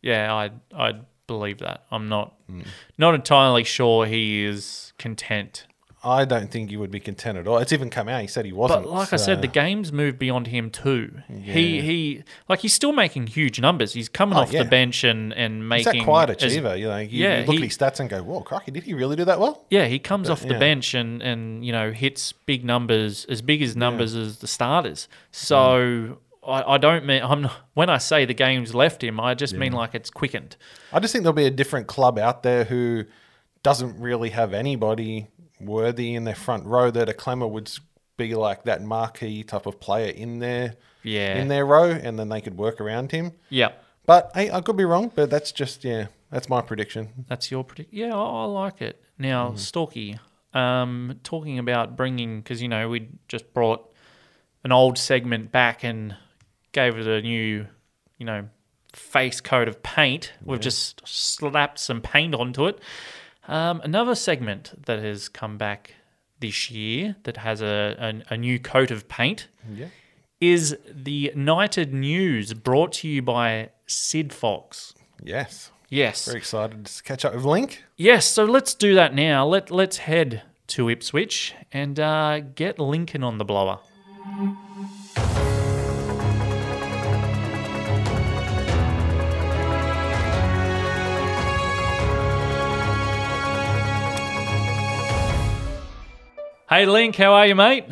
[0.02, 0.94] Yeah, I I
[1.28, 1.86] believe that.
[1.92, 2.62] I'm not Hmm.
[2.98, 5.66] not entirely sure he is content
[6.04, 7.58] I don't think he would be content at all.
[7.58, 8.22] It's even come out.
[8.22, 8.84] He said he wasn't.
[8.84, 11.22] But like I said, the game's moved beyond him too.
[11.28, 13.94] He he like he's still making huge numbers.
[13.94, 14.64] He's coming Oh, off yeah.
[14.64, 16.76] the bench and and he's making that quiet as- achiever.
[16.78, 18.84] you know, you, yeah, you look he- at his stats and go, "Whoa, crikey, did
[18.84, 20.60] he really do that well?" Yeah, he comes off the yeah.
[20.60, 25.10] bench and and you know hits big numbers, as big as numbers as the starters.
[25.32, 26.18] So Mm.
[26.48, 29.54] I, I don't mean I'm not, when I say the game's left him, I just
[29.54, 30.56] mean like it's quickened.
[30.94, 33.04] I just think there'll be a different club out there who
[33.64, 35.28] doesn't really have anybody
[35.60, 37.70] worthy in their front row that a Klemmer would
[38.16, 41.36] be like that marquee type of player in their Yeah.
[41.36, 43.34] in their row, and then they could work around him.
[43.50, 43.72] Yeah,
[44.06, 47.26] But hey, I could be wrong, but that's just yeah, that's my prediction.
[47.28, 47.98] that's your prediction.
[47.98, 49.04] Yeah, I, I like it.
[49.20, 50.20] Now, Storky,
[50.54, 53.90] um, talking about bringing because you know we just brought
[54.64, 56.16] an old segment back and
[56.78, 57.66] gave it a new,
[58.20, 58.48] you know,
[58.94, 60.34] face coat of paint.
[60.44, 62.80] We've just slapped some paint onto it.
[63.48, 65.96] Um, another segment that has come back
[66.40, 67.96] this year that has a,
[68.30, 69.88] a, a new coat of paint Yeah.
[70.40, 74.94] is the United News brought to you by Sid Fogg's.
[75.24, 75.72] Yes.
[75.90, 76.26] Yes.
[76.26, 77.84] Very excited to catch up with Link.
[77.96, 79.48] Yes, so let's do that now.
[79.48, 80.44] Let let's head
[80.76, 83.80] to Ipswich and uh, get Lincoln on the blower.
[96.70, 97.86] Hey Link, how are you, mate?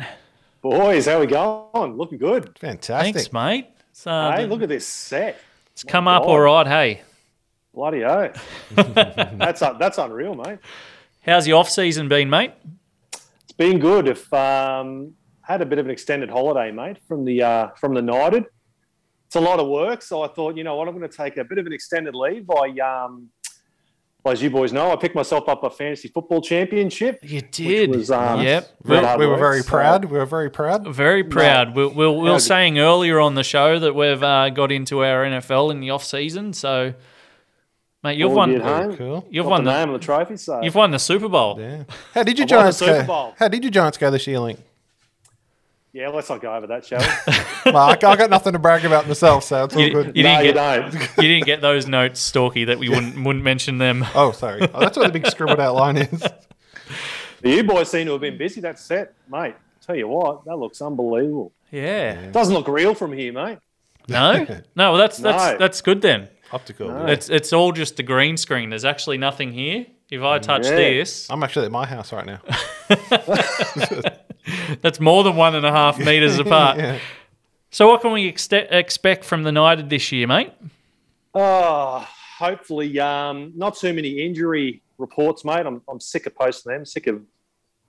[0.60, 1.96] Boys, how we going?
[1.96, 2.58] Looking good.
[2.58, 3.14] Fantastic.
[3.14, 3.70] Thanks, mate.
[3.90, 5.40] It's, uh, Hey, look at this set.
[5.72, 6.66] it's come up all right.
[6.66, 7.02] Hey,
[7.72, 8.30] Bloody oh.
[8.74, 10.58] that's un- that's unreal, mate.
[11.22, 12.52] how's your off season been, mate?
[13.14, 14.08] It's been good.
[14.08, 18.00] If um, had a bit of an extended holiday, mate, from the uh, from the
[18.00, 18.44] United.
[19.26, 21.38] It's a lot of work, so I thought, you know what, I'm going to take
[21.38, 22.48] a bit of an extended leave.
[22.50, 23.30] I, um,
[24.26, 27.20] well, as you boys know, I picked myself up a fantasy football championship.
[27.22, 27.90] You did.
[27.90, 28.68] was, um, yep.
[28.82, 30.06] We, we were very so- proud.
[30.06, 30.84] We were very proud.
[30.92, 31.76] Very proud.
[31.76, 35.24] We, we, we were saying earlier on the show that we've uh, got into our
[35.24, 36.52] NFL in the off season.
[36.54, 36.94] So,
[38.02, 38.58] mate, you've All won.
[38.58, 38.98] good.
[38.98, 39.28] Cool.
[39.30, 41.60] You've Got won the the name of the trophy, so you've won the Super Bowl.
[41.60, 41.84] Yeah.
[42.12, 43.06] How did you I the Giants Super go?
[43.06, 43.34] Bowl.
[43.38, 44.58] How did you Giants go this year, Link?
[45.96, 47.32] Yeah, let's not go over that, shall we?
[47.72, 50.14] well, I, I got nothing to brag about myself, so it's all You, good.
[50.14, 50.92] you no, didn't you get don't.
[51.24, 54.04] you didn't get those notes, Storky, that we wouldn't wouldn't mention them.
[54.14, 54.60] Oh, sorry.
[54.74, 56.22] Oh, that's what the big scribbled out line is.
[57.42, 58.60] You boys seem to have been busy.
[58.60, 59.54] That set, mate.
[59.80, 61.52] Tell you what, that looks unbelievable.
[61.70, 62.30] Yeah.
[62.30, 63.56] Doesn't look real from here, mate.
[64.06, 64.44] No.
[64.76, 64.92] No.
[64.92, 65.58] Well, that's that's No.
[65.58, 66.28] that's good then.
[66.52, 66.88] Optical.
[66.88, 67.06] No.
[67.06, 68.68] It's it's all just a green screen.
[68.68, 69.86] There's actually nothing here.
[70.10, 70.76] If I touch Yeah.
[70.76, 72.40] this, I'm actually at my house right now.
[74.82, 76.78] that's more than one and a half meters apart.
[76.78, 76.98] Yeah.
[77.70, 80.52] So, what can we exte- expect from the United this year, mate?
[81.34, 82.06] Oh,
[82.38, 85.66] hopefully, um, not too many injury reports, mate.
[85.66, 86.86] I'm, I'm sick of posting them.
[86.86, 87.20] Sick of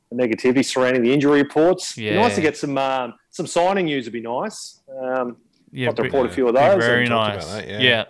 [0.09, 1.97] the negativity surrounding the injury reports.
[1.97, 4.05] It'd be nice to get some um, some signing news.
[4.05, 4.81] Would be nice.
[5.01, 5.37] Um,
[5.71, 6.83] Yeah, got to report a few of be those.
[6.83, 7.45] very nice.
[7.45, 7.79] that, yeah.
[7.79, 8.03] yeah.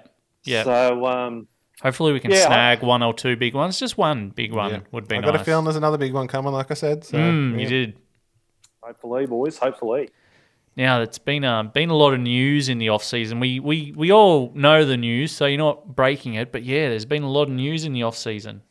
[0.43, 0.63] Yeah.
[0.63, 1.47] So um,
[1.83, 3.79] Hopefully, we can Yeah, I- snag one or two big ones.
[3.79, 4.79] Just one big one Yeah.
[4.91, 5.31] would be I nice.
[5.31, 7.03] got a feeling there's another big one coming, like I said.
[7.03, 7.57] So, Mm, yeah.
[7.59, 7.97] You did.
[8.87, 9.57] Hopefully, boys.
[9.57, 10.09] Hopefully.
[10.75, 13.39] Now, it's been uh, been a lot of news in the off season.
[13.39, 16.51] We, we we all know the news, so you're not breaking it.
[16.51, 18.61] But yeah, there's been a lot of news in the off season.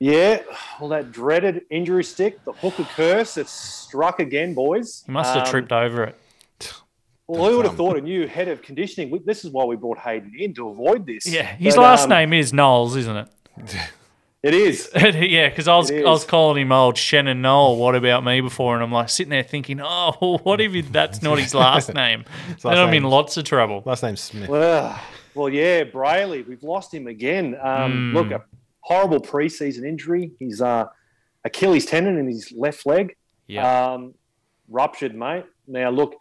[0.00, 0.42] Yeah,
[0.78, 5.02] well, that dreaded injury stick, the hooker curse, it's struck again, boys.
[5.08, 6.16] You must have Um, tripped over it.
[7.26, 9.20] Well, who would have Um, thought a new head of conditioning?
[9.26, 11.26] This is why we brought Hayden in to avoid this.
[11.26, 13.28] Yeah, his But, last um, name is Knowles, isn't it?
[14.48, 14.90] It is.
[14.96, 17.76] yeah, because I was I was calling him old Shannon Noll.
[17.76, 18.74] What about me before?
[18.74, 22.24] And I'm like sitting there thinking, oh, well, what if that's not his last name?
[22.48, 23.82] last then I'm in name's- lots of trouble.
[23.84, 24.48] Last name's Smith.
[24.48, 24.98] Well,
[25.34, 27.56] well, yeah, Brailey, we've lost him again.
[27.60, 28.16] Um, Hmm.
[28.16, 28.42] Look, a
[28.80, 30.32] horrible preseason injury.
[30.38, 30.86] He's uh,
[31.44, 33.14] Achilles tendon in his left leg,
[33.46, 34.14] Yeah, um,
[34.68, 35.44] ruptured, mate.
[35.66, 36.14] Now, look,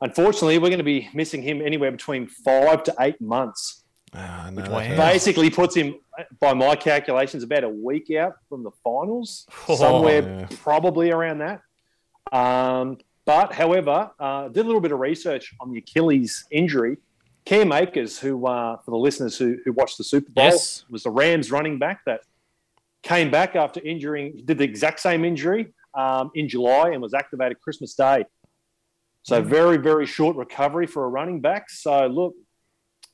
[0.00, 3.84] unfortunately, we're going to be missing him anywhere between five to eight months.
[4.12, 4.78] Ah, no, Wow.
[4.80, 5.94] that's- Basically, puts him,
[6.40, 10.46] by my calculations, about a week out from the finals, Oh, somewhere yeah.
[10.62, 11.60] probably around that.
[12.32, 16.98] Um, but, however, uh, did a little bit of research on the Achilles injury.
[17.44, 20.84] Cam Akers, who, uh, for the listeners who, who watched the Super Bowl, Yes.
[20.90, 22.20] was the Rams running back that
[23.02, 27.60] came back after injuring, did the exact same injury um, in July and was activated
[27.60, 28.24] Christmas Day.
[29.22, 29.48] So, Hmm.
[29.48, 31.70] very, very short recovery for a running back.
[31.70, 32.34] So, look,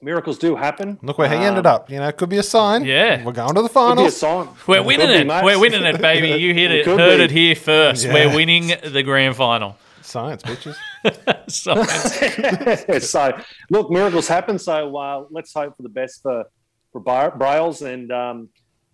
[0.02, 0.98] miracles do happen.
[1.02, 1.90] Look where he Um, ended up.
[1.90, 2.84] You know, it could be a sign.
[2.84, 3.24] Yeah.
[3.24, 4.16] We're going to the Could be a finals.
[4.16, 4.48] sign.
[4.66, 5.26] we're winning it.
[5.26, 5.44] mate.
[5.44, 6.40] We're winning it, baby.
[6.40, 7.24] You hit It it, heard be.
[7.24, 8.04] it here first.
[8.06, 8.14] Yeah.
[8.14, 9.76] We're winning the grand final.
[10.02, 10.76] Science, bitches.
[11.48, 11.82] So,
[13.00, 13.32] so,
[13.70, 14.58] look, miracles happen.
[14.58, 16.44] So, uh, let's hope for the best for
[16.92, 18.48] for Bra- Brails and um,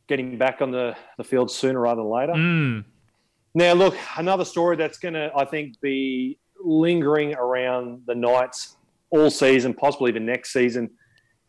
[0.07, 2.33] getting back on the, the field sooner rather than later.
[2.35, 2.85] mm,
[3.55, 8.76] Now, look, another story that's going to, I think, be lingering around the Knights
[9.11, 10.91] all season, possibly even next season,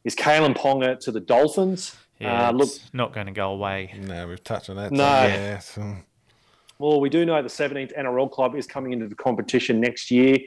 [0.04, 1.96] is Kalyn Ponga to the Dolphins.
[2.20, 3.94] Yeah, uh, look, it's not going to go away.
[4.00, 4.92] No, we've touched on that.
[4.92, 5.04] No.
[5.04, 5.60] Yeah.
[5.60, 5.98] So,
[6.80, 10.38] well, we do know the 17th NRL club is coming into the competition next year.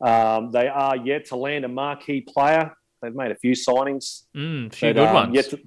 [0.00, 2.72] Um, they are yet to land a marquee player.
[3.02, 4.24] They've made a few signings.
[4.34, 5.34] Mm, few but, good um, ones.
[5.34, 5.60] Yet to,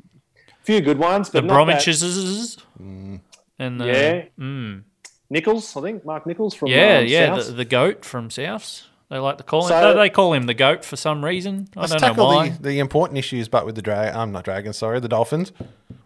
[0.63, 2.57] few good ones, the but not that- Bromwiches
[3.59, 4.25] and the Yeah.
[4.39, 4.83] mm.
[5.29, 8.85] Nicholls, I think Mark Nicholls from yeah, um, yeah, the, the goat from Souths.
[9.09, 9.69] They like to call him.
[9.69, 11.67] So- they call him the goat for some reason.
[11.75, 12.49] I let's don't know tackle why.
[12.49, 14.13] the, the important issues, but with the drag.
[14.15, 14.77] I'm not dragons.
[14.77, 15.51] Sorry, the dolphins.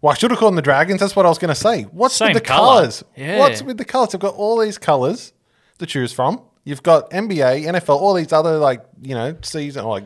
[0.01, 0.99] Well, I should have called them the dragons.
[1.01, 1.83] That's what I was going to say.
[1.83, 2.77] What's Same with the colour.
[2.79, 3.03] colors?
[3.15, 3.39] Yeah.
[3.39, 4.11] What's with the colors?
[4.11, 5.33] They've got all these colors
[5.79, 6.41] to choose from.
[6.65, 10.05] You've got NBA, NFL, all these other like you know season like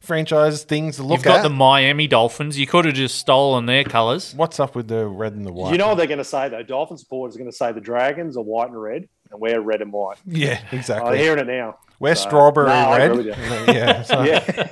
[0.00, 1.42] franchise things to look You've got at.
[1.42, 2.58] the Miami Dolphins.
[2.58, 4.32] You could have just stolen their colours.
[4.34, 5.72] What's up with the red and the white?
[5.72, 6.62] You know what they're going to say though?
[6.62, 9.82] Dolphin supporters are going to say the Dragons are white and red, and we're red
[9.82, 10.16] and white.
[10.26, 11.12] Yeah, exactly.
[11.12, 11.78] I'm hearing it now.
[12.00, 13.26] We're So- strawberry No, I red.
[13.74, 14.68] yeah, so- Yeah.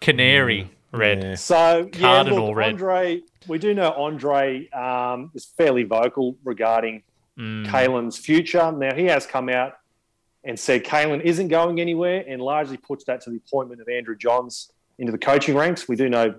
[0.00, 1.22] Canary red.
[1.22, 1.34] yeah.
[1.34, 2.68] So yeah, Cardinal look, red.
[2.74, 3.22] Andre.
[3.46, 7.02] We do know Andre um, is fairly vocal regarding
[7.38, 7.66] Mm.
[7.66, 8.72] Kalyn's future.
[8.72, 9.74] Now he has come out
[10.42, 14.16] and said Kalyn isn't going anywhere, and largely puts that to the appointment of Andrew
[14.16, 15.86] Johns into the coaching ranks.
[15.88, 16.34] We do know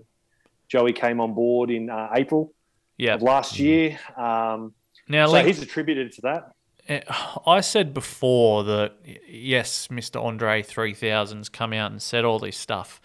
[0.67, 2.51] Joey came on board in uh, April
[2.97, 3.13] Yeah.
[3.13, 4.73] of last year, um,
[5.07, 6.51] Now, so Link, he's attributed to that.
[6.89, 7.01] Eh,
[7.45, 8.95] I said before that
[9.27, 10.23] yes, Mr.
[10.23, 12.99] Andre 3000's come out and said all this stuff.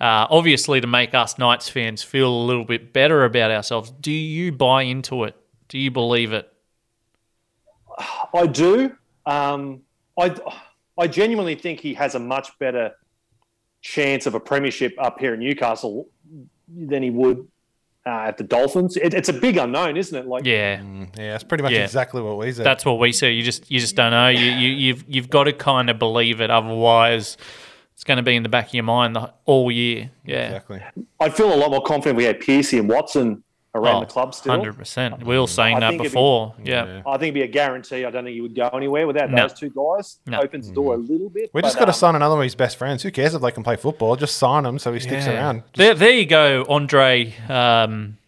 [0.00, 3.90] Uh, obviously, to make us Knights fans feel a little bit better about ourselves.
[3.90, 5.36] Do you buy into it?
[5.68, 6.52] Do you believe it?
[8.34, 8.94] I do.
[9.24, 9.82] Um,
[10.18, 10.34] I
[10.98, 12.92] I genuinely think he has a much better
[13.80, 16.08] chance of a premiership up here in Newcastle
[16.68, 17.46] than he would
[18.06, 18.96] uh, at the Dolphins.
[18.96, 20.26] It, it's a big unknown, isn't it?
[20.26, 20.80] Like, Yeah.
[21.16, 21.84] Yeah, that's pretty much Yeah.
[21.84, 22.64] exactly what we said.
[22.64, 23.30] That's what we see.
[23.30, 24.28] You just you just don't know.
[24.28, 26.50] You you you've you've got to kind of believe it.
[26.50, 27.36] Otherwise,
[27.94, 30.10] it's going to be in the back of your mind the, all year.
[30.24, 30.82] Yeah, exactly.
[31.20, 33.42] I'd feel a lot more confident we had Pearcey and Watson
[33.76, 34.58] around the club still.
[34.58, 35.22] 100%.
[35.24, 36.54] We were saying I that think it'd be- before.
[36.64, 36.84] Yeah.
[36.86, 37.02] Yeah.
[37.06, 38.04] I think it'd be a guarantee.
[38.04, 39.42] I don't think he would go anywhere without No.
[39.48, 40.18] those two guys.
[40.26, 40.40] No.
[40.40, 41.50] Opens the door a little bit.
[41.52, 43.02] We just but, got to um, sign another one of his best friends.
[43.02, 44.16] Who cares if they can play football?
[44.16, 45.34] Just sign him so he sticks Yeah.
[45.34, 45.62] around.
[45.62, 47.34] Just There, there you go, Andre.
[47.48, 48.18] Um,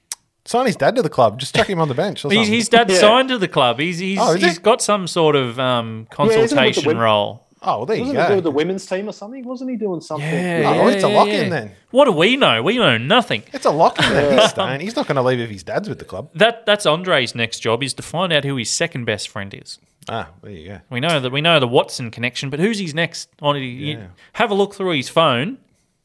[0.45, 1.39] sign his dad to the club.
[1.39, 2.25] Just chuck him on the bench.
[2.25, 2.99] Or he's, his dad Yeah.
[2.99, 3.79] signed to the club.
[3.81, 4.63] He's he's, Oh, is he's it?
[4.63, 7.45] got some sort of um, isn't it with the consultation women- role.
[7.69, 8.35] Oh, well, there you Wasn't it do go.
[8.37, 9.45] with the women's team or something?
[9.45, 10.65] Wasn't he doing something?
[10.65, 11.73] Oh, it's a lock-in then.
[11.91, 12.63] What do we know?
[12.63, 13.43] We know nothing.
[13.53, 14.33] It's a lock in there.
[14.41, 14.81] He's staying.
[14.81, 16.31] He's not going to leave if his dad's with the club.
[16.35, 19.79] That that's Andre's next job is to find out who his second best friend is.
[20.09, 20.81] Ah, there you go.
[20.91, 23.29] We know that we know the Watson connection, but who's his next?
[23.43, 24.07] On Yeah.
[24.35, 25.59] have a look through his phone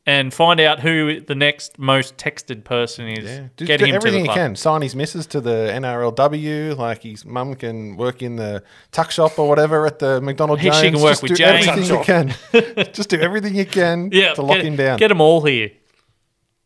[0.06, 3.24] and find out who the next most texted person is.
[3.24, 4.36] Yeah, just Get do him to everything the you club.
[4.38, 4.56] can.
[4.56, 6.78] Sign his missus to the NRLW.
[6.78, 10.70] Like his mum can work in the tuck shop or whatever at the McDonald He-
[10.70, 10.82] Jones.
[10.82, 11.68] she can work Just with do Jane.
[11.70, 12.36] everything you can.
[12.94, 14.98] Just do everything you can Yeah, to lock get, him down.
[15.00, 15.72] Get them all here.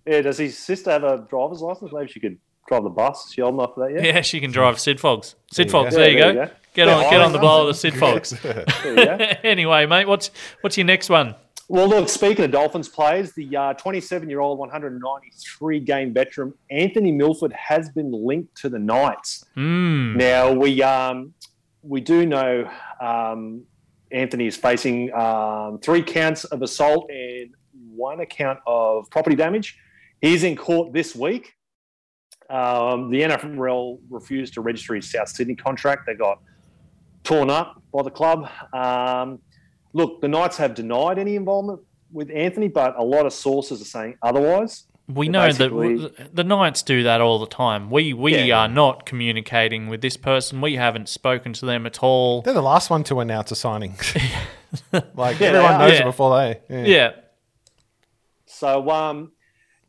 [0.05, 1.91] Yeah, does his sister have a driver's license?
[1.93, 2.37] Maybe she could
[2.67, 3.27] drive the bus.
[3.27, 4.15] Is she old enough for that yet?
[4.15, 5.35] Yeah, she can drive Sid Fogg's.
[5.51, 6.01] Sid you Fogs, go.
[6.01, 6.33] there you Yeah, go.
[6.33, 6.53] there you go.
[6.73, 8.31] Get Yeah, on, get on the blower of the Sid Fogg's.
[8.43, 9.17] There you go.
[9.43, 10.31] anyway, mate, what's
[10.61, 11.35] what's your next one?
[11.69, 17.51] Well, look, speaking of Dolphins players, the 27 year old, 193 game veteran Anthony Milford
[17.53, 19.43] has been linked to the Knights.
[19.57, 20.15] Mm.
[20.15, 21.33] Now, we um,
[21.81, 22.69] we do know
[23.01, 23.63] um,
[24.11, 27.49] Anthony is facing um, three counts of assault and
[27.89, 29.77] one account of property damage.
[30.21, 31.53] He's in court this week.
[32.49, 36.05] Um, the NRL refused to register his South Sydney contract.
[36.05, 36.39] They got
[37.23, 38.49] torn up by the club.
[38.73, 39.39] Um,
[39.97, 43.85] look, the Knights have denied any involvement with Anthony, but a lot of sources are
[43.85, 44.83] saying otherwise.
[45.07, 47.89] We They're know that the Knights do that all the time.
[47.89, 48.59] We we Yeah.
[48.59, 50.61] are not communicating with this person.
[50.61, 52.41] We haven't spoken to them at all.
[52.41, 53.95] They're the last one to announce a signing.
[55.15, 56.01] like Yeah, everyone knows Yeah.
[56.01, 56.59] it before they.
[56.69, 56.85] Yeah.
[56.85, 57.11] Yeah.
[58.45, 59.31] So, um,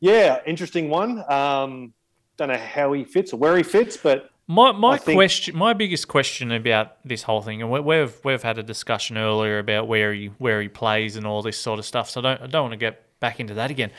[0.00, 1.22] yeah, interesting one.
[1.30, 1.92] Um,
[2.36, 5.74] don't know how he fits or where he fits, but My my think- question, my
[5.74, 9.86] biggest question about this whole thing, and we- we've we've had a discussion earlier about
[9.86, 12.08] where he where he plays and all this sort of stuff.
[12.08, 13.90] So I don't I don't want to get back into that again.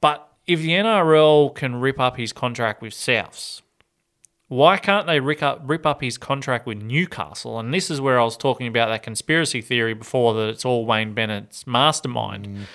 [0.00, 3.62] But if the NRL can rip up his contract with Souths,
[4.46, 7.58] why can't they rip up rip up his contract with Newcastle?
[7.58, 10.86] And this is where I was talking about that conspiracy theory before that it's all
[10.86, 12.68] Wayne Bennett's mastermind.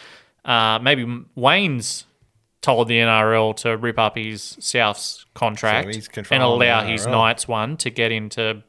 [0.43, 2.05] Uh, maybe Wayne's
[2.61, 7.77] told the NRL to rip up his Souths contract he's and allow his Knights one
[7.77, 8.63] to get into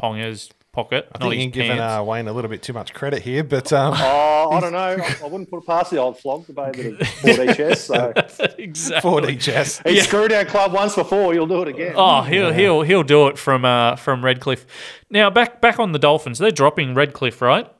[0.00, 1.08] Ponga's pocket.
[1.12, 3.72] I not think you're giving uh, Wayne a little bit too much credit here, but
[3.72, 4.78] um, oh, I don't know.
[5.04, 7.76] I, I wouldn't put it past the old flog to pay a bit of 4D
[7.76, 8.12] So
[8.58, 9.10] exactly.
[9.10, 9.80] 4D chess.
[9.84, 11.32] he's screwed our club once before.
[11.32, 11.94] He'll do it again.
[11.96, 14.66] Oh, he'll he'll he'll do it from uh from Redcliffe.
[15.08, 17.70] Now back back on the Dolphins, they're dropping Redcliffe, right?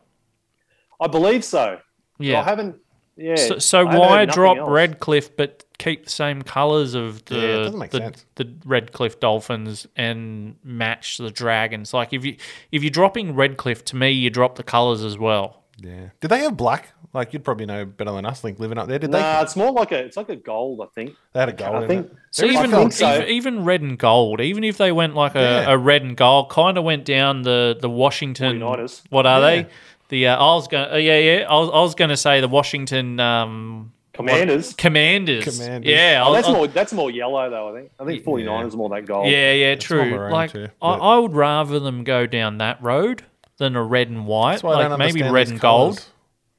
[1.01, 1.81] I believe so.
[2.19, 2.41] Yeah.
[2.41, 2.77] I haven't.
[3.20, 3.36] Yeah.
[3.36, 4.70] So, so why drop else.
[4.70, 8.24] Redcliffe but keep the same colours of the Yeah, it make the, sense.
[8.36, 11.92] the Redcliffe Dolphins and match the Dragons?
[11.92, 12.36] Like if you
[12.72, 15.62] if you're dropping Redcliffe, to me, you drop the colours as well.
[15.78, 16.09] Yeah.
[16.20, 16.92] Did they have black?
[17.12, 18.44] Like you'd probably know better than us.
[18.44, 18.98] Link living up there.
[18.98, 19.98] Did Nah, it's more like a.
[19.98, 20.80] It's like a gold.
[20.80, 21.10] I think.
[21.10, 21.16] they?
[21.32, 21.84] They had a gold.
[21.84, 22.06] I think.
[22.06, 22.16] it.
[22.30, 23.14] So even, like a- think so.
[23.16, 25.72] even even red and gold, even if they went like a, Yeah.
[25.72, 28.60] a red and gold, kind of went down the the Washington.
[28.60, 29.02] 49ers.
[29.10, 29.62] What are Yeah.
[29.62, 29.68] they?
[30.11, 31.47] The uh, I was going, uh, yeah, yeah.
[31.49, 34.74] I was, I was going to say the Washington um, Commanders.
[34.74, 35.45] Commanders.
[35.45, 35.91] Commanders.
[35.91, 36.66] Yeah, Oh, I- that's I- more.
[36.66, 37.70] That's more yellow though.
[37.74, 37.91] I think.
[37.99, 39.28] I think 49ers more that gold.
[39.31, 40.28] Yeah, yeah, more true.
[40.31, 43.24] Like too, I, I would rather them go down that road
[43.57, 44.53] than a red and white.
[44.53, 45.97] That's why I like don't maybe red and colours.
[45.97, 46.05] gold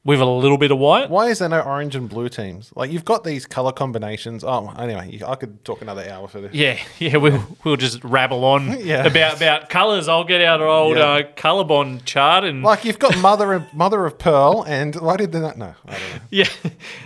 [0.04, 1.12] with a little bit of white.
[1.12, 2.72] Why is there no orange and blue teams?
[2.76, 4.44] Like you've got these color combinations.
[4.44, 6.54] Oh, anyway, I could talk another hour for this.
[6.56, 9.06] Yeah, yeah, we'll we'll just rabble on Yeah.
[9.06, 10.08] about about colours.
[10.08, 11.04] I'll get out our old Yeah.
[11.04, 15.32] uh, Colorbond chart and Like you've got mother and mother of pearl, and why did
[15.32, 15.58] they not?
[15.58, 16.22] No, I don't know.
[16.32, 16.48] yeah.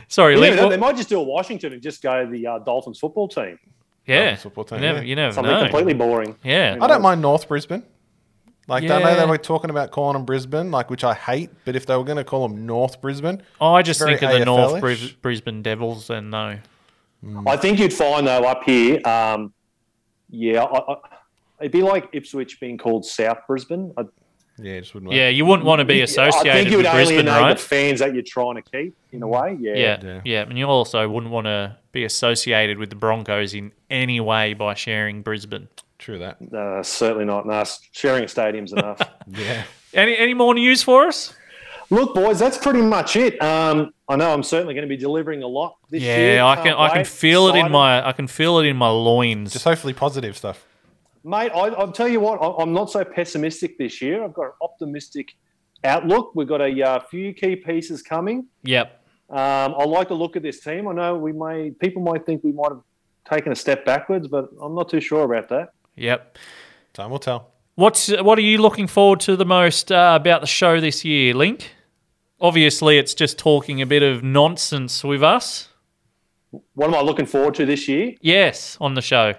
[0.07, 2.59] Sorry, Yeah, Lee, they, they might just do a Washington and just go the uh,
[2.59, 3.59] Dolphins football team.
[4.05, 4.19] yeah.
[4.35, 5.03] Dolphins football team, you never, yeah.
[5.05, 5.61] you never Something know.
[5.63, 6.35] completely boring.
[6.43, 7.83] Yeah, I don't mind North Brisbane.
[8.67, 11.51] Like I know they were talking about calling them Brisbane, like which I hate.
[11.65, 14.43] But if they were going to call them North Brisbane, I just think of the
[14.43, 14.81] North AFL-ish.
[14.81, 16.57] Bris- Brisbane Devils, and no.
[17.47, 19.53] I think you'd find though up here, um,
[20.29, 20.95] yeah, I, I,
[21.61, 23.93] it'd be like Ipswich being called South Brisbane.
[23.97, 24.03] I,
[24.57, 25.11] yeah, just wouldn't.
[25.11, 27.41] Yeah, you wouldn't want to be I associated think you would with only Brisbane, know
[27.41, 27.57] right?
[27.57, 29.57] the fans that you're trying to keep in a way.
[29.59, 30.21] Yeah, Yeah, Yeah.
[30.23, 34.53] yeah, and you also wouldn't want to be associated with the Broncos in any way
[34.53, 35.67] by sharing Brisbane.
[36.05, 36.37] True that.
[36.53, 37.47] Uh, certainly not.
[37.47, 39.01] No, sharing a stadium's enough.
[39.27, 39.63] Yeah.
[39.91, 41.33] Any any more news for us?
[41.89, 43.41] Look, boys, that's pretty much it.
[43.41, 46.35] Um, I know I'm certainly going to be delivering a lot this year.
[46.35, 47.07] Yeah, I Can't can I can wait.
[47.07, 49.51] feel it in my I can feel it in my loins.
[49.53, 50.63] Just hopefully positive stuff.
[51.23, 54.23] Mate, I, I'll tell you what, I- I'm not so pessimistic this year.
[54.23, 55.29] I've got an optimistic
[55.83, 56.33] outlook.
[56.35, 58.45] We've got a uh, few key pieces coming.
[58.61, 59.01] Yep.
[59.31, 60.87] Um, I like the look of this team.
[60.87, 62.81] I know we may people might think we might have
[63.27, 65.69] taken a step backwards, but I'm not too sure about that.
[65.95, 66.37] Yep.
[66.93, 67.51] Time will tell.
[67.75, 71.33] What's what are you looking forward to the most uh, about the show this year,
[71.33, 71.71] Link?
[72.39, 75.69] Obviously, it's just talking a bit of nonsense with us.
[76.73, 78.13] What am I looking forward to this year?
[78.21, 79.33] Yes, on the show.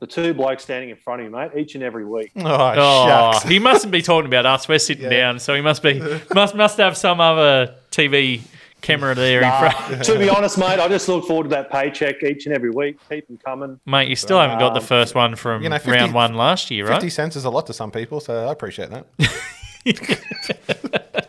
[0.00, 2.32] The two blokes standing in front of you, mate, each and every week.
[2.36, 3.44] Oh, Oh, shucks.
[3.44, 4.66] he mustn't be talking about us.
[4.66, 6.00] We're sitting down, so he must be
[6.34, 8.40] must must have some other TV
[8.80, 10.04] camera there in front.
[10.04, 12.98] to be honest, mate, I just look forward to that paycheck each and every week.
[13.08, 13.80] Keep them coming.
[13.86, 16.70] Mate, you still haven't got the first one from you know, 50 round one last
[16.70, 16.94] year, right?
[16.94, 19.06] 50 cents is a lot to some people, so I appreciate that.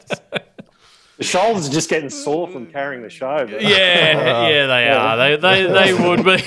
[1.22, 2.72] The shoulders are just getting sore from mm.
[2.73, 3.45] carrying the show.
[3.45, 5.18] but- Yeah, yeah, they are.
[5.18, 6.43] They they, they would be.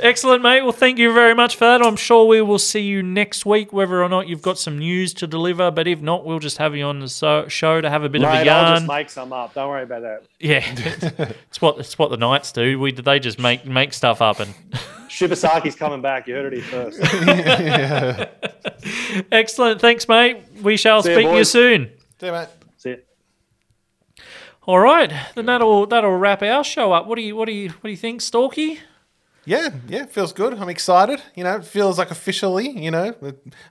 [0.00, 0.62] Excellent, mate.
[0.62, 1.82] Well, thank you very much for that.
[1.82, 5.12] I'm sure we will see you next week, whether or not you've got some news
[5.14, 5.70] to deliver.
[5.70, 8.22] But if not, we'll just have you on the so- show to have a bit
[8.22, 8.76] of a Mate, I'll yarn.
[8.78, 9.52] just make some up.
[9.52, 10.22] Don't worry about that.
[10.40, 10.64] yeah,
[11.50, 12.80] it's what it's what the Knights do.
[12.80, 14.54] We they just make make stuff up and.
[15.10, 16.26] Shibasaki's coming back.
[16.26, 17.00] You heard it here first.
[19.30, 19.82] Excellent.
[19.82, 20.38] Thanks, mate.
[20.62, 21.90] We shall See speak to you soon.
[22.20, 22.48] See you, mate.
[24.66, 27.06] All right, then that'll that'll wrap our show up.
[27.06, 28.80] What do you what do you what do you think, Storky?
[29.44, 30.54] Yeah, yeah, feels good.
[30.54, 31.22] I'm excited.
[31.36, 33.14] You know, it feels like officially, you know,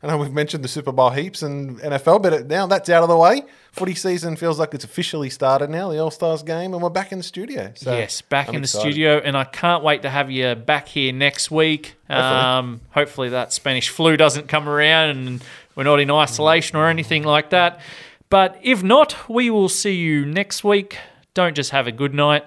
[0.01, 3.03] I know we've mentioned the Super Bowl heaps and NFL, but it, now that's out
[3.03, 3.43] of the way.
[3.73, 7.11] Footy season feels like it's officially started now, the All Stars game, and we're back
[7.11, 7.73] in the studio.
[7.75, 10.87] So yes, back I'm in the studio, and I can't wait to have you back
[10.87, 11.95] here next week.
[12.09, 12.39] Hopefully.
[12.39, 15.43] Um, hopefully that Spanish flu doesn't come around and
[15.75, 17.81] we're not in isolation or anything like that.
[18.29, 20.97] But if not, we will see you next week.
[21.33, 22.43] Don't just have a good night,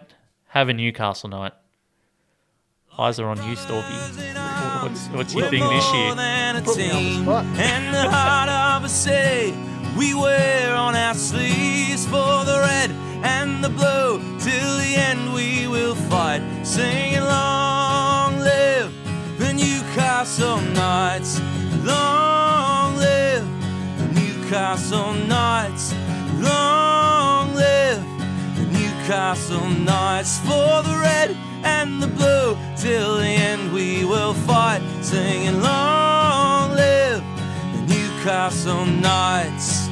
[0.49, 1.53] have a Newcastle night.
[2.99, 4.83] Eyes are on you, Storky.
[4.83, 6.15] What's, what's your thing this year?
[6.17, 8.89] and the heart of a
[9.97, 12.91] we wear on our sleeves for the red
[13.25, 16.41] and the blue till the end we will fight
[17.21, 18.93] long live
[19.39, 21.41] the Newcastle Knights
[21.85, 22.68] long
[24.49, 25.93] Newcastle Knights.
[26.39, 28.03] Long live
[28.57, 30.39] the Newcastle Knights.
[30.39, 34.81] For the red and the blue till the end we will fight.
[35.03, 37.23] Singing long live
[37.75, 39.88] the Newcastle Knights